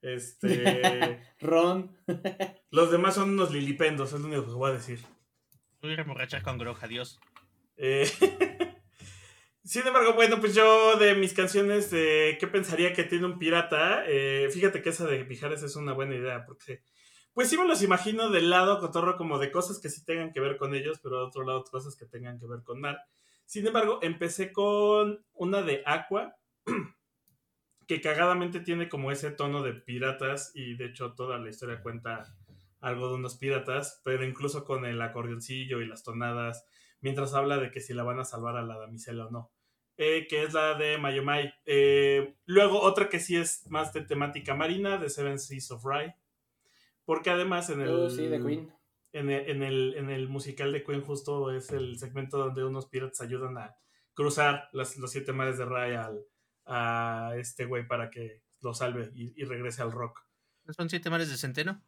Este. 0.00 1.20
Ron. 1.40 1.96
los 2.70 2.90
demás 2.90 3.14
son 3.14 3.30
unos 3.30 3.52
lilipendos, 3.52 4.12
es 4.12 4.20
lo 4.20 4.26
único 4.26 4.46
que 4.46 4.52
voy 4.52 4.70
a 4.70 4.74
decir. 4.74 5.00
Voy 5.82 5.92
a 5.92 5.96
remorrachar 5.96 6.42
con 6.42 6.58
Groj, 6.58 6.82
adiós. 6.82 7.20
Eh, 7.76 8.08
Sin 9.68 9.86
embargo, 9.86 10.14
bueno, 10.14 10.40
pues 10.40 10.54
yo 10.54 10.96
de 10.96 11.14
mis 11.14 11.34
canciones 11.34 11.90
de 11.90 12.38
¿Qué 12.40 12.46
pensaría 12.46 12.94
que 12.94 13.04
tiene 13.04 13.26
un 13.26 13.38
pirata? 13.38 14.02
Eh, 14.06 14.48
fíjate 14.50 14.80
que 14.80 14.88
esa 14.88 15.04
de 15.04 15.22
Pijares 15.26 15.62
es 15.62 15.76
una 15.76 15.92
buena 15.92 16.14
idea, 16.14 16.46
porque 16.46 16.80
pues 17.34 17.50
sí 17.50 17.58
me 17.58 17.66
los 17.66 17.82
imagino 17.82 18.30
del 18.30 18.48
lado 18.48 18.80
cotorro 18.80 19.18
como 19.18 19.38
de 19.38 19.50
cosas 19.50 19.78
que 19.78 19.90
sí 19.90 20.06
tengan 20.06 20.32
que 20.32 20.40
ver 20.40 20.56
con 20.56 20.74
ellos, 20.74 21.00
pero 21.02 21.18
de 21.18 21.26
otro 21.26 21.44
lado 21.44 21.64
cosas 21.64 21.96
que 21.96 22.06
tengan 22.06 22.38
que 22.38 22.46
ver 22.46 22.62
con 22.62 22.80
mar. 22.80 22.98
Sin 23.44 23.66
embargo, 23.66 23.98
empecé 24.00 24.52
con 24.52 25.22
una 25.34 25.60
de 25.60 25.82
Aqua, 25.84 26.34
que 27.86 28.00
cagadamente 28.00 28.60
tiene 28.60 28.88
como 28.88 29.12
ese 29.12 29.32
tono 29.32 29.62
de 29.62 29.74
piratas 29.74 30.50
y 30.54 30.76
de 30.76 30.86
hecho 30.86 31.12
toda 31.12 31.36
la 31.36 31.50
historia 31.50 31.82
cuenta 31.82 32.34
algo 32.80 33.08
de 33.08 33.16
unos 33.16 33.36
piratas, 33.36 34.00
pero 34.02 34.24
incluso 34.24 34.64
con 34.64 34.86
el 34.86 35.02
acordeoncillo 35.02 35.82
y 35.82 35.86
las 35.86 36.04
tonadas, 36.04 36.64
mientras 37.02 37.34
habla 37.34 37.58
de 37.58 37.70
que 37.70 37.82
si 37.82 37.92
la 37.92 38.02
van 38.02 38.18
a 38.18 38.24
salvar 38.24 38.56
a 38.56 38.62
la 38.62 38.78
damisela 38.78 39.26
o 39.26 39.30
no. 39.30 39.52
Eh, 40.00 40.28
que 40.28 40.44
es 40.44 40.54
la 40.54 40.74
de 40.74 40.96
Mayomai. 40.96 41.52
Eh, 41.66 42.36
luego 42.46 42.80
otra 42.80 43.08
que 43.08 43.18
sí 43.18 43.36
es 43.36 43.66
más 43.68 43.92
de 43.92 44.02
temática 44.02 44.54
marina, 44.54 44.96
de 44.96 45.10
Seven 45.10 45.40
Seas 45.40 45.72
of 45.72 45.84
Rye. 45.84 46.14
Porque 47.04 47.30
además 47.30 47.68
en 47.70 47.80
el... 47.80 47.90
Oh, 47.90 48.08
sí, 48.08 48.28
de 48.28 48.40
Queen. 48.40 48.72
En 49.12 49.30
el, 49.30 49.50
en, 49.50 49.62
el, 49.64 49.94
en 49.96 50.10
el 50.10 50.28
musical 50.28 50.72
de 50.72 50.84
Queen 50.84 51.02
justo 51.02 51.50
es 51.50 51.72
el 51.72 51.98
segmento 51.98 52.38
donde 52.38 52.64
unos 52.64 52.86
piratas 52.86 53.20
ayudan 53.22 53.58
a 53.58 53.76
cruzar 54.14 54.68
los 54.72 54.94
siete 55.10 55.32
mares 55.32 55.58
de 55.58 55.64
Rye 55.64 55.96
al, 55.96 56.24
a 56.66 57.32
este 57.36 57.64
güey 57.64 57.86
para 57.86 58.10
que 58.10 58.42
lo 58.60 58.74
salve 58.74 59.10
y, 59.14 59.44
regrese 59.44 59.82
al 59.82 59.90
rock. 59.90 60.22
¿Son 60.70 60.88
siete 60.88 61.10
mares 61.10 61.30
de 61.30 61.36
centeno? 61.36 61.82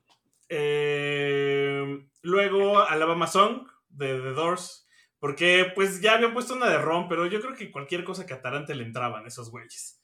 Eh, 0.48 2.08
luego 2.22 2.80
Alabama 2.80 3.26
Song 3.26 3.66
de 3.88 4.20
The 4.20 4.32
Doors. 4.32 4.88
Porque 5.20 5.70
pues 5.74 6.00
ya 6.00 6.14
habían 6.14 6.32
puesto 6.32 6.54
una 6.54 6.68
de 6.68 6.78
Ron, 6.78 7.08
pero 7.08 7.26
yo 7.26 7.40
creo 7.40 7.54
que 7.54 7.70
cualquier 7.70 8.04
cosa 8.04 8.26
que 8.26 8.34
Atarante 8.34 8.74
le 8.74 8.84
entraban 8.84 9.26
esos 9.26 9.50
güeyes. 9.50 10.00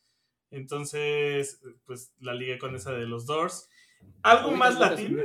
Entonces, 0.51 1.61
pues 1.85 2.13
la 2.21 2.35
ligué 2.35 2.59
con 2.59 2.77
esa 2.77 2.93
de 2.93 3.07
los 3.07 3.27
Doors. 3.27 3.69
Algo 4.23 4.53
más 4.53 4.79
latino. 4.79 5.23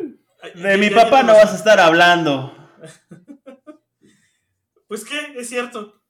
De 0.55 0.77
mi 0.77 0.89
papá 0.89 1.23
no 1.23 1.33
vas 1.33 1.51
a 1.51 1.57
estar 1.57 1.79
hablando. 1.79 2.57
pues 4.87 5.05
qué, 5.05 5.33
es 5.35 5.49
cierto. 5.49 6.01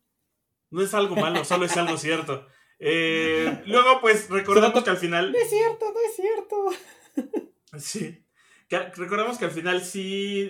No 0.70 0.82
es 0.82 0.94
algo 0.94 1.16
malo, 1.16 1.44
solo 1.44 1.66
es 1.66 1.76
algo 1.76 1.98
cierto. 1.98 2.48
Eh, 2.80 3.64
luego, 3.66 4.00
pues, 4.00 4.28
recordamos 4.30 4.84
que 4.84 4.90
al 4.90 4.98
final. 4.98 5.32
No 5.32 5.38
es 5.38 5.50
cierto, 5.50 5.86
no 5.92 6.00
es 6.00 6.16
cierto. 6.16 6.66
Sí. 7.78 8.26
Recordamos 8.96 9.38
que 9.38 9.46
al 9.46 9.52
final 9.52 9.82
sí, 9.82 10.50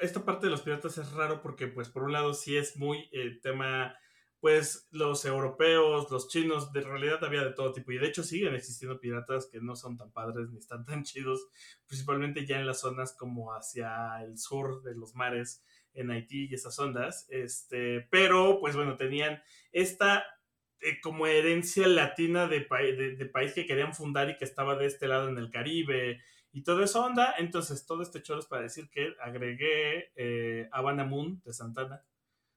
esta 0.00 0.24
parte 0.24 0.46
de 0.46 0.50
los 0.50 0.62
piratas 0.62 0.98
es 0.98 1.12
raro 1.12 1.40
porque, 1.42 1.66
pues, 1.66 1.88
por 1.88 2.04
un 2.04 2.12
lado 2.12 2.34
sí 2.34 2.56
es 2.56 2.76
muy 2.76 3.08
eh, 3.12 3.38
tema, 3.42 3.96
pues, 4.40 4.88
los 4.90 5.24
europeos, 5.24 6.10
los 6.10 6.28
chinos, 6.28 6.72
de 6.72 6.82
realidad 6.82 7.24
había 7.24 7.44
de 7.44 7.52
todo 7.52 7.72
tipo. 7.72 7.92
Y 7.92 7.98
de 7.98 8.06
hecho 8.06 8.22
siguen 8.22 8.54
existiendo 8.54 9.00
piratas 9.00 9.48
que 9.50 9.60
no 9.60 9.74
son 9.74 9.96
tan 9.96 10.12
padres 10.12 10.50
ni 10.50 10.58
están 10.58 10.84
tan 10.84 11.02
chidos, 11.02 11.48
principalmente 11.86 12.46
ya 12.46 12.58
en 12.58 12.66
las 12.66 12.80
zonas 12.80 13.16
como 13.18 13.52
hacia 13.52 14.22
el 14.22 14.38
sur 14.38 14.82
de 14.82 14.94
los 14.94 15.14
mares, 15.14 15.64
en 15.94 16.10
Haití 16.10 16.46
y 16.50 16.54
esas 16.54 16.78
ondas. 16.78 17.26
Este, 17.30 18.06
pero, 18.10 18.60
pues 18.60 18.76
bueno, 18.76 18.96
tenían 18.96 19.42
esta 19.72 20.24
eh, 20.80 21.00
como 21.00 21.26
herencia 21.26 21.88
latina 21.88 22.46
de, 22.46 22.60
de, 22.60 23.26
país 23.26 23.54
que 23.54 23.66
querían 23.66 23.94
fundar 23.94 24.28
y 24.30 24.36
que 24.36 24.44
estaba 24.44 24.76
de 24.76 24.86
este 24.86 25.08
lado 25.08 25.28
en 25.28 25.38
el 25.38 25.50
Caribe 25.50 26.20
y 26.56 26.62
toda 26.62 26.84
esa 26.84 27.04
onda. 27.04 27.34
Entonces, 27.36 27.84
todo 27.84 28.02
este 28.02 28.22
choro 28.22 28.40
es 28.40 28.46
para 28.46 28.62
decir 28.62 28.88
que 28.88 29.14
agregué 29.20 30.10
eh, 30.16 30.70
de 30.70 31.52
Santana, 31.52 32.02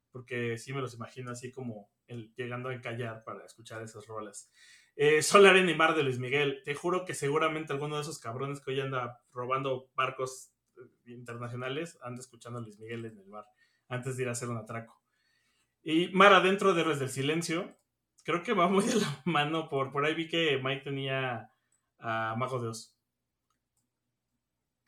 porque 0.10 0.58
sí 0.58 0.72
me 0.72 0.80
los 0.80 0.94
imagino 0.94 1.32
así 1.32 1.52
como 1.52 1.92
el, 2.08 2.34
llegando 2.36 2.70
a 2.70 2.74
encallar 2.74 3.26
para 3.26 3.46
escuchar 3.46 3.82
esas 3.82 4.08
rolas. 4.08 4.50
Eh, 4.96 5.22
Solar 5.22 5.58
en 5.58 5.68
y 5.68 5.76
Mar 5.76 5.98
de 5.98 6.04
Luis 6.04 6.18
Miguel. 6.18 6.62
Te 6.64 6.76
juro 6.76 7.04
que 7.04 7.14
seguramente 7.14 7.74
alguno 7.74 7.98
de 7.98 8.04
esos 8.04 8.20
cabrones 8.20 8.62
que 8.62 8.72
hoy 8.72 8.80
anda 8.80 9.22
robando 9.34 9.92
barcos 9.96 10.54
eh, 10.78 11.12
internacionales 11.12 12.00
anda 12.02 12.22
escuchando 12.22 12.60
a 12.60 12.62
Luis 12.62 12.80
Miguel 12.80 13.04
en 13.04 13.18
el 13.18 13.28
mar 13.28 13.48
antes 13.90 14.16
de 14.16 14.24
ir 14.24 14.30
a 14.30 14.32
hacer 14.32 14.48
un 14.48 14.60
atraco. 14.60 15.04
Y 15.84 16.08
Mar 16.14 16.32
Adentro 16.32 16.74
de 16.74 16.80
Héroes 16.80 17.00
del 17.00 17.10
Silencio, 17.10 17.78
creo 18.24 18.44
que 18.44 18.54
va 18.54 18.70
muy 18.70 18.86
de 18.86 18.96
la 18.96 19.22
mano. 19.26 19.68
Por, 19.68 19.92
por 19.92 20.06
ahí 20.06 20.14
vi 20.14 20.30
que 20.30 20.58
Mike 20.64 20.86
tenía 20.86 21.52
a 21.98 22.36
Mago 22.38 22.62
de 22.62 22.70
Oz. 22.70 22.96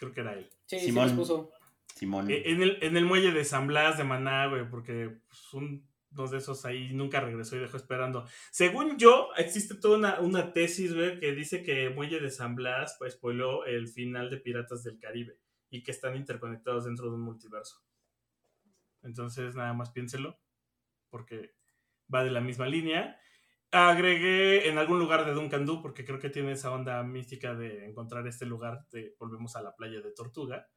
Creo 0.02 0.14
que 0.14 0.22
era 0.22 0.34
él. 0.34 0.50
Sí, 0.66 0.80
Simón. 0.80 1.10
Sí 1.10 1.16
puso. 1.16 1.52
Simón. 1.96 2.32
E, 2.32 2.50
en 2.50 2.64
el, 2.64 2.80
en 2.82 2.98
el 2.98 3.06
muelle 3.06 3.32
de 3.32 3.46
San 3.46 3.68
Blas 3.68 4.00
de 4.00 4.04
Maná, 4.04 4.48
güey, 4.48 4.68
porque 4.68 5.20
pues, 5.28 5.54
uno 5.54 5.84
de 6.28 6.38
esos 6.40 6.66
ahí 6.66 6.92
nunca 6.92 7.20
regresó 7.20 7.56
y 7.56 7.60
dejó 7.60 7.78
esperando. 7.78 8.26
Según 8.50 8.98
yo, 8.98 9.30
existe 9.38 9.76
toda 9.76 10.00
una, 10.00 10.20
una 10.20 10.54
tesis, 10.54 10.96
güey, 10.96 11.20
que 11.20 11.34
dice 11.34 11.62
que 11.62 11.92
Muelle 11.92 12.20
de 12.20 12.32
San 12.32 12.56
Blas 12.56 12.96
pues, 12.98 13.14
spoiló 13.14 13.64
el 13.66 13.88
final 13.90 14.32
de 14.32 14.38
Piratas 14.38 14.84
del 14.84 14.98
Caribe 14.98 15.38
y 15.70 15.84
que 15.84 15.92
están 15.92 16.16
interconectados 16.16 16.86
dentro 16.86 17.06
de 17.06 17.18
un 17.18 17.22
multiverso. 17.22 17.84
Entonces, 19.04 19.54
nada 19.54 19.74
más 19.74 19.92
piénselo, 19.92 20.40
porque 21.12 21.54
va 22.12 22.24
de 22.24 22.32
la 22.32 22.42
misma 22.42 22.66
línea. 22.66 23.20
Agregué 23.74 24.68
en 24.68 24.78
algún 24.78 25.00
lugar 25.00 25.26
de 25.26 25.32
Duncan 25.32 25.66
Du, 25.66 25.82
porque 25.82 26.04
creo 26.04 26.20
que 26.20 26.30
tiene 26.30 26.52
esa 26.52 26.72
onda 26.72 27.02
mística 27.04 27.56
de 27.56 27.86
encontrar 27.86 28.28
este 28.28 28.46
lugar, 28.46 28.86
de, 28.92 29.16
volvemos 29.18 29.56
a 29.56 29.62
la 29.62 29.76
playa 29.76 30.02
de 30.02 30.12
Tortuga. 30.12 30.68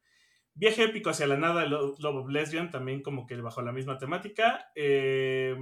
Viaje 0.53 0.83
épico 0.83 1.09
hacia 1.09 1.27
la 1.27 1.35
nada, 1.35 1.65
Love 1.65 1.99
of 1.99 2.29
Lesbian, 2.29 2.71
también 2.71 3.03
como 3.03 3.25
que 3.25 3.35
bajo 3.41 3.61
la 3.61 3.73
misma 3.73 3.97
temática. 3.97 4.71
Eh, 4.75 5.57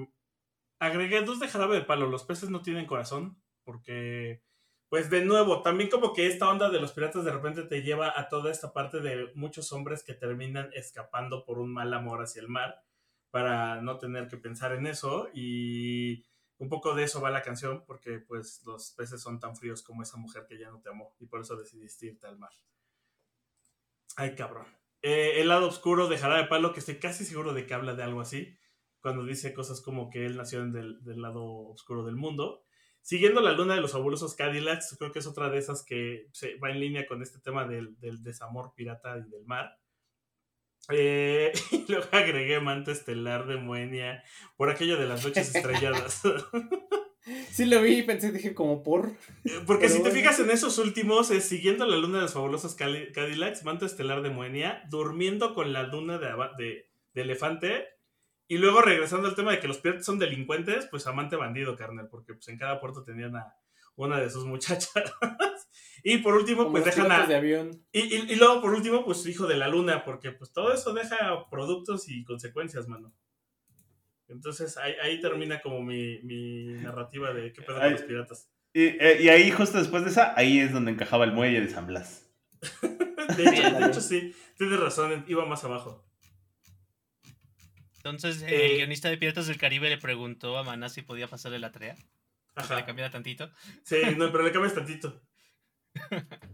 agregué 0.80 1.22
dos 1.22 1.40
de 1.40 1.48
jarabe 1.48 1.78
de 1.78 1.82
palo, 1.82 2.08
los 2.08 2.24
peces 2.24 2.52
no 2.52 2.62
tienen 2.62 2.86
corazón, 2.86 3.42
porque, 3.64 4.44
pues 4.88 5.10
de 5.10 5.26
nuevo, 5.26 5.64
también 5.64 5.90
como 5.90 6.14
que 6.14 6.28
esta 6.28 6.48
onda 6.50 6.70
de 6.70 6.80
los 6.80 6.92
piratas 6.92 7.26
de 7.26 7.32
repente 7.32 7.64
te 7.64 7.82
lleva 7.82 8.14
a 8.16 8.30
toda 8.30 8.52
esta 8.52 8.74
parte 8.74 9.00
de 9.00 9.32
muchos 9.34 9.72
hombres 9.74 10.04
que 10.04 10.14
terminan 10.14 10.70
escapando 10.74 11.46
por 11.46 11.58
un 11.58 11.74
mal 11.74 11.92
amor 11.96 12.22
hacia 12.22 12.44
el 12.44 12.50
mar, 12.50 12.84
para 13.32 13.82
no 13.82 13.98
tener 13.98 14.28
que 14.28 14.38
pensar 14.38 14.74
en 14.74 14.86
eso 14.86 15.30
y 15.34 16.24
un 16.58 16.70
poco 16.70 16.96
de 16.96 17.04
eso 17.04 17.22
va 17.22 17.32
la 17.32 17.42
canción 17.42 17.84
porque 17.86 18.20
pues 18.20 18.62
los 18.66 18.92
peces 18.92 19.22
son 19.22 19.40
tan 19.40 19.56
fríos 19.56 19.84
como 19.84 20.04
esa 20.04 20.18
mujer 20.18 20.46
que 20.48 20.58
ya 20.58 20.70
no 20.70 20.82
te 20.82 20.90
amó 20.90 21.16
y 21.20 21.26
por 21.26 21.42
eso 21.42 21.56
decidiste 21.58 22.08
irte 22.08 22.28
al 22.28 22.38
mar. 22.38 22.52
Ay, 24.16 24.36
cabrón. 24.36 24.68
Eh, 25.02 25.42
el 25.42 25.50
lado 25.50 25.68
oscuro 25.68 26.08
de 26.08 26.18
Jarabe 26.18 26.44
de 26.44 26.48
Palo, 26.48 26.72
que 26.72 26.80
estoy 26.80 27.00
casi 27.00 27.26
seguro 27.26 27.54
de 27.54 27.66
que 27.66 27.74
habla 27.74 27.96
de 27.96 28.04
algo 28.04 28.22
así, 28.22 28.58
cuando 29.02 29.26
dice 29.26 29.54
cosas 29.54 29.82
como 29.82 30.10
que 30.10 30.26
él 30.26 30.38
nació 30.38 30.66
del, 30.66 31.04
del 31.04 31.22
lado 31.22 31.44
oscuro 31.44 32.06
del 32.06 32.16
mundo. 32.16 32.64
Siguiendo 33.02 33.42
la 33.42 33.52
luna 33.52 33.76
de 33.76 33.82
los 33.82 33.92
fabulosos 33.92 34.34
Cadillacs, 34.34 34.96
creo 34.98 35.12
que 35.12 35.20
es 35.20 35.28
otra 35.28 35.50
de 35.50 35.58
esas 35.58 35.84
que 35.84 36.30
se 36.32 36.56
va 36.56 36.72
en 36.72 36.80
línea 36.80 37.06
con 37.06 37.22
este 37.22 37.40
tema 37.40 37.68
del, 37.68 38.00
del 38.00 38.24
desamor 38.24 38.74
pirata 38.76 39.18
y 39.18 39.30
del 39.30 39.44
mar. 39.46 39.78
Eh, 40.90 41.52
y 41.72 41.86
luego 41.88 42.08
agregué 42.12 42.60
Manto 42.60 42.92
Estelar 42.92 43.48
de 43.48 43.58
Moenia 43.58 44.24
por 44.58 44.70
aquello 44.70 44.98
de 44.98 45.08
las 45.08 45.24
noches 45.24 45.56
estrelladas. 45.56 46.22
Sí 47.52 47.64
lo 47.64 47.82
vi 47.82 48.00
y 48.00 48.04
pensé, 48.04 48.34
dije 48.34 48.54
como 48.54 48.84
por... 48.84 49.14
Eh, 49.46 49.62
porque 49.66 49.88
si 49.88 50.04
te 50.04 50.12
fijas 50.12 50.42
en 50.42 50.52
esos 50.52 50.78
últimos, 50.78 51.32
es 51.32 51.46
siguiendo 51.46 51.86
la 51.86 51.96
luna 51.96 52.18
de 52.18 52.24
los 52.24 52.34
fabulosos 52.34 52.76
Cadillacs, 52.76 53.64
Manto 53.64 53.86
Estelar 53.86 54.22
de 54.22 54.30
Moenia, 54.30 54.84
durmiendo 54.90 55.54
con 55.54 55.72
la 55.72 55.84
luna 55.84 56.18
de, 56.18 56.28
de, 56.58 56.92
de, 57.14 57.22
elefante, 57.22 57.88
y 58.50 58.58
luego 58.58 58.82
regresando 58.82 59.30
al 59.30 59.36
tema 59.36 59.52
de 59.52 59.62
que 59.62 59.70
los 59.70 59.78
piratas 59.78 60.06
son 60.06 60.20
delincuentes, 60.20 60.86
pues 60.92 61.08
amante 61.08 61.38
bandido, 61.38 61.78
carnal, 61.78 62.10
porque 62.10 62.34
pues 62.34 62.50
en 62.50 62.58
cada 62.58 62.82
puerto 62.82 63.06
tenían 63.06 63.38
a 63.38 63.56
una 63.96 64.20
de 64.20 64.30
sus 64.30 64.46
muchachas. 64.46 64.92
y 66.06 66.18
por 66.18 66.36
último, 66.36 66.70
pues 66.70 66.84
dejan 66.84 67.10
a... 67.12 67.26
Y, 67.94 68.36
luego, 68.36 68.62
por 68.62 68.74
último, 68.74 69.06
pues 69.06 69.26
hijo 69.26 69.48
de 69.48 69.56
la 69.56 69.70
luna, 69.70 70.04
porque 70.04 70.34
pues 70.34 70.52
todo 70.52 70.74
eso 70.74 70.94
deja 70.94 71.50
productos 71.50 72.10
y 72.10 72.26
consecuencias, 72.26 72.90
mano. 72.90 73.16
Entonces 74.28 74.78
ahí, 74.78 75.22
termina 75.22 75.62
como 75.62 75.82
mi, 75.82 76.20
narrativa 76.82 77.34
de 77.34 77.54
qué 77.54 77.62
pedo 77.62 77.80
con 77.80 77.92
los 77.92 78.02
piratas. 78.02 78.50
Eh, 78.74 79.20
y, 79.22 79.30
ahí, 79.30 79.50
justo 79.52 79.78
después 79.78 80.04
de 80.04 80.10
esa, 80.10 80.34
ahí 80.38 80.60
es 80.60 80.74
donde 80.74 80.92
encajaba 80.92 81.24
el 81.24 81.32
muelle 81.32 81.62
de 81.62 81.70
San 81.70 81.88
Blas. 81.88 82.30
de, 83.38 83.86
hecho, 83.88 84.02
sí, 84.02 84.36
tienes 84.58 84.80
razón, 84.80 85.24
iba 85.28 85.46
más 85.46 85.64
abajo. 85.64 86.06
Entonces, 87.98 88.42
el 88.42 88.54
eh, 88.54 88.76
guionista 88.78 89.10
de 89.10 89.18
Piratas 89.18 89.48
del 89.48 89.58
Caribe 89.58 89.90
le 89.90 89.98
preguntó 89.98 90.58
a 90.58 90.64
Maná 90.64 90.90
si 90.90 91.02
podía 91.02 91.28
pasarle 91.30 91.60
la 91.60 91.72
tarea. 91.72 91.96
Ajá. 92.56 92.76
le 92.76 92.86
cambiara 92.86 93.10
tantito. 93.10 93.50
Sí, 93.84 93.98
no, 94.18 94.32
pero 94.32 94.44
le 94.44 94.52
cambias 94.52 94.74
tantito. 94.74 95.22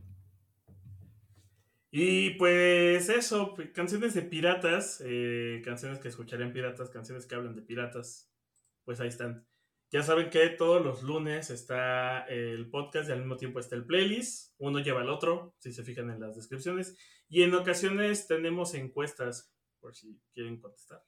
y 1.91 2.31
pues 2.31 3.09
eso, 3.09 3.55
canciones 3.73 4.13
de 4.13 4.21
piratas, 4.21 5.01
eh, 5.05 5.61
canciones 5.63 5.99
que 5.99 6.07
escucharían 6.07 6.53
piratas, 6.53 6.89
canciones 6.89 7.25
que 7.25 7.35
hablan 7.35 7.55
de 7.55 7.61
piratas, 7.61 8.31
pues 8.85 8.99
ahí 8.99 9.09
están. 9.09 9.45
Ya 9.91 10.03
saben 10.03 10.29
que 10.29 10.49
todos 10.49 10.83
los 10.83 11.01
lunes 11.01 11.49
está 11.49 12.25
el 12.27 12.69
podcast 12.69 13.09
y 13.09 13.11
al 13.11 13.19
mismo 13.19 13.37
tiempo 13.37 13.59
está 13.59 13.75
el 13.75 13.85
playlist. 13.85 14.53
Uno 14.59 14.79
lleva 14.79 15.01
al 15.01 15.09
otro, 15.09 15.55
si 15.57 15.73
se 15.73 15.83
fijan 15.83 16.11
en 16.11 16.19
las 16.19 16.35
descripciones. 16.35 16.95
Y 17.27 17.41
en 17.41 17.55
ocasiones 17.55 18.27
tenemos 18.27 18.75
encuestas, 18.75 19.51
por 19.79 19.95
si 19.95 20.21
quieren 20.31 20.59
contestar 20.59 21.03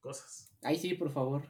cosas. 0.00 0.50
Ay, 0.62 0.78
sí, 0.78 0.94
por 0.94 1.10
favor. 1.10 1.42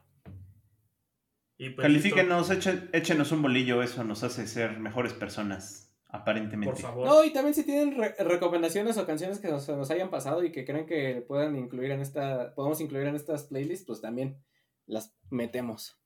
Pues 1.68 1.86
Califíquenos, 1.86 2.50
échenos 2.50 3.32
un 3.32 3.42
bolillo, 3.42 3.82
eso 3.82 4.02
nos 4.02 4.22
hace 4.22 4.46
ser 4.46 4.78
mejores 4.78 5.12
personas, 5.12 5.92
aparentemente. 6.08 6.72
Por 6.72 6.80
favor. 6.80 7.06
No, 7.06 7.22
y 7.22 7.32
también 7.34 7.54
si 7.54 7.64
tienen 7.64 8.00
recomendaciones 8.18 8.96
o 8.96 9.06
canciones 9.06 9.40
que 9.40 9.48
nos, 9.48 9.68
nos, 9.68 9.90
hayan 9.90 10.08
pasado 10.08 10.42
y 10.42 10.52
que 10.52 10.64
creen 10.64 10.86
que 10.86 11.22
puedan 11.28 11.56
incluir 11.56 11.90
en 11.90 12.00
esta, 12.00 12.54
podemos 12.54 12.80
incluir 12.80 13.06
en 13.06 13.14
estas 13.14 13.44
playlists, 13.44 13.84
pues 13.86 14.00
también 14.00 14.42
las 14.86 15.14
metemos. 15.28 16.00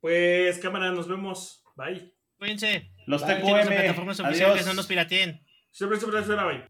Pues 0.00 0.58
cámara, 0.58 0.92
nos 0.92 1.08
vemos. 1.08 1.64
Bye. 1.74 2.14
Cuídense. 2.38 2.92
Los 3.06 3.22
TQM. 3.22 3.66
plataformas 3.66 4.20
oficiales, 4.20 4.64
no 4.64 4.74
nos 4.74 4.86
pirateen. 4.86 5.44
Siempre, 5.72 5.98
siempre, 5.98 6.24
siempre, 6.24 6.46
bye. 6.46 6.64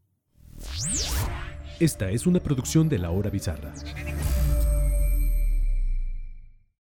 Esta 1.78 2.11
es 2.11 2.26
una 2.26 2.41
producción 2.41 2.89
de 2.89 2.99
La 2.99 3.11
Hora 3.11 3.31
Bizarra. 3.31 3.72